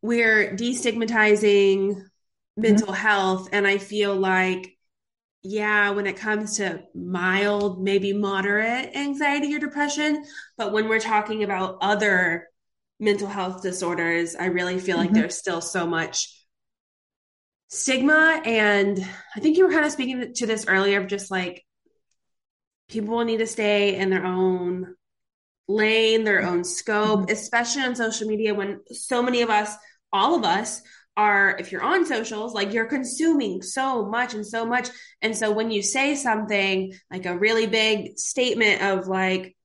we're 0.00 0.54
destigmatizing 0.54 1.90
mm-hmm. 1.90 2.62
mental 2.62 2.92
health 2.92 3.48
and 3.52 3.66
i 3.66 3.78
feel 3.78 4.14
like 4.14 4.76
yeah, 5.42 5.90
when 5.90 6.06
it 6.06 6.16
comes 6.16 6.56
to 6.58 6.84
mild, 6.94 7.82
maybe 7.82 8.12
moderate 8.12 8.94
anxiety 8.94 9.54
or 9.54 9.58
depression. 9.58 10.24
But 10.56 10.72
when 10.72 10.88
we're 10.88 11.00
talking 11.00 11.42
about 11.42 11.78
other 11.80 12.48
mental 13.00 13.26
health 13.26 13.62
disorders, 13.62 14.36
I 14.36 14.46
really 14.46 14.78
feel 14.78 14.96
like 14.96 15.10
mm-hmm. 15.10 15.18
there's 15.18 15.36
still 15.36 15.60
so 15.60 15.86
much 15.86 16.41
stigma 17.72 18.42
and 18.44 19.02
i 19.34 19.40
think 19.40 19.56
you 19.56 19.64
were 19.64 19.72
kind 19.72 19.86
of 19.86 19.90
speaking 19.90 20.34
to 20.34 20.46
this 20.46 20.66
earlier 20.68 21.00
of 21.00 21.06
just 21.06 21.30
like 21.30 21.64
people 22.90 23.16
will 23.16 23.24
need 23.24 23.38
to 23.38 23.46
stay 23.46 23.96
in 23.96 24.10
their 24.10 24.26
own 24.26 24.94
lane 25.68 26.22
their 26.22 26.42
own 26.42 26.64
scope 26.64 27.20
mm-hmm. 27.20 27.32
especially 27.32 27.80
on 27.80 27.96
social 27.96 28.28
media 28.28 28.52
when 28.52 28.80
so 28.90 29.22
many 29.22 29.40
of 29.40 29.48
us 29.48 29.74
all 30.12 30.34
of 30.34 30.44
us 30.44 30.82
are 31.16 31.56
if 31.58 31.72
you're 31.72 31.82
on 31.82 32.04
socials 32.04 32.52
like 32.52 32.74
you're 32.74 32.84
consuming 32.84 33.62
so 33.62 34.04
much 34.04 34.34
and 34.34 34.46
so 34.46 34.66
much 34.66 34.90
and 35.22 35.34
so 35.34 35.50
when 35.50 35.70
you 35.70 35.82
say 35.82 36.14
something 36.14 36.92
like 37.10 37.24
a 37.24 37.38
really 37.38 37.66
big 37.66 38.18
statement 38.18 38.82
of 38.82 39.08
like 39.08 39.56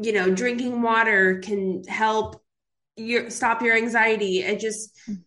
you 0.00 0.14
know 0.14 0.34
drinking 0.34 0.80
water 0.80 1.40
can 1.40 1.84
help 1.84 2.42
your 2.96 3.28
stop 3.28 3.60
your 3.60 3.76
anxiety 3.76 4.38
it 4.38 4.60
just 4.60 4.98
mm. 5.06 5.22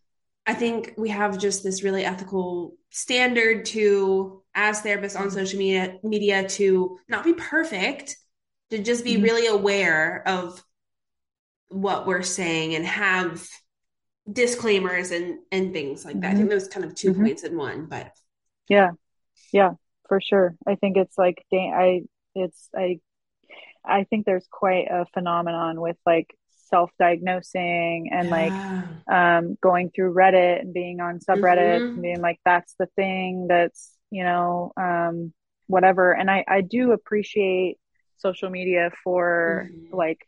I 0.46 0.54
think 0.54 0.93
we 0.98 1.10
have 1.10 1.39
just 1.39 1.64
this 1.64 1.84
really 1.84 2.06
ethical 2.06 2.76
standard 2.91 3.66
to, 3.68 4.43
as 4.54 4.82
therapists 4.82 5.20
on 5.20 5.32
social 5.32 5.58
media, 5.58 5.98
media 6.04 6.48
to 6.50 7.00
not 7.08 7.24
be 7.24 7.34
perfect, 7.34 8.16
to 8.70 8.82
just 8.82 9.04
be 9.04 9.14
mm-hmm. 9.16 9.24
really 9.24 9.48
aware 9.48 10.24
of 10.28 10.64
what 11.70 12.06
we're 12.06 12.22
saying 12.22 12.76
and 12.76 12.86
have 12.86 13.48
disclaimers 14.32 15.12
and 15.12 15.39
and 15.52 15.74
things 15.74 16.06
like 16.06 16.20
that. 16.22 16.28
Mm-hmm. 16.28 16.36
I 16.36 16.38
think 16.38 16.50
those 16.50 16.68
kind 16.68 16.86
of 16.86 16.96
2 16.96 17.12
mm-hmm. 17.12 17.24
points 17.24 17.43
in 17.43 17.58
one, 17.58 17.86
but 17.88 18.12
yeah, 18.70 18.91
yeah, 19.52 19.74
for 20.08 20.22
sure. 20.22 20.56
I 20.68 20.76
think 20.76 20.98
it's 20.98 21.18
like 21.18 21.43
I 21.54 22.04
it's 22.34 22.70
I 22.76 23.00
I 23.84 24.04
think 24.06 24.26
there's 24.26 24.48
quite 24.50 24.88
a 24.89 25.06
phenomenon 25.14 25.80
with 25.80 25.98
like 26.06 26.36
self-diagnosing 26.66 28.09
and 28.11 28.30
yeah. 28.30 28.84
like 29.07 29.16
um, 29.16 29.57
going 29.61 29.91
through 29.91 30.13
reddit 30.13 30.61
and 30.61 30.74
being 30.74 30.99
on 30.99 31.20
subreddit 31.20 31.80
mm-hmm. 31.80 31.86
and 31.86 32.01
being 32.01 32.22
like 32.22 32.39
that's 32.45 32.76
the 32.80 32.88
thing 32.95 33.47
that's 33.47 33.91
you 34.11 34.24
know 34.24 34.72
um, 34.78 35.34
whatever 35.68 36.11
and 36.11 36.30
i 36.30 36.43
i 36.47 36.61
do 36.61 36.91
appreciate 36.91 37.78
social 38.18 38.49
media 38.49 38.91
for 39.03 39.70
mm-hmm. 39.72 39.95
like 39.95 40.28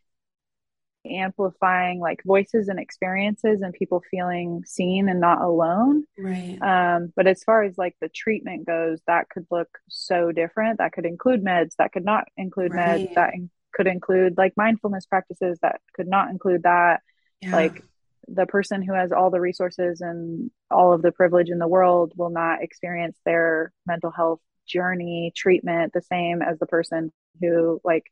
amplifying 1.10 2.00
like 2.00 2.22
voices 2.26 2.68
and 2.68 2.80
experiences 2.80 3.62
and 3.62 3.74
people 3.74 4.04
feeling 4.12 4.62
seen 4.66 5.08
and 5.08 5.22
not 5.22 5.42
alone 5.42 6.04
right 6.18 6.58
um 6.62 7.14
but 7.16 7.28
as 7.28 7.44
far 7.44 7.64
as 7.64 7.78
like 7.78 7.96
the 8.02 8.10
treatment 8.10 8.66
goes 8.68 9.00
that 9.08 9.30
could 9.30 9.46
look 9.50 9.70
so 9.88 10.34
different 10.34 10.80
that 10.80 10.92
could 10.92 11.06
include 11.06 11.42
meds 11.42 11.76
that 11.78 11.94
could 11.94 12.04
not 12.04 12.26
include 12.36 12.74
right. 12.74 13.10
meds 13.10 13.14
that 13.14 13.34
in- 13.34 13.50
could 13.78 13.88
include 13.88 14.38
like 14.38 14.54
mindfulness 14.58 15.06
practices 15.06 15.60
that 15.62 15.80
could 15.94 16.08
not 16.08 16.30
include 16.32 16.64
that. 16.64 17.02
Yeah. 17.42 17.56
like 17.56 17.84
the 18.28 18.48
person 18.48 18.82
who 18.82 18.94
has 18.94 19.12
all 19.12 19.30
the 19.30 19.40
resources 19.40 20.02
and 20.02 20.50
all 20.72 20.92
of 20.92 21.04
the 21.04 21.12
privilege 21.12 21.50
in 21.50 21.60
the 21.60 21.68
world 21.68 22.14
will 22.18 22.32
not 22.32 22.64
experience 22.64 23.16
their 23.24 23.72
mental 23.86 24.10
health 24.10 24.42
journey 24.68 25.32
treatment 25.36 25.94
the 25.94 26.02
same 26.02 26.42
as 26.42 26.58
the 26.58 26.66
person 26.66 27.12
who 27.40 27.80
like 27.86 28.04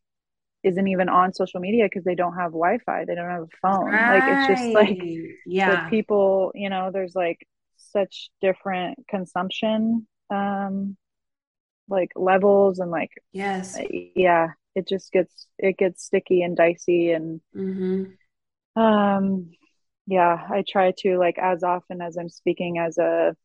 isn't 0.64 0.88
even 0.88 1.10
on 1.10 1.34
social 1.34 1.60
media 1.60 1.86
because 1.86 2.04
they 2.04 2.16
don't 2.16 2.36
have 2.36 2.52
wi-fi 2.52 3.04
they 3.06 3.16
don't 3.16 3.30
have 3.30 3.44
a 3.44 3.58
phone. 3.62 3.92
Right. 3.92 4.20
like 4.20 4.50
it's 4.50 4.62
just 4.62 4.74
like 4.74 5.00
yeah. 5.46 5.90
people 5.90 6.52
you 6.54 6.70
know 6.70 6.92
there's 6.94 7.16
like 7.16 7.46
such 7.78 8.30
different 8.42 9.00
consumption 9.10 10.08
um 10.30 10.96
like 11.90 12.12
levels 12.16 12.80
and 12.80 12.90
like 12.90 13.10
yes. 13.34 13.78
yeah 14.16 14.50
it 14.76 14.88
just 14.88 15.12
gets 15.12 15.48
it 15.58 15.78
gets 15.78 16.04
sticky 16.04 16.44
and 16.44 16.58
dicey 16.58 17.12
and 17.12 17.42
mm-hmm. 17.56 18.82
um 18.82 19.50
yeah 20.06 20.46
i 20.50 20.64
try 20.68 20.92
to 20.98 21.18
like 21.18 21.38
as 21.38 21.64
often 21.64 22.02
as 22.02 22.18
i'm 22.18 22.30
speaking 22.30 22.78
as 22.78 22.98
a 22.98 23.36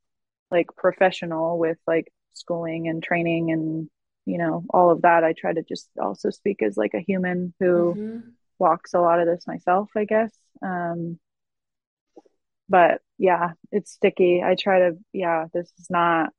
like 0.50 0.66
professional 0.76 1.58
with 1.58 1.78
like 1.86 2.12
schooling 2.32 2.88
and 2.88 3.02
training 3.02 3.50
and 3.52 3.88
you 4.26 4.38
know 4.38 4.64
all 4.70 4.90
of 4.90 5.02
that 5.02 5.24
i 5.24 5.32
try 5.32 5.52
to 5.52 5.62
just 5.62 5.88
also 6.00 6.30
speak 6.30 6.62
as 6.62 6.76
like 6.76 6.94
a 6.94 7.00
human 7.00 7.54
who 7.60 7.94
mm-hmm. 7.94 8.18
walks 8.58 8.92
a 8.92 9.00
lot 9.00 9.20
of 9.20 9.26
this 9.26 9.46
myself 9.46 9.88
i 9.96 10.04
guess 10.04 10.32
um 10.62 11.18
but 12.68 13.00
yeah 13.18 13.52
it's 13.72 13.92
sticky 13.92 14.42
i 14.42 14.54
try 14.54 14.80
to 14.80 14.98
yeah 15.12 15.46
this 15.52 15.72
is 15.78 15.86
not 15.90 16.30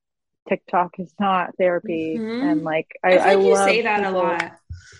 TikTok 0.51 0.99
is 0.99 1.13
not 1.17 1.55
therapy. 1.57 2.17
Mm-hmm. 2.19 2.47
And 2.47 2.63
like 2.63 2.87
I, 3.03 3.17
I, 3.17 3.31
I 3.31 3.35
you 3.37 3.55
say 3.55 3.81
that 3.83 4.03
people, 4.03 4.11
a 4.11 4.17
lot. 4.17 4.51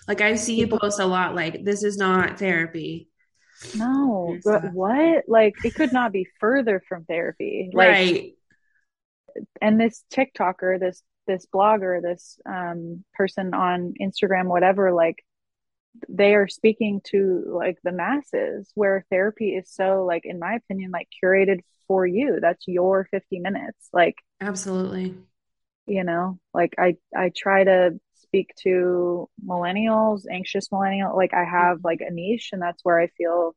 Like 0.08 0.20
I 0.22 0.36
see 0.36 0.54
you 0.54 0.66
post 0.66 0.98
a 0.98 1.06
lot 1.06 1.34
like 1.34 1.62
this 1.64 1.82
is 1.82 1.98
not 1.98 2.38
therapy. 2.38 3.10
No, 3.76 4.38
but 4.42 4.72
what? 4.72 5.24
Like 5.28 5.54
it 5.62 5.74
could 5.74 5.92
not 5.92 6.10
be 6.10 6.26
further 6.40 6.82
from 6.88 7.04
therapy. 7.04 7.70
Like, 7.72 7.88
right. 7.88 8.32
And 9.60 9.78
this 9.78 10.04
TikToker, 10.12 10.80
this 10.80 11.02
this 11.26 11.46
blogger, 11.54 12.00
this 12.00 12.40
um 12.46 13.04
person 13.12 13.52
on 13.52 13.92
Instagram, 14.00 14.46
whatever, 14.46 14.92
like 14.92 15.22
they 16.08 16.34
are 16.34 16.48
speaking 16.48 17.02
to 17.04 17.44
like 17.46 17.76
the 17.84 17.92
masses 17.92 18.70
where 18.74 19.04
therapy 19.10 19.50
is 19.50 19.70
so 19.70 20.06
like 20.06 20.24
in 20.24 20.38
my 20.38 20.54
opinion 20.54 20.90
like 20.90 21.06
curated 21.22 21.60
for 21.86 22.06
you 22.06 22.38
that's 22.40 22.66
your 22.66 23.06
50 23.10 23.40
minutes 23.40 23.90
like 23.92 24.14
absolutely 24.40 25.14
you 25.92 26.04
know 26.04 26.38
like 26.54 26.74
i 26.78 26.96
i 27.14 27.30
try 27.36 27.62
to 27.64 28.00
speak 28.14 28.54
to 28.56 29.28
millennials 29.46 30.22
anxious 30.30 30.72
millennial 30.72 31.14
like 31.14 31.34
i 31.34 31.44
have 31.44 31.84
like 31.84 32.00
a 32.00 32.10
niche 32.10 32.48
and 32.52 32.62
that's 32.62 32.82
where 32.82 32.98
i 32.98 33.08
feel 33.08 33.54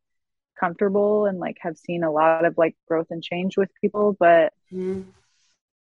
comfortable 0.60 1.26
and 1.26 1.40
like 1.40 1.58
have 1.62 1.78
seen 1.78 2.04
a 2.04 2.12
lot 2.12 2.44
of 2.44 2.58
like 2.58 2.76
growth 2.90 3.08
and 3.10 3.24
change 3.24 3.56
with 3.56 3.70
people 3.80 4.18
but 4.20 4.52
mm-hmm. 4.72 5.02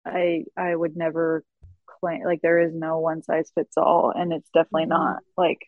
i 0.06 0.44
i 0.58 0.76
would 0.76 0.98
never 0.98 1.44
claim 1.86 2.24
like 2.24 2.42
there 2.42 2.60
is 2.60 2.74
no 2.74 3.00
one 3.00 3.24
size 3.24 3.50
fits 3.56 3.78
all 3.78 4.12
and 4.14 4.34
it's 4.34 4.50
definitely 4.50 4.84
mm-hmm. 4.84 4.90
not 4.90 5.20
like 5.38 5.62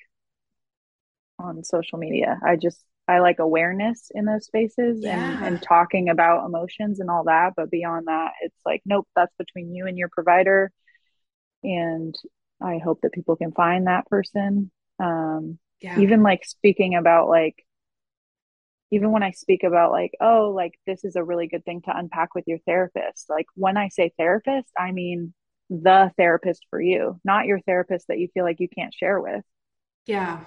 on 1.39 1.63
social 1.63 1.97
media 1.97 2.39
i 2.45 2.57
just 2.57 2.83
I 3.07 3.19
like 3.19 3.39
awareness 3.39 4.11
in 4.13 4.25
those 4.25 4.45
spaces 4.45 4.99
yeah. 5.01 5.37
and, 5.37 5.45
and 5.45 5.61
talking 5.61 6.09
about 6.09 6.45
emotions 6.45 6.99
and 6.99 7.09
all 7.09 7.25
that. 7.25 7.53
But 7.55 7.69
beyond 7.69 8.07
that, 8.07 8.31
it's 8.41 8.61
like, 8.65 8.81
nope, 8.85 9.07
that's 9.15 9.33
between 9.37 9.73
you 9.75 9.87
and 9.87 9.97
your 9.97 10.09
provider. 10.09 10.71
And 11.63 12.15
I 12.61 12.77
hope 12.77 13.01
that 13.01 13.11
people 13.11 13.35
can 13.35 13.51
find 13.51 13.87
that 13.87 14.07
person. 14.07 14.71
Um, 14.99 15.59
yeah. 15.81 15.99
Even 15.99 16.23
like 16.23 16.45
speaking 16.45 16.95
about 16.95 17.27
like, 17.27 17.55
even 18.91 19.11
when 19.11 19.23
I 19.23 19.31
speak 19.31 19.63
about 19.63 19.91
like, 19.91 20.13
oh, 20.21 20.53
like 20.55 20.79
this 20.85 21.03
is 21.03 21.15
a 21.15 21.23
really 21.23 21.47
good 21.47 21.65
thing 21.65 21.81
to 21.81 21.97
unpack 21.97 22.35
with 22.35 22.45
your 22.47 22.59
therapist. 22.59 23.29
Like 23.29 23.47
when 23.55 23.75
I 23.75 23.89
say 23.89 24.13
therapist, 24.17 24.69
I 24.77 24.91
mean 24.91 25.33
the 25.69 26.11
therapist 26.15 26.67
for 26.69 26.79
you, 26.79 27.19
not 27.25 27.47
your 27.47 27.59
therapist 27.61 28.07
that 28.07 28.19
you 28.19 28.29
feel 28.33 28.45
like 28.45 28.59
you 28.59 28.69
can't 28.69 28.93
share 28.93 29.19
with. 29.19 29.43
Yeah 30.05 30.39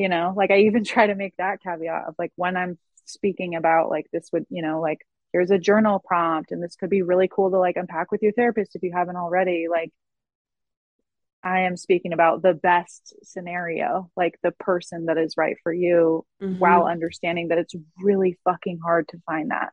you 0.00 0.08
know 0.08 0.32
like 0.34 0.50
i 0.50 0.60
even 0.60 0.82
try 0.92 1.06
to 1.06 1.14
make 1.14 1.36
that 1.36 1.62
caveat 1.62 2.08
of 2.08 2.14
like 2.18 2.32
when 2.36 2.56
i'm 2.56 2.78
speaking 3.04 3.54
about 3.54 3.90
like 3.90 4.06
this 4.12 4.30
would 4.32 4.46
you 4.48 4.62
know 4.62 4.80
like 4.80 4.98
here's 5.32 5.50
a 5.50 5.58
journal 5.58 6.02
prompt 6.04 6.50
and 6.50 6.62
this 6.62 6.74
could 6.74 6.90
be 6.90 7.02
really 7.02 7.28
cool 7.28 7.50
to 7.50 7.58
like 7.58 7.76
unpack 7.76 8.10
with 8.10 8.22
your 8.22 8.32
therapist 8.32 8.74
if 8.74 8.82
you 8.82 8.92
haven't 8.92 9.16
already 9.16 9.66
like 9.70 9.90
i 11.42 11.60
am 11.60 11.76
speaking 11.76 12.12
about 12.14 12.40
the 12.42 12.54
best 12.54 13.14
scenario 13.22 14.10
like 14.16 14.36
the 14.42 14.52
person 14.52 15.06
that 15.06 15.18
is 15.18 15.36
right 15.36 15.56
for 15.62 15.72
you 15.72 16.24
mm-hmm. 16.42 16.58
while 16.58 16.86
understanding 16.86 17.48
that 17.48 17.58
it's 17.58 17.74
really 17.98 18.38
fucking 18.44 18.78
hard 18.82 19.06
to 19.08 19.20
find 19.26 19.50
that 19.50 19.70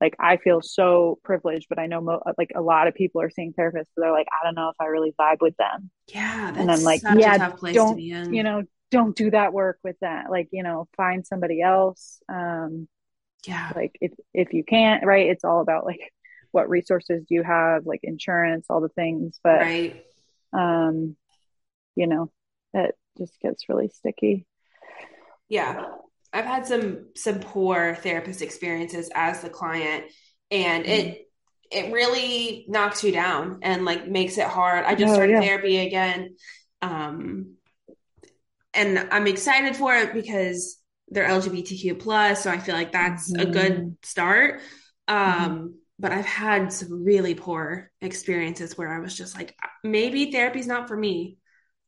like 0.00 0.16
I 0.18 0.38
feel 0.38 0.62
so 0.62 1.18
privileged, 1.22 1.66
but 1.68 1.78
I 1.78 1.86
know 1.86 2.00
mo- 2.00 2.22
like 2.38 2.52
a 2.54 2.62
lot 2.62 2.88
of 2.88 2.94
people 2.94 3.20
are 3.20 3.28
seeing 3.28 3.52
therapists. 3.52 3.88
So 3.94 3.98
they're 3.98 4.12
like, 4.12 4.28
I 4.32 4.46
don't 4.46 4.54
know 4.54 4.70
if 4.70 4.76
I 4.80 4.86
really 4.86 5.12
vibe 5.20 5.42
with 5.42 5.54
them. 5.58 5.90
Yeah, 6.06 6.54
and 6.56 6.70
I'm 6.70 6.82
like, 6.82 7.02
yeah, 7.16 7.52
don't 7.74 7.98
you 8.32 8.42
know, 8.42 8.62
don't 8.90 9.16
do 9.16 9.30
that 9.30 9.52
work 9.52 9.78
with 9.84 9.96
that 10.00 10.30
like 10.30 10.48
you 10.50 10.62
know 10.62 10.88
find 10.96 11.26
somebody 11.26 11.62
else 11.62 12.20
um 12.28 12.88
yeah. 13.46 13.72
like 13.74 13.96
if 14.00 14.12
if 14.34 14.52
you 14.52 14.64
can't 14.64 15.04
right? 15.04 15.28
It's 15.28 15.44
all 15.44 15.60
about 15.60 15.84
like 15.84 16.12
what 16.52 16.68
resources 16.68 17.24
do 17.28 17.34
you 17.34 17.42
have 17.42 17.86
like 17.86 18.00
insurance 18.02 18.66
all 18.68 18.80
the 18.80 18.88
things 18.88 19.38
but 19.42 19.60
right. 19.60 20.04
um 20.52 21.16
you 21.94 22.06
know 22.06 22.30
it 22.74 22.94
just 23.18 23.40
gets 23.40 23.68
really 23.68 23.88
sticky. 23.88 24.46
Yeah. 25.48 25.84
I've 26.32 26.44
had 26.44 26.66
some 26.66 27.08
some 27.16 27.40
poor 27.40 27.96
therapist 27.96 28.42
experiences 28.42 29.10
as 29.14 29.40
the 29.40 29.50
client 29.50 30.04
and 30.50 30.84
mm-hmm. 30.84 30.92
it 30.92 31.26
it 31.72 31.92
really 31.92 32.64
knocks 32.68 33.04
you 33.04 33.12
down 33.12 33.60
and 33.62 33.84
like 33.84 34.08
makes 34.08 34.38
it 34.38 34.46
hard. 34.46 34.84
I 34.84 34.94
just 34.94 35.10
oh, 35.10 35.14
started 35.14 35.34
yeah. 35.34 35.40
therapy 35.40 35.78
again 35.78 36.36
um 36.82 37.56
and 38.74 39.08
I'm 39.10 39.26
excited 39.26 39.76
for 39.76 39.94
it 39.94 40.12
because 40.12 40.78
they're 41.08 41.28
LGBTQ 41.28 41.98
plus, 41.98 42.42
so 42.42 42.50
I 42.50 42.58
feel 42.58 42.74
like 42.74 42.92
that's 42.92 43.32
mm-hmm. 43.32 43.48
a 43.48 43.52
good 43.52 43.72
mm-hmm. 43.72 43.88
start. 44.02 44.60
Um, 45.08 45.16
mm-hmm. 45.18 45.66
But 45.98 46.12
I've 46.12 46.26
had 46.26 46.72
some 46.72 47.04
really 47.04 47.34
poor 47.34 47.90
experiences 48.00 48.78
where 48.78 48.88
I 48.88 49.00
was 49.00 49.14
just 49.14 49.36
like, 49.36 49.54
maybe 49.84 50.32
therapy's 50.32 50.66
not 50.66 50.88
for 50.88 50.96
me. 50.96 51.36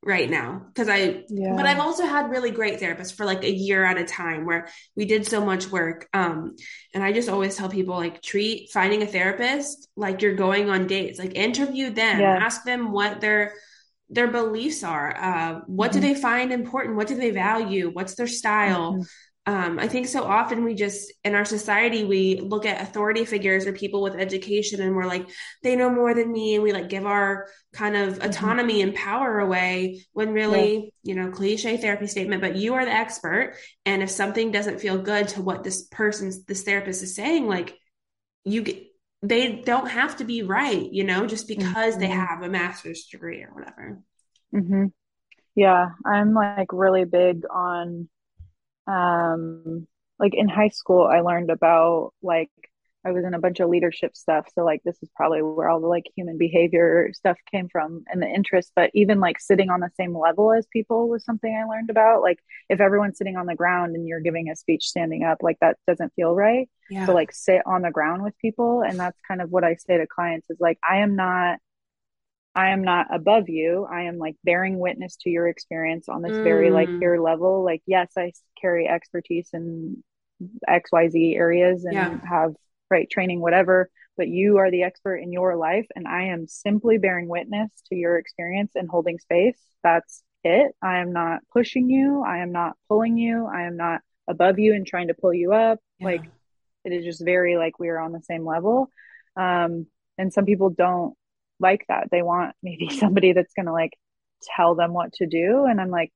right 0.04 0.28
now 0.28 0.62
because 0.66 0.88
I 0.88 1.24
yeah. 1.28 1.54
but 1.56 1.64
I've 1.64 1.78
also 1.78 2.04
had 2.04 2.28
really 2.28 2.50
great 2.50 2.80
therapists 2.80 3.14
for 3.14 3.24
like 3.24 3.44
a 3.44 3.52
year 3.52 3.84
at 3.84 3.98
a 3.98 4.04
time 4.04 4.44
where 4.44 4.66
we 4.96 5.04
did 5.04 5.26
so 5.26 5.44
much 5.44 5.70
work 5.70 6.08
um 6.12 6.56
and 6.92 7.04
I 7.04 7.12
just 7.12 7.28
always 7.28 7.56
tell 7.56 7.68
people 7.68 7.94
like 7.94 8.20
treat 8.20 8.70
finding 8.72 9.02
a 9.02 9.06
therapist 9.06 9.88
like 9.96 10.20
you're 10.20 10.34
going 10.34 10.68
on 10.70 10.88
dates 10.88 11.20
like 11.20 11.36
interview 11.36 11.90
them 11.90 12.20
yeah. 12.20 12.36
ask 12.36 12.64
them 12.64 12.90
what 12.90 13.20
their 13.20 13.54
their 14.12 14.28
beliefs 14.28 14.84
are 14.84 15.16
uh 15.16 15.60
what 15.66 15.90
mm-hmm. 15.90 16.00
do 16.00 16.08
they 16.08 16.14
find 16.14 16.52
important 16.52 16.96
what 16.96 17.08
do 17.08 17.16
they 17.16 17.30
value 17.30 17.90
what's 17.92 18.14
their 18.14 18.26
style 18.26 18.92
mm-hmm 18.92 19.02
um, 19.44 19.80
I 19.80 19.88
think 19.88 20.06
so 20.06 20.22
often 20.22 20.62
we 20.62 20.74
just 20.74 21.12
in 21.24 21.34
our 21.34 21.44
society 21.44 22.04
we 22.04 22.36
look 22.36 22.64
at 22.64 22.80
authority 22.80 23.24
figures 23.24 23.66
or 23.66 23.72
people 23.72 24.00
with 24.00 24.14
education 24.14 24.80
and 24.80 24.94
we're 24.94 25.06
like 25.06 25.28
they 25.64 25.74
know 25.74 25.90
more 25.90 26.14
than 26.14 26.30
me 26.30 26.54
and 26.54 26.62
we 26.62 26.72
like 26.72 26.88
give 26.88 27.06
our 27.06 27.48
kind 27.72 27.96
of 27.96 28.14
mm-hmm. 28.14 28.28
autonomy 28.28 28.74
mm-hmm. 28.74 28.90
and 28.90 28.96
power 28.96 29.40
away 29.40 30.04
when 30.12 30.32
really 30.32 30.74
yeah. 30.74 30.90
you 31.02 31.14
know 31.16 31.32
cliche 31.32 31.76
therapy 31.76 32.06
statement 32.06 32.40
but 32.40 32.54
you 32.54 32.74
are 32.74 32.84
the 32.84 32.92
expert 32.92 33.56
and 33.84 34.00
if 34.00 34.10
something 34.10 34.52
doesn't 34.52 34.80
feel 34.80 34.98
good 34.98 35.26
to 35.26 35.42
what 35.42 35.64
this 35.64 35.88
person's 35.90 36.44
this 36.44 36.62
therapist 36.62 37.02
is 37.02 37.16
saying 37.16 37.48
like 37.48 37.76
you 38.44 38.62
get 38.62 38.91
they 39.22 39.62
don't 39.64 39.88
have 39.88 40.16
to 40.16 40.24
be 40.24 40.42
right 40.42 40.92
you 40.92 41.04
know 41.04 41.26
just 41.26 41.46
because 41.46 41.92
mm-hmm. 41.94 42.00
they 42.00 42.08
have 42.08 42.42
a 42.42 42.48
master's 42.48 43.04
degree 43.04 43.42
or 43.42 43.54
whatever 43.54 44.00
mm-hmm. 44.54 44.86
yeah 45.54 45.90
i'm 46.04 46.34
like 46.34 46.72
really 46.72 47.04
big 47.04 47.42
on 47.50 48.08
um 48.86 49.86
like 50.18 50.34
in 50.34 50.48
high 50.48 50.68
school 50.68 51.04
i 51.04 51.20
learned 51.20 51.50
about 51.50 52.12
like 52.22 52.50
i 53.04 53.10
was 53.12 53.24
in 53.24 53.34
a 53.34 53.38
bunch 53.38 53.60
of 53.60 53.68
leadership 53.68 54.16
stuff 54.16 54.46
so 54.54 54.64
like 54.64 54.82
this 54.84 54.96
is 55.02 55.08
probably 55.16 55.42
where 55.42 55.68
all 55.68 55.80
the 55.80 55.86
like 55.86 56.04
human 56.16 56.38
behavior 56.38 57.10
stuff 57.12 57.36
came 57.50 57.68
from 57.68 58.04
and 58.08 58.22
the 58.22 58.26
interest 58.26 58.72
but 58.74 58.90
even 58.94 59.20
like 59.20 59.40
sitting 59.40 59.70
on 59.70 59.80
the 59.80 59.90
same 59.96 60.16
level 60.16 60.52
as 60.52 60.66
people 60.72 61.08
was 61.08 61.24
something 61.24 61.54
i 61.54 61.68
learned 61.68 61.90
about 61.90 62.22
like 62.22 62.38
if 62.68 62.80
everyone's 62.80 63.18
sitting 63.18 63.36
on 63.36 63.46
the 63.46 63.54
ground 63.54 63.94
and 63.94 64.06
you're 64.06 64.20
giving 64.20 64.48
a 64.50 64.56
speech 64.56 64.84
standing 64.84 65.24
up 65.24 65.38
like 65.42 65.58
that 65.60 65.76
doesn't 65.86 66.12
feel 66.14 66.34
right 66.34 66.68
yeah. 66.90 67.06
so 67.06 67.14
like 67.14 67.32
sit 67.32 67.62
on 67.66 67.82
the 67.82 67.90
ground 67.90 68.22
with 68.22 68.36
people 68.38 68.82
and 68.82 68.98
that's 68.98 69.18
kind 69.26 69.40
of 69.40 69.50
what 69.50 69.64
i 69.64 69.74
say 69.74 69.96
to 69.98 70.06
clients 70.06 70.48
is 70.50 70.58
like 70.60 70.78
i 70.88 70.98
am 70.98 71.16
not 71.16 71.58
I 72.54 72.70
am 72.70 72.82
not 72.82 73.06
above 73.10 73.48
you. 73.48 73.86
I 73.90 74.02
am 74.02 74.18
like 74.18 74.36
bearing 74.44 74.78
witness 74.78 75.16
to 75.22 75.30
your 75.30 75.48
experience 75.48 76.08
on 76.08 76.22
this 76.22 76.32
mm. 76.32 76.44
very 76.44 76.70
like 76.70 76.88
mm. 76.88 77.00
peer 77.00 77.20
level. 77.20 77.64
Like, 77.64 77.82
yes, 77.86 78.12
I 78.16 78.32
carry 78.60 78.86
expertise 78.86 79.48
in 79.52 80.02
XYZ 80.68 81.36
areas 81.36 81.84
and 81.84 81.94
yeah. 81.94 82.18
have 82.28 82.54
right 82.92 83.10
training, 83.10 83.40
whatever, 83.40 83.90
but 84.16 84.28
you 84.28 84.58
are 84.58 84.70
the 84.70 84.84
expert 84.84 85.16
in 85.16 85.32
your 85.32 85.56
life. 85.56 85.86
And 85.96 86.06
I 86.06 86.24
am 86.26 86.46
simply 86.46 86.98
bearing 86.98 87.28
witness 87.28 87.70
to 87.88 87.96
your 87.96 88.18
experience 88.18 88.72
and 88.76 88.88
holding 88.88 89.18
space. 89.18 89.58
That's 89.82 90.22
it. 90.44 90.72
I 90.82 90.98
am 90.98 91.12
not 91.12 91.40
pushing 91.52 91.90
you. 91.90 92.22
I 92.24 92.38
am 92.38 92.52
not 92.52 92.76
pulling 92.88 93.16
you. 93.18 93.46
I 93.46 93.62
am 93.62 93.76
not 93.76 94.02
above 94.28 94.58
you 94.58 94.74
and 94.74 94.86
trying 94.86 95.08
to 95.08 95.14
pull 95.14 95.34
you 95.34 95.52
up. 95.52 95.80
Yeah. 95.98 96.06
Like, 96.06 96.24
it 96.84 96.92
is 96.92 97.04
just 97.04 97.24
very 97.24 97.56
like 97.56 97.78
we 97.78 97.88
are 97.88 97.98
on 97.98 98.12
the 98.12 98.22
same 98.22 98.44
level. 98.44 98.90
Um, 99.36 99.86
and 100.18 100.32
some 100.32 100.44
people 100.44 100.70
don't 100.70 101.14
like 101.58 101.84
that. 101.88 102.08
They 102.10 102.22
want 102.22 102.54
maybe 102.62 102.90
somebody 102.98 103.32
that's 103.32 103.54
going 103.54 103.66
to 103.66 103.72
like 103.72 103.92
tell 104.56 104.74
them 104.74 104.92
what 104.92 105.12
to 105.14 105.26
do. 105.26 105.64
And 105.64 105.80
I'm 105.80 105.90
like, 105.90 106.12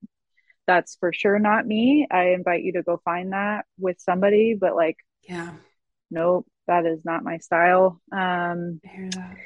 that's 0.67 0.97
for 0.97 1.13
sure 1.13 1.39
not 1.39 1.67
me. 1.67 2.07
I 2.11 2.31
invite 2.31 2.63
you 2.63 2.73
to 2.75 2.83
go 2.83 3.01
find 3.05 3.33
that 3.33 3.65
with 3.79 4.01
somebody, 4.01 4.57
but 4.61 4.75
like, 4.75 4.97
yeah, 5.23 5.53
nope, 6.11 6.47
that 6.67 6.87
is 6.87 7.05
not 7.05 7.25
my 7.25 7.39
style. 7.39 8.01
Um, 8.13 8.81
that. 8.83 9.37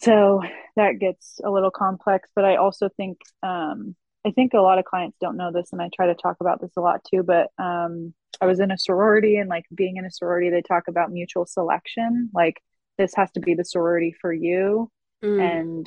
so 0.00 0.42
that 0.76 0.98
gets 0.98 1.40
a 1.44 1.50
little 1.50 1.70
complex, 1.70 2.28
but 2.34 2.44
I 2.44 2.56
also 2.56 2.88
think, 2.96 3.18
um, 3.42 3.96
I 4.26 4.30
think 4.32 4.54
a 4.54 4.60
lot 4.60 4.78
of 4.78 4.84
clients 4.84 5.16
don't 5.20 5.36
know 5.36 5.52
this, 5.52 5.72
and 5.72 5.80
I 5.80 5.88
try 5.94 6.06
to 6.06 6.14
talk 6.14 6.36
about 6.40 6.60
this 6.60 6.72
a 6.76 6.80
lot 6.80 7.00
too. 7.04 7.22
But 7.22 7.48
um, 7.58 8.12
I 8.40 8.46
was 8.46 8.60
in 8.60 8.70
a 8.70 8.78
sorority, 8.78 9.36
and 9.36 9.48
like 9.48 9.64
being 9.74 9.96
in 9.96 10.04
a 10.04 10.10
sorority, 10.10 10.50
they 10.50 10.62
talk 10.62 10.84
about 10.88 11.12
mutual 11.12 11.46
selection. 11.46 12.30
Like 12.34 12.60
this 12.98 13.12
has 13.14 13.30
to 13.32 13.40
be 13.40 13.54
the 13.54 13.64
sorority 13.64 14.14
for 14.20 14.32
you, 14.32 14.90
mm. 15.24 15.40
and 15.40 15.86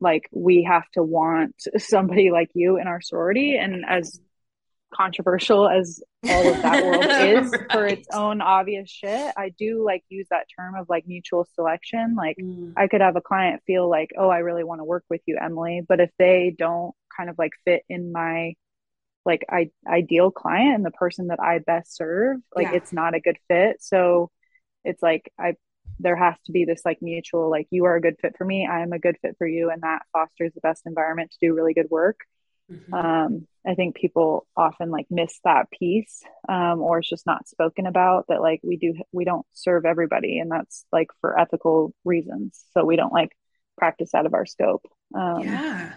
like 0.00 0.28
we 0.32 0.64
have 0.64 0.88
to 0.94 1.02
want 1.02 1.54
somebody 1.78 2.30
like 2.30 2.50
you 2.54 2.78
in 2.78 2.86
our 2.86 3.00
sorority 3.00 3.56
and 3.56 3.84
as 3.86 4.20
controversial 4.92 5.68
as 5.68 6.02
all 6.28 6.48
of 6.48 6.62
that 6.62 6.84
world 6.84 7.04
is 7.44 7.52
right. 7.52 7.72
for 7.72 7.86
its 7.86 8.08
own 8.12 8.40
obvious 8.40 8.90
shit 8.90 9.32
i 9.36 9.50
do 9.58 9.84
like 9.84 10.02
use 10.08 10.26
that 10.30 10.46
term 10.56 10.74
of 10.74 10.86
like 10.88 11.06
mutual 11.06 11.46
selection 11.54 12.14
like 12.16 12.36
mm. 12.40 12.72
i 12.76 12.88
could 12.88 13.00
have 13.00 13.16
a 13.16 13.20
client 13.20 13.62
feel 13.66 13.88
like 13.88 14.10
oh 14.18 14.28
i 14.28 14.38
really 14.38 14.64
want 14.64 14.80
to 14.80 14.84
work 14.84 15.04
with 15.08 15.20
you 15.26 15.38
emily 15.40 15.82
but 15.88 16.00
if 16.00 16.10
they 16.18 16.54
don't 16.56 16.94
kind 17.16 17.30
of 17.30 17.38
like 17.38 17.52
fit 17.64 17.82
in 17.88 18.12
my 18.12 18.54
like 19.26 19.44
I, 19.50 19.70
ideal 19.86 20.30
client 20.30 20.76
and 20.76 20.84
the 20.84 20.90
person 20.90 21.28
that 21.28 21.40
i 21.40 21.58
best 21.58 21.96
serve 21.96 22.38
like 22.54 22.68
yeah. 22.68 22.74
it's 22.74 22.92
not 22.92 23.14
a 23.14 23.20
good 23.20 23.38
fit 23.48 23.76
so 23.80 24.30
it's 24.84 25.02
like 25.02 25.32
i 25.38 25.54
there 25.98 26.16
has 26.16 26.34
to 26.46 26.52
be 26.52 26.64
this 26.64 26.82
like 26.84 26.98
mutual 27.02 27.50
like 27.50 27.66
you 27.70 27.84
are 27.84 27.96
a 27.96 28.00
good 28.00 28.16
fit 28.20 28.36
for 28.36 28.44
me 28.44 28.66
i 28.70 28.80
am 28.80 28.92
a 28.92 28.98
good 28.98 29.16
fit 29.22 29.36
for 29.38 29.46
you 29.46 29.70
and 29.70 29.82
that 29.82 30.02
fosters 30.12 30.52
the 30.54 30.60
best 30.60 30.82
environment 30.86 31.30
to 31.30 31.38
do 31.40 31.54
really 31.54 31.74
good 31.74 31.90
work 31.90 32.20
mm-hmm. 32.70 32.94
um, 32.94 33.46
i 33.66 33.74
think 33.74 33.96
people 33.96 34.46
often 34.56 34.90
like 34.90 35.06
miss 35.10 35.38
that 35.44 35.70
piece 35.70 36.22
um, 36.48 36.80
or 36.80 36.98
it's 36.98 37.08
just 37.08 37.26
not 37.26 37.48
spoken 37.48 37.86
about 37.86 38.26
that 38.28 38.40
like 38.40 38.60
we 38.62 38.76
do 38.76 38.94
we 39.12 39.24
don't 39.24 39.46
serve 39.52 39.84
everybody 39.84 40.38
and 40.38 40.50
that's 40.50 40.84
like 40.92 41.08
for 41.20 41.38
ethical 41.38 41.94
reasons. 42.04 42.64
So 42.72 42.84
we 42.84 42.96
don't 42.96 43.12
like 43.12 43.36
practice 43.76 44.14
out 44.14 44.26
of 44.26 44.34
our 44.34 44.46
scope. 44.46 44.84
Um, 45.14 45.40
yeah. 45.40 45.92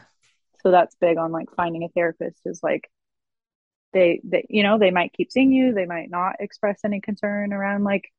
so 0.61 0.71
that's 0.71 0.95
big 0.95 1.17
on 1.17 1.31
like 1.31 1.49
finding 1.55 1.83
a 1.83 1.89
therapist 1.89 2.39
is 2.45 2.61
like 2.63 2.89
they, 3.91 4.21
they 4.23 4.45
you 4.49 4.63
know 4.63 4.79
they 4.79 4.89
might 4.89 5.13
keep 5.13 5.31
seeing 5.31 5.51
you 5.51 5.73
they 5.73 5.85
might 5.85 6.09
not 6.09 6.37
express 6.39 6.79
any 6.83 6.99
concern 6.99 7.53
around 7.53 7.83
like 7.83 8.09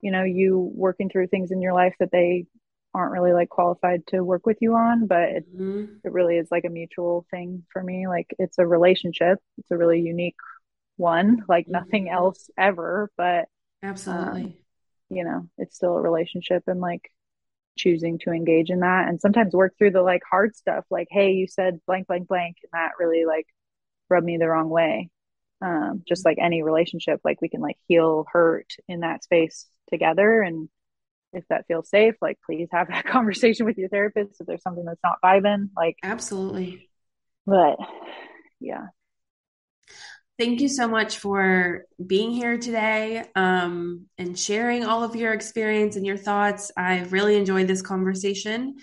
you 0.00 0.12
know 0.12 0.22
you 0.22 0.70
working 0.74 1.08
through 1.08 1.26
things 1.26 1.50
in 1.50 1.60
your 1.60 1.72
life 1.72 1.94
that 1.98 2.12
they 2.12 2.46
aren't 2.98 3.12
really 3.12 3.32
like 3.32 3.48
qualified 3.48 4.06
to 4.08 4.22
work 4.22 4.44
with 4.46 4.58
you 4.60 4.74
on 4.74 5.06
but 5.06 5.22
it, 5.22 5.56
mm-hmm. 5.56 5.84
it 6.04 6.12
really 6.12 6.36
is 6.36 6.48
like 6.50 6.64
a 6.64 6.70
mutual 6.70 7.26
thing 7.30 7.64
for 7.72 7.82
me. 7.82 8.06
Like 8.06 8.34
it's 8.38 8.58
a 8.58 8.66
relationship. 8.66 9.38
It's 9.58 9.70
a 9.70 9.76
really 9.76 10.00
unique 10.00 10.36
one 10.96 11.44
like 11.48 11.64
mm-hmm. 11.64 11.72
nothing 11.74 12.08
else 12.10 12.50
ever 12.58 13.08
but 13.16 13.46
absolutely. 13.84 14.42
um, 14.42 14.54
you 15.10 15.22
know 15.22 15.48
it's 15.56 15.76
still 15.76 15.96
a 15.96 16.02
relationship 16.02 16.64
and 16.66 16.80
like 16.80 17.12
choosing 17.78 18.18
to 18.18 18.32
engage 18.32 18.68
in 18.68 18.80
that 18.80 19.06
and 19.06 19.20
sometimes 19.20 19.54
work 19.54 19.72
through 19.78 19.92
the 19.92 20.02
like 20.02 20.22
hard 20.28 20.56
stuff 20.56 20.84
like 20.90 21.06
hey 21.08 21.30
you 21.30 21.46
said 21.46 21.78
blank 21.86 22.08
blank 22.08 22.26
blank 22.26 22.56
and 22.64 22.70
that 22.72 22.90
really 22.98 23.24
like 23.24 23.46
rubbed 24.10 24.26
me 24.26 24.36
the 24.36 24.48
wrong 24.48 24.68
way. 24.68 25.10
Um, 25.60 26.02
just 26.06 26.24
like 26.24 26.38
any 26.40 26.62
relationship 26.62 27.20
like 27.24 27.42
we 27.42 27.48
can 27.48 27.60
like 27.60 27.78
heal 27.88 28.26
hurt 28.32 28.74
in 28.86 29.00
that 29.00 29.24
space 29.24 29.66
together 29.90 30.40
and 30.40 30.68
if 31.32 31.44
that 31.48 31.66
feels 31.66 31.88
safe 31.88 32.14
like 32.20 32.38
please 32.44 32.68
have 32.72 32.88
that 32.88 33.06
conversation 33.06 33.66
with 33.66 33.76
your 33.78 33.88
therapist 33.88 34.40
if 34.40 34.46
there's 34.46 34.62
something 34.62 34.84
that's 34.84 35.00
not 35.04 35.18
vibing 35.22 35.68
like 35.76 35.96
absolutely. 36.02 36.88
But 37.46 37.78
yeah. 38.60 38.86
Thank 40.38 40.60
you 40.60 40.68
so 40.68 40.86
much 40.86 41.18
for 41.18 41.84
being 42.04 42.30
here 42.30 42.58
today 42.58 43.24
um, 43.34 44.06
and 44.18 44.38
sharing 44.38 44.84
all 44.84 45.02
of 45.02 45.16
your 45.16 45.32
experience 45.32 45.96
and 45.96 46.06
your 46.06 46.16
thoughts. 46.16 46.70
I've 46.76 47.12
really 47.12 47.34
enjoyed 47.36 47.66
this 47.66 47.82
conversation. 47.82 48.76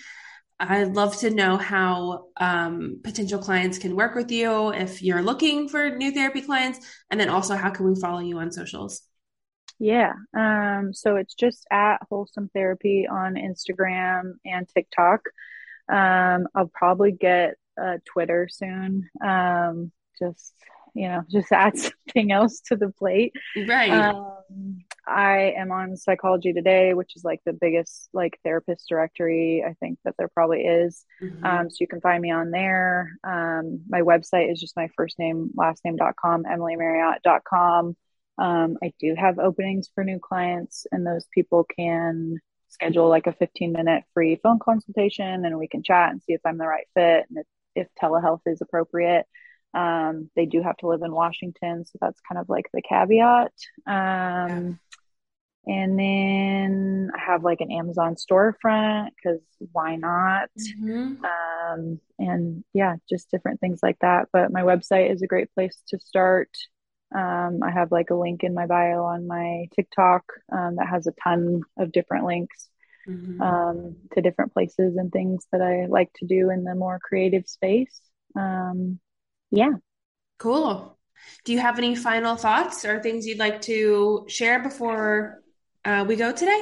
I'd 0.60 0.96
love 0.96 1.16
to 1.18 1.30
know 1.30 1.56
how 1.56 2.26
um, 2.38 3.00
potential 3.04 3.40
clients 3.40 3.78
can 3.78 3.96
work 3.96 4.16
with 4.16 4.32
you 4.32 4.74
if 4.74 5.02
you're 5.02 5.22
looking 5.22 5.70
for 5.70 5.90
new 5.90 6.12
therapy 6.12 6.42
clients, 6.42 6.80
and 7.10 7.20
then 7.20 7.30
also 7.30 7.56
how 7.56 7.70
can 7.70 7.90
we 7.90 8.00
follow 8.00 8.20
you 8.20 8.38
on 8.40 8.52
socials? 8.52 9.02
Yeah, 9.80 10.14
um, 10.38 10.94
so 10.94 11.18
it's 11.18 11.34
just 11.34 11.66
at 11.72 11.98
Wholesome 12.10 12.50
Therapy 12.54 13.08
on 13.08 13.36
Instagram 13.36 14.34
and 14.46 14.68
TikTok. 14.68 15.22
Um, 15.92 16.48
I'll 16.56 16.72
probably 16.74 17.12
get 17.12 17.56
a 17.78 18.00
Twitter 18.06 18.48
soon. 18.50 19.10
Um, 19.24 19.92
just 20.18 20.54
you 20.96 21.10
know, 21.10 21.24
just 21.30 21.52
add 21.52 21.78
something 21.78 22.32
else 22.32 22.62
to 22.62 22.76
the 22.76 22.90
plate. 22.90 23.34
Right. 23.68 23.92
Um, 23.92 24.80
I 25.08 25.54
am 25.58 25.72
on 25.72 25.98
Psychology 25.98 26.54
Today, 26.54 26.94
which 26.94 27.16
is 27.16 27.24
like 27.24 27.42
the 27.46 27.54
biggest 27.54 28.10
like 28.14 28.40
therapist 28.44 28.88
directory 28.90 29.64
I 29.68 29.74
think 29.74 30.00
that 30.06 30.16
there 30.18 30.30
probably 30.30 30.62
is. 30.62 31.06
Mm-hmm. 31.22 31.46
Um, 31.46 31.70
so 31.70 31.78
you 31.80 31.88
can 31.88 32.02
find 32.02 32.22
me 32.22 32.32
on 32.32 32.50
there. 32.50 33.12
Um, 33.24 33.82
my 33.88 34.02
website 34.02 34.52
is 34.52 34.60
just 34.60 34.76
my 34.76 34.90
first 34.96 35.20
name, 35.20 35.52
last 35.56 35.84
name.com, 35.86 36.46
emilymarriott.com. 36.46 37.96
Um, 38.38 38.78
I 38.84 38.94
do 39.00 39.16
have 39.18 39.40
openings 39.40 39.90
for 39.94 40.04
new 40.04 40.20
clients, 40.20 40.86
and 40.92 41.06
those 41.06 41.26
people 41.34 41.66
can 41.76 42.40
schedule 42.76 43.10
like 43.10 43.28
a 43.28 43.34
15 43.34 43.72
minute 43.72 44.04
free 44.14 44.36
phone 44.44 44.60
consultation 44.60 45.46
and 45.46 45.58
we 45.58 45.68
can 45.68 45.82
chat 45.82 46.12
and 46.12 46.22
see 46.22 46.34
if 46.34 46.42
I'm 46.46 46.58
the 46.58 46.68
right 46.68 46.88
fit 46.94 47.26
and 47.30 47.40
if, 47.40 47.46
if 47.76 47.88
telehealth 48.02 48.42
is 48.46 48.62
appropriate. 48.62 49.26
Um, 49.74 50.30
they 50.36 50.46
do 50.46 50.62
have 50.62 50.78
to 50.78 50.88
live 50.88 51.02
in 51.02 51.12
Washington, 51.12 51.86
so 51.86 51.98
that's 52.00 52.20
kind 52.28 52.40
of 52.40 52.48
like 52.48 52.66
the 52.74 52.82
caveat. 52.82 53.52
Um, 53.88 53.90
yeah. 53.90 54.72
And 55.68 56.00
then 56.00 57.12
I 57.16 57.32
have 57.32 57.44
like 57.44 57.60
an 57.60 57.72
Amazon 57.72 58.16
storefront 58.16 59.10
because 59.16 59.42
why 59.72 59.96
not? 59.96 60.50
Mm-hmm. 60.60 61.26
Um, 61.26 62.00
and 62.20 62.64
yeah, 62.74 62.96
just 63.10 63.32
different 63.32 63.60
things 63.60 63.80
like 63.82 63.98
that. 64.00 64.28
But 64.32 64.52
my 64.52 64.62
website 64.62 65.12
is 65.12 65.24
a 65.24 65.28
great 65.28 65.54
place 65.56 65.82
to 65.88 66.00
start. 66.00 66.50
Um, 67.14 67.60
I 67.64 67.72
have 67.72 67.92
like 67.92 68.10
a 68.10 68.16
link 68.16 68.44
in 68.44 68.54
my 68.54 68.66
bio 68.66 69.04
on 69.04 69.28
my 69.28 69.68
TikTok 69.76 70.24
um, 70.52 70.78
that 70.78 70.88
has 70.88 71.08
a 71.08 71.14
ton 71.24 71.62
of 71.78 71.92
different 71.92 72.26
links 72.26 72.70
mm-hmm. 73.08 73.42
um, 73.42 73.96
to 74.14 74.22
different 74.22 74.54
places 74.54 74.98
and 74.98 75.12
things 75.12 75.46
that 75.52 75.62
I 75.62 75.86
like 75.86 76.12
to 76.16 76.26
do 76.26 76.50
in 76.50 76.64
the 76.64 76.76
more 76.76 77.00
creative 77.00 77.48
space. 77.48 78.02
Um, 78.36 79.00
yeah. 79.52 79.74
Cool. 80.40 80.98
Do 81.46 81.54
you 81.54 81.60
have 81.60 81.78
any 81.78 81.96
final 81.96 82.36
thoughts 82.36 82.84
or 82.86 83.02
things 83.02 83.26
you'd 83.26 83.40
like 83.40 83.62
to 83.62 84.26
share 84.28 84.62
before 84.62 85.42
uh, 85.86 86.06
we 86.08 86.16
go 86.16 86.32
today? 86.32 86.62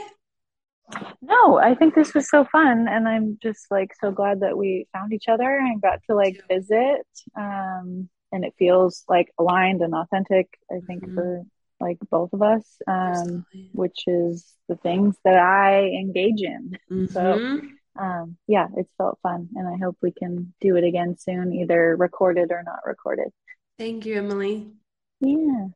No, 1.22 1.58
I 1.58 1.76
think 1.76 1.96
this 1.96 2.14
was 2.14 2.30
so 2.30 2.46
fun, 2.46 2.88
and 2.88 3.08
I'm 3.08 3.40
just 3.42 3.72
like 3.72 3.94
so 4.00 4.12
glad 4.12 4.42
that 4.42 4.58
we 4.58 4.88
found 4.94 5.14
each 5.14 5.28
other 5.28 5.58
and 5.58 5.82
got 5.82 6.02
to 6.08 6.16
like 6.16 6.42
visit. 6.50 7.08
Um, 7.36 8.10
and 8.34 8.44
it 8.44 8.54
feels 8.58 9.06
like 9.08 9.32
aligned 9.38 9.82
and 9.82 9.96
authentic. 9.96 10.48
I 10.70 10.80
think 10.86 11.04
mm-hmm. 11.04 11.16
for 11.16 11.44
like 11.80 12.00
both 12.10 12.34
of 12.34 12.42
us, 12.42 12.64
um, 12.88 13.46
which 13.74 14.04
is 14.08 14.54
the 14.68 14.76
things 14.76 15.16
that 15.24 15.38
I 15.38 15.84
engage 15.86 16.42
in. 16.42 16.78
Mm-hmm. 16.92 17.06
So, 17.14 17.62
um, 17.98 18.38
yeah, 18.48 18.68
it's 18.76 18.92
felt 18.98 19.20
fun, 19.22 19.50
and 19.56 19.68
I 19.68 19.78
hope 19.78 19.98
we 20.02 20.12
can 20.12 20.54
do 20.60 20.76
it 20.76 20.84
again 20.84 21.16
soon, 21.18 21.54
either 21.54 21.96
recorded 21.96 22.52
or 22.52 22.64
not 22.66 22.80
recorded. 22.86 23.30
Thank 23.78 24.06
you, 24.06 24.16
Emily. 24.16 24.68
Yeah. 25.20 25.68